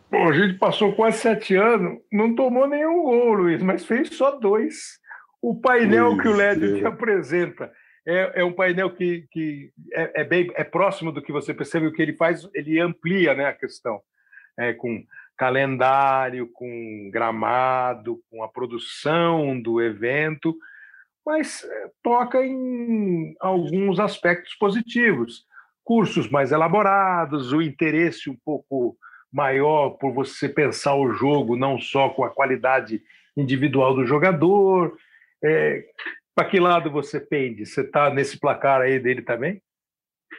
[0.09, 4.31] Bom, a gente passou quase sete anos, não tomou nenhum gol, Luiz, mas fez só
[4.31, 4.97] dois.
[5.39, 7.71] O painel que o Lédio te apresenta
[8.07, 11.85] é, é, um painel que, que é, é, bem é próximo do que você percebe,
[11.85, 14.01] o que ele faz, ele amplia né, a questão,
[14.57, 15.03] é, com
[15.37, 20.55] calendário, com gramado, com a produção do evento,
[21.25, 25.47] mas eh, toca em alguns aspectos positivos.
[25.89, 28.95] Cursos mais elaborados, o interesse um pouco
[29.33, 33.01] maior por você pensar o jogo não só com a qualidade
[33.35, 34.95] individual do jogador.
[35.43, 35.83] É,
[36.35, 37.65] Para que lado você pende?
[37.65, 39.63] Você está nesse placar aí dele também?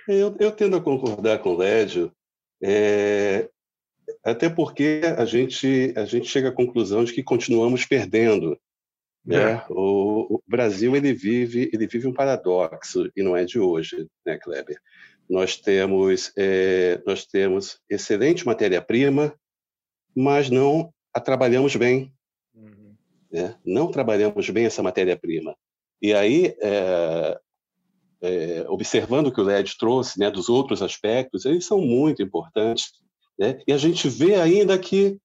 [0.06, 2.12] Eu, eu tendo a concordar com o Lédio.
[2.62, 3.51] É,
[4.22, 8.56] até porque a gente, a gente chega à conclusão de que continuamos perdendo.
[9.27, 9.55] Né?
[9.55, 9.64] É.
[9.68, 14.39] O, o, Brasil ele vive, ele vive um paradoxo, e não é de hoje, né,
[14.39, 14.78] Kleber?
[15.31, 19.32] Nós temos, é, nós temos excelente matéria-prima,
[20.15, 22.12] mas não a trabalhamos bem.
[22.55, 22.97] Uhum.
[23.31, 23.57] Né?
[23.65, 25.57] Não trabalhamos bem essa matéria-prima.
[26.02, 27.40] E aí, é,
[28.23, 32.90] é, observando o que o LED trouxe, né, dos outros aspectos, eles são muito importantes
[33.40, 33.59] né?
[33.66, 35.19] E a gente vê ainda que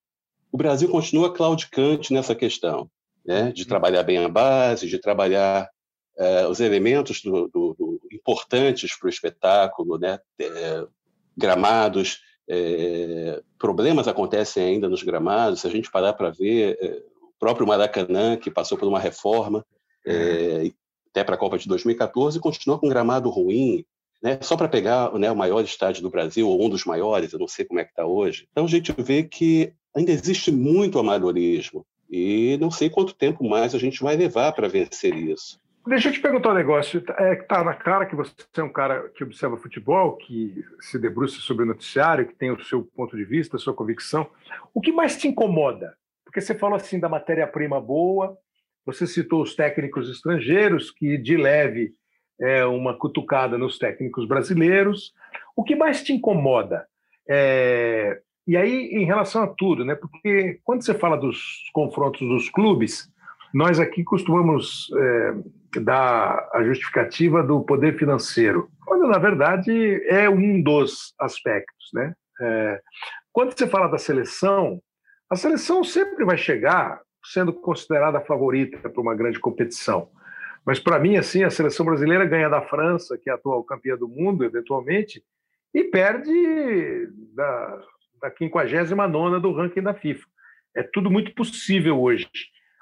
[0.49, 2.89] o Brasil continua claudicante nessa questão,
[3.25, 3.51] né?
[3.51, 3.67] de uhum.
[3.67, 5.69] trabalhar bem a base, de trabalhar
[6.17, 7.94] é, os elementos do, do, do
[8.25, 10.19] importantes para o espetáculo, né?
[10.39, 10.87] É,
[11.37, 15.61] gramados, é, problemas acontecem ainda nos gramados.
[15.61, 16.77] Se a gente parar para ver,
[17.21, 19.63] o próprio Maracanã, que passou por uma reforma,
[20.05, 20.71] uhum.
[21.11, 23.85] até para a Copa de 2014, continua com um gramado ruim,
[24.23, 24.39] né?
[24.41, 27.47] Só para pegar né, o maior estádio do Brasil, ou um dos maiores, eu não
[27.47, 28.47] sei como é que está hoje.
[28.51, 33.73] Então a gente vê que ainda existe muito amadorismo e não sei quanto tempo mais
[33.73, 35.59] a gente vai levar para vencer isso.
[35.87, 37.03] Deixa eu te perguntar um negócio.
[37.19, 41.39] É está na cara que você é um cara que observa futebol, que se debruça
[41.39, 44.27] sobre o noticiário, que tem o seu ponto de vista, a sua convicção.
[44.73, 45.95] O que mais te incomoda?
[46.23, 48.35] Porque você falou assim da matéria-prima boa,
[48.83, 51.93] você citou os técnicos estrangeiros que de leve
[52.41, 55.13] é, uma cutucada nos técnicos brasileiros.
[55.55, 56.87] O que mais te incomoda?
[57.29, 59.93] É, e aí, em relação a tudo, né?
[59.93, 63.11] Porque quando você fala dos confrontos dos clubes,
[63.53, 70.61] nós aqui costumamos é, dar a justificativa do poder financeiro, quando na verdade é um
[70.61, 72.13] dos aspectos, né?
[72.39, 72.81] É,
[73.31, 74.81] quando você fala da seleção,
[75.29, 80.09] a seleção sempre vai chegar sendo considerada favorita para uma grande competição.
[80.65, 83.95] Mas para mim, assim, a seleção brasileira ganha da França, que é a atual campeã
[83.95, 85.23] do mundo, eventualmente,
[85.73, 87.81] e perde da,
[88.21, 90.25] da 59 do ranking da FIFA.
[90.75, 92.29] É tudo muito possível hoje.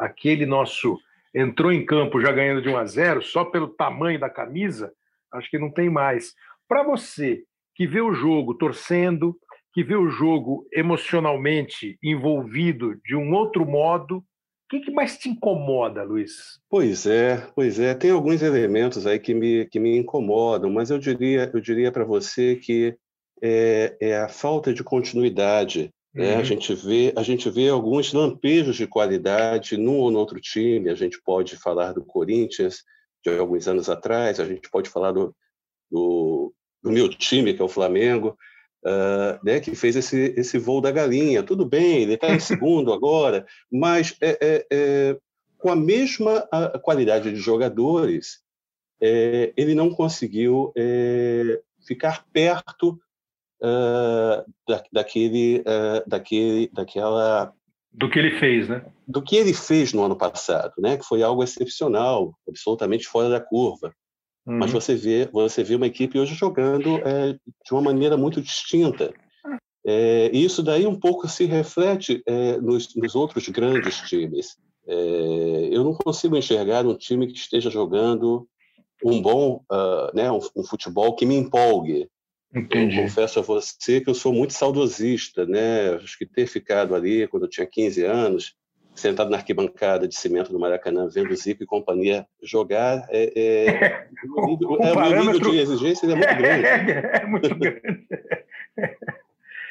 [0.03, 0.99] Aquele nosso
[1.33, 4.93] entrou em campo já ganhando de 1 a 0, só pelo tamanho da camisa,
[5.33, 6.33] acho que não tem mais.
[6.67, 7.43] Para você
[7.75, 9.35] que vê o jogo torcendo,
[9.73, 14.23] que vê o jogo emocionalmente envolvido de um outro modo,
[14.69, 16.59] que, que mais te incomoda, Luiz?
[16.69, 17.93] Pois é, pois é.
[17.93, 22.03] Tem alguns elementos aí que me, que me incomodam, mas eu diria, eu diria para
[22.03, 22.95] você que
[23.41, 25.91] é, é, a falta de continuidade.
[26.13, 26.33] Né?
[26.33, 26.39] Uhum.
[26.39, 30.89] A, gente vê, a gente vê alguns lampejos de qualidade num ou no outro time.
[30.89, 32.83] A gente pode falar do Corinthians
[33.23, 35.33] de alguns anos atrás, a gente pode falar do,
[35.89, 36.53] do,
[36.83, 38.37] do meu time, que é o Flamengo.
[38.85, 41.41] uh, né, que fez esse, esse voo da galinha.
[41.41, 45.17] Tudo bem, ele está em segundo agora, mas é, é, é,
[45.57, 46.41] com a mesma
[46.81, 48.43] qualidade de jogadores,
[49.01, 52.99] é, ele não conseguiu é, ficar perto
[53.63, 57.53] uh, da, daquele, uh, daquele, daquela
[57.91, 58.83] do que ele fez, né?
[59.07, 60.97] Do que ele fez no ano passado, né?
[60.97, 63.93] Que foi algo excepcional, absolutamente fora da curva.
[64.47, 64.57] Uhum.
[64.57, 69.13] Mas você vê, você vê uma equipe hoje jogando é, de uma maneira muito distinta.
[69.85, 74.57] É, e isso daí um pouco se reflete é, nos, nos, outros grandes times.
[75.71, 78.47] Eu não consigo enxergar um time que esteja jogando
[79.03, 82.09] um bom, uh, né, um, um, futebol que me empolgue.
[82.53, 82.97] Entendi.
[82.97, 85.95] Eu confesso a você que eu sou muito saudosista, né?
[85.95, 88.55] Acho que ter ficado ali quando eu tinha 15 anos,
[88.95, 94.07] sentado na arquibancada de cimento do Maracanã, vendo Zico e companhia jogar, é, é,
[94.37, 96.65] o, o, é, o nível de exigência é muito grande.
[96.65, 97.81] É, é muito grande.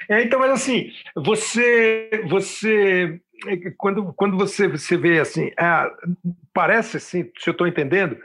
[0.09, 3.21] É, então, mas assim, você, você
[3.79, 5.89] quando, quando você, você vê assim, ah,
[6.53, 8.19] parece assim, se eu estou entendendo,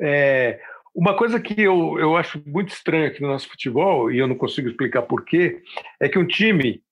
[0.00, 0.60] é,
[0.94, 4.36] uma coisa que eu, eu acho muito estranha aqui no nosso futebol, e eu não
[4.36, 5.60] consigo explicar porquê,
[6.00, 6.82] é que um time,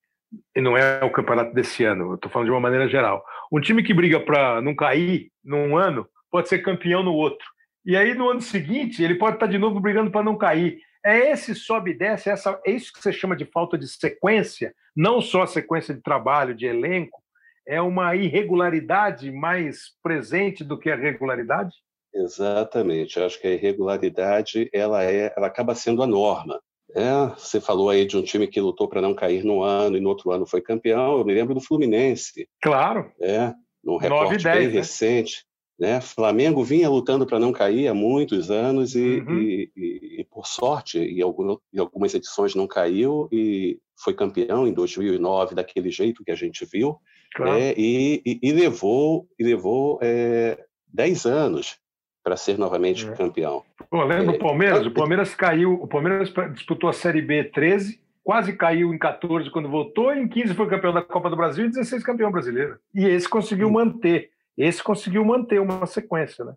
[0.56, 3.60] e não é o campeonato desse ano, eu estou falando de uma maneira geral, um
[3.60, 7.46] time que briga para não cair num ano pode ser campeão no outro.
[7.84, 10.78] E aí, no ano seguinte, ele pode estar de novo brigando para não cair.
[11.04, 14.72] É esse sobe e desce, essa, é isso que você chama de falta de sequência,
[14.96, 17.20] não só sequência de trabalho, de elenco,
[17.66, 21.74] é uma irregularidade mais presente do que a regularidade?
[22.14, 23.18] Exatamente.
[23.18, 26.60] Eu acho que a irregularidade ela é, ela acaba sendo a norma.
[26.94, 30.00] É, você falou aí de um time que lutou para não cair no ano e
[30.00, 31.18] no outro ano foi campeão.
[31.18, 32.46] Eu me lembro do Fluminense.
[32.60, 33.10] Claro.
[33.20, 34.72] É, num recorte 10, bem né?
[34.72, 35.44] recente.
[35.78, 36.00] Né?
[36.00, 39.38] Flamengo vinha lutando para não cair há muitos anos e, uhum.
[39.38, 44.66] e, e, e por sorte, em, algum, em algumas edições não caiu e foi campeão
[44.66, 46.98] em 2009 daquele jeito que a gente viu.
[47.34, 47.58] Claro.
[47.58, 50.62] É, e, levou, e levou é,
[50.92, 51.78] 10 anos
[52.22, 53.12] para ser novamente é.
[53.12, 53.64] campeão.
[53.90, 54.86] Pô, lembra é, o Palmeiras?
[54.86, 59.68] O Palmeiras caiu, o Palmeiras disputou a Série B 13, quase caiu em 14 quando
[59.68, 62.78] voltou, em 15 foi campeão da Copa do Brasil e 16 campeão brasileiro.
[62.94, 63.74] E esse conseguiu Sim.
[63.74, 66.54] manter, esse conseguiu manter uma sequência, né?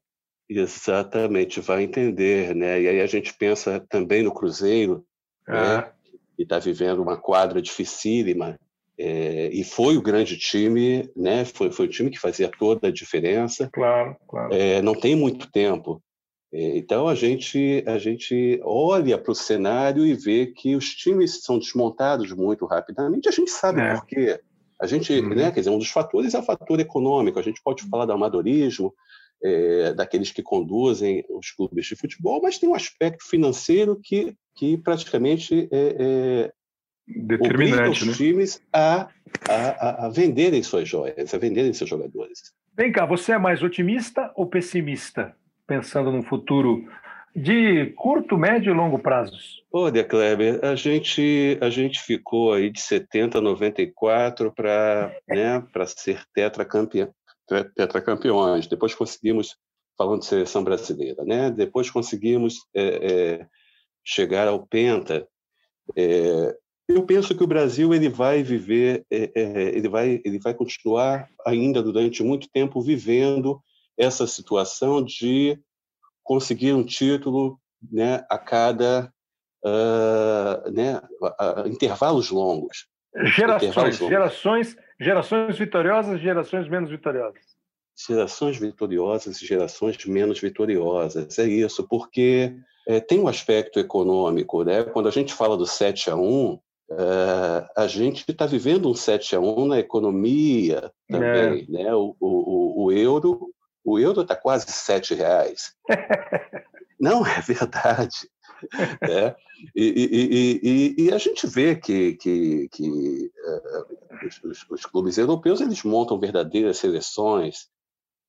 [0.48, 2.80] Exatamente, vai entender, né?
[2.80, 5.04] E aí a gente pensa também no Cruzeiro,
[5.48, 5.78] né?
[5.78, 5.92] É.
[6.36, 8.60] que está vivendo uma quadra dificílima,
[8.98, 11.44] é, e foi o grande time, né?
[11.44, 13.70] Foi, foi o time que fazia toda a diferença.
[13.74, 14.54] Claro, claro.
[14.54, 16.02] É, não tem muito tempo.
[16.54, 21.44] É, então a gente a gente olha para o cenário e vê que os times
[21.44, 23.28] são desmontados muito rapidamente.
[23.28, 23.96] A gente sabe é.
[23.96, 24.40] por quê.
[24.80, 25.30] A gente, uhum.
[25.30, 25.52] né?
[25.52, 27.40] Quer dizer, um dos fatores é o fator econômico.
[27.40, 28.94] A gente pode falar do amadorismo,
[29.44, 34.78] é, daqueles que conduzem os clubes de futebol, mas tem um aspecto financeiro que, que
[34.78, 36.54] praticamente é, é
[37.08, 38.14] determinante os né?
[38.14, 39.08] times a,
[39.50, 42.54] a, a venderem suas joias, a venderem seus jogadores.
[42.76, 45.36] Vem cá, você é mais otimista ou pessimista,
[45.68, 46.86] pensando no futuro
[47.36, 49.64] de curto, médio e longo prazos?
[49.72, 56.24] Olha, Kleber, a gente, a gente ficou aí de 70 a 94 para né, ser
[56.34, 57.14] tetracampeão,
[57.76, 58.68] tetracampeões.
[58.68, 59.58] Depois conseguimos,
[59.98, 61.52] falando de seleção brasileira, né?
[61.52, 63.48] depois conseguimos é, é,
[64.04, 65.28] chegar ao Penta.
[65.96, 66.56] É,
[66.88, 71.28] eu penso que o Brasil ele vai viver, é, é, ele vai, ele vai continuar
[71.46, 73.60] ainda durante muito tempo vivendo
[73.98, 75.60] essa situação de
[76.24, 77.60] conseguir um título,
[77.92, 79.12] né, a cada
[79.64, 81.02] uh, né,
[81.40, 82.88] a, intervalos longos.
[83.16, 84.14] Gerações, intervalos longos.
[84.14, 87.42] gerações, gerações vitoriosas, gerações menos vitoriosas.
[88.08, 91.40] Gerações vitoriosas e gerações menos vitoriosas.
[91.40, 92.56] É isso, porque
[92.88, 94.84] é, tem um aspecto econômico, né?
[94.84, 96.60] Quando a gente fala do 7 a 1,
[96.90, 101.72] Uh, a gente está vivendo um 7 a 1 na economia também, é.
[101.72, 101.96] né?
[101.96, 103.52] O, o, o, euro
[103.84, 105.76] o euro está quase sete reais.
[107.00, 108.30] Não é verdade.
[109.02, 109.36] É.
[109.76, 115.62] E, e, e, e, a gente vê que, que, que uh, os, os, clubes europeus
[115.62, 117.68] eles montam verdadeiras seleções.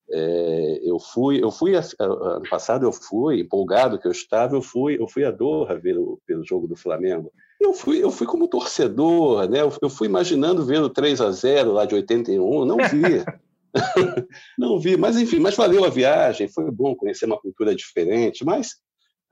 [0.09, 5.01] É, eu fui, eu fui ano passado eu fui empolgado que eu estava, eu fui,
[5.01, 7.33] eu fui a Doha ver o, pelo jogo do Flamengo.
[7.61, 9.61] Eu fui, eu fui como torcedor, né?
[9.63, 13.25] Eu, fui imaginando ver o 3 a 0 lá de 81, não vi.
[14.59, 18.73] não vi, mas enfim, mas valeu a viagem, foi bom conhecer uma cultura diferente, mas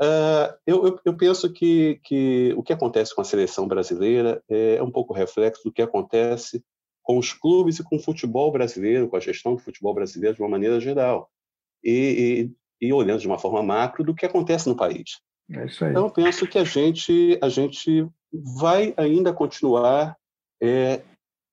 [0.03, 4.83] uh, eu, eu, eu, penso que, que o que acontece com a seleção brasileira é
[4.83, 6.63] um pouco reflexo do que acontece
[7.03, 10.43] com os clubes e com o futebol brasileiro, com a gestão do futebol brasileiro de
[10.43, 11.31] uma maneira geral.
[11.83, 15.21] E, e, e olhando de uma forma macro do que acontece no país.
[15.51, 15.91] É isso aí.
[15.91, 20.16] Então, penso que a gente, a gente vai ainda continuar
[20.61, 21.01] é,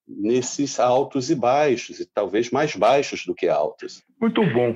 [0.07, 4.03] nesses altos e baixos, e talvez mais baixos do que altos.
[4.19, 4.75] Muito bom.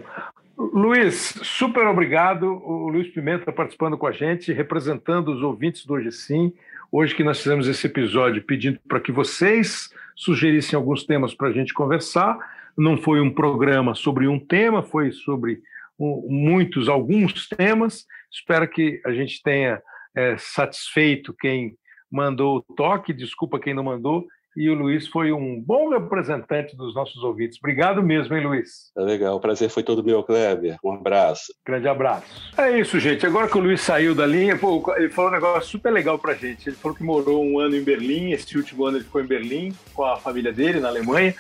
[0.57, 2.45] Luiz, super obrigado.
[2.45, 6.53] O Luiz Pimenta participando com a gente, representando os ouvintes do Hoje Sim.
[6.91, 11.51] Hoje que nós fizemos esse episódio pedindo para que vocês sugerissem alguns temas para a
[11.51, 12.37] gente conversar.
[12.77, 15.61] Não foi um programa sobre um tema, foi sobre
[15.99, 18.05] muitos, alguns temas.
[18.35, 19.81] Espero que a gente tenha
[20.13, 21.77] é, satisfeito quem
[22.11, 24.25] mandou o toque, desculpa quem não mandou,
[24.57, 27.57] e o Luiz foi um bom representante dos nossos ouvintes.
[27.59, 28.91] Obrigado mesmo, hein, Luiz?
[28.97, 30.77] É legal, o prazer foi todo meu, Kleber.
[30.83, 31.53] Um abraço.
[31.65, 32.53] Grande abraço.
[32.57, 33.25] É isso, gente.
[33.25, 36.35] Agora que o Luiz saiu da linha, pô, ele falou um negócio super legal pra
[36.35, 36.69] gente.
[36.69, 39.73] Ele falou que morou um ano em Berlim, esse último ano ele ficou em Berlim
[39.93, 41.35] com a família dele, na Alemanha,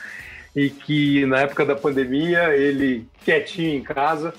[0.53, 4.33] e que na época da pandemia, ele quietinho em casa,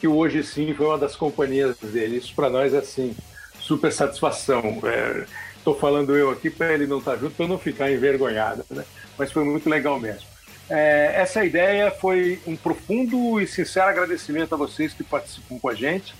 [0.00, 2.16] que hoje sim foi uma das companhias dele.
[2.16, 3.14] Isso para nós é assim,
[3.60, 4.80] super satisfação.
[4.84, 5.26] É,
[5.60, 8.82] Estou falando eu aqui para ele não estar tá junto, para não ficar envergonhado, né?
[9.18, 10.26] Mas foi muito legal mesmo.
[10.70, 15.74] É, essa ideia foi um profundo e sincero agradecimento a vocês que participam com a
[15.74, 16.14] gente.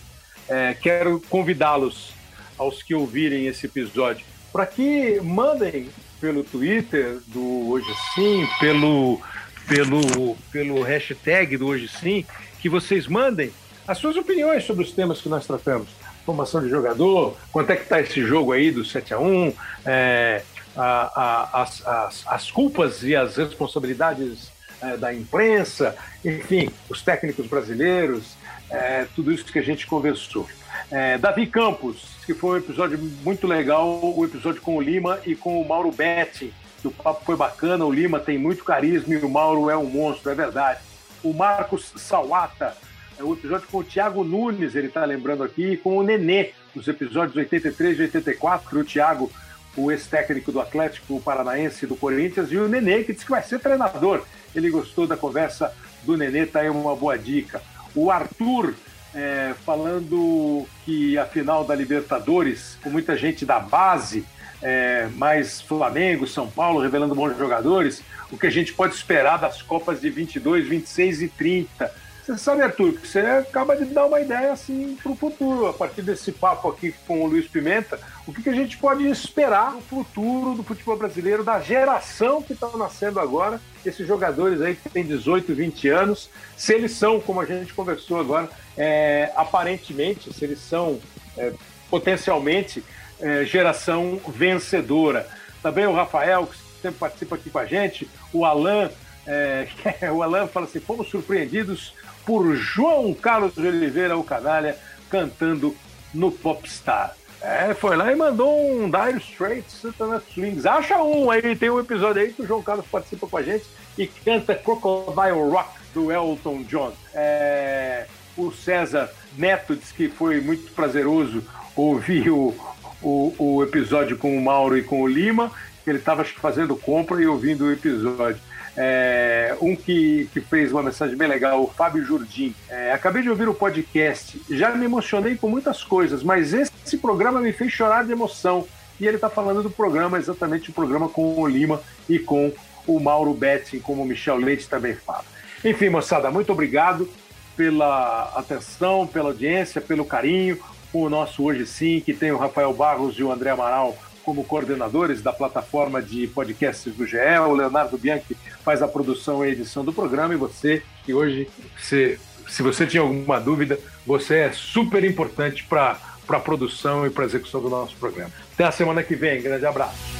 [0.46, 2.12] É, quero convidá-los,
[2.58, 5.88] aos que ouvirem esse episódio, para que mandem
[6.20, 9.22] pelo Twitter do Hoje Sim, pelo,
[9.66, 12.26] pelo, pelo hashtag do Hoje Sim,
[12.60, 13.50] que vocês mandem
[13.90, 15.88] as suas opiniões sobre os temas que nós tratamos
[16.24, 19.52] formação de jogador, quanto é que está esse jogo aí do 7 a 1
[19.84, 20.42] é,
[20.76, 20.82] a,
[21.20, 28.36] a, as, as, as, culpas e as responsabilidades é, da imprensa, enfim, os técnicos brasileiros,
[28.70, 30.46] é, tudo isso que a gente conversou.
[30.88, 35.34] É, Davi Campos, que foi um episódio muito legal, o episódio com o Lima e
[35.34, 36.54] com o Mauro Betti.
[36.84, 40.30] O papo foi bacana, o Lima tem muito carisma e o Mauro é um monstro,
[40.30, 40.78] é verdade.
[41.24, 42.76] O Marcos Sawata,
[43.22, 47.36] o episódio com o Thiago Nunes, ele está lembrando aqui, com o Nenê, nos episódios
[47.36, 49.30] 83 e 84, o Thiago,
[49.76, 53.58] o ex-técnico do Atlético Paranaense do Corinthians, e o Nenê, que disse que vai ser
[53.60, 54.24] treinador.
[54.54, 55.72] Ele gostou da conversa
[56.04, 57.62] do Nenê, tá aí uma boa dica.
[57.94, 58.74] O Arthur,
[59.14, 64.24] é, falando que a final da Libertadores, com muita gente da base,
[64.62, 69.62] é, mais Flamengo, São Paulo, revelando bons jogadores, o que a gente pode esperar das
[69.62, 71.99] Copas de 22, 26 e 30
[72.30, 75.72] você sabe, Arthur, que você acaba de dar uma ideia assim para o futuro, a
[75.72, 79.72] partir desse papo aqui com o Luiz Pimenta, o que, que a gente pode esperar
[79.72, 84.88] no futuro do futebol brasileiro, da geração que está nascendo agora, esses jogadores aí que
[84.88, 90.44] têm 18, 20 anos, se eles são, como a gente conversou agora, é, aparentemente, se
[90.44, 91.00] eles são
[91.36, 91.52] é,
[91.90, 92.84] potencialmente
[93.18, 95.26] é, geração vencedora.
[95.62, 98.88] Também o Rafael, que sempre participa aqui com a gente, o Alan,
[99.26, 99.66] é,
[100.14, 101.92] o Alan fala assim: fomos surpreendidos
[102.30, 104.76] por João Carlos de Oliveira, o canalha,
[105.10, 105.74] cantando
[106.14, 107.16] no Popstar.
[107.42, 110.64] É, foi lá e mandou um Dire Straits Santana Swings.
[110.64, 113.64] Acha um aí, tem um episódio aí que o João Carlos participa com a gente
[113.98, 116.92] e canta Crocodile Rock do Elton John.
[117.12, 121.42] É, o César Neto disse que foi muito prazeroso
[121.74, 122.54] ouvir o,
[123.02, 125.50] o, o episódio com o Mauro e com o Lima,
[125.84, 128.40] ele estava fazendo compra e ouvindo o episódio.
[128.82, 132.54] É, um que, que fez uma mensagem bem legal, o Fábio Jurdim.
[132.66, 137.42] É, acabei de ouvir o podcast, já me emocionei com muitas coisas, mas esse programa
[137.42, 138.66] me fez chorar de emoção.
[138.98, 142.50] E ele está falando do programa, exatamente o programa com o Lima e com
[142.86, 145.24] o Mauro Betting, como o Michel Leite também fala.
[145.62, 147.06] Enfim, moçada, muito obrigado
[147.54, 150.58] pela atenção, pela audiência, pelo carinho.
[150.90, 153.94] O nosso Hoje Sim, que tem o Rafael Barros e o André Amaral
[154.30, 157.16] como coordenadores da plataforma de podcasts do GE.
[157.48, 160.32] O Leonardo Bianchi faz a produção e edição do programa.
[160.32, 161.50] E você, que hoje,
[161.80, 162.16] se,
[162.48, 163.76] se você tinha alguma dúvida,
[164.06, 165.98] você é super importante para
[166.28, 168.30] a produção e para a execução do nosso programa.
[168.54, 169.42] Até a semana que vem.
[169.42, 170.19] Grande abraço.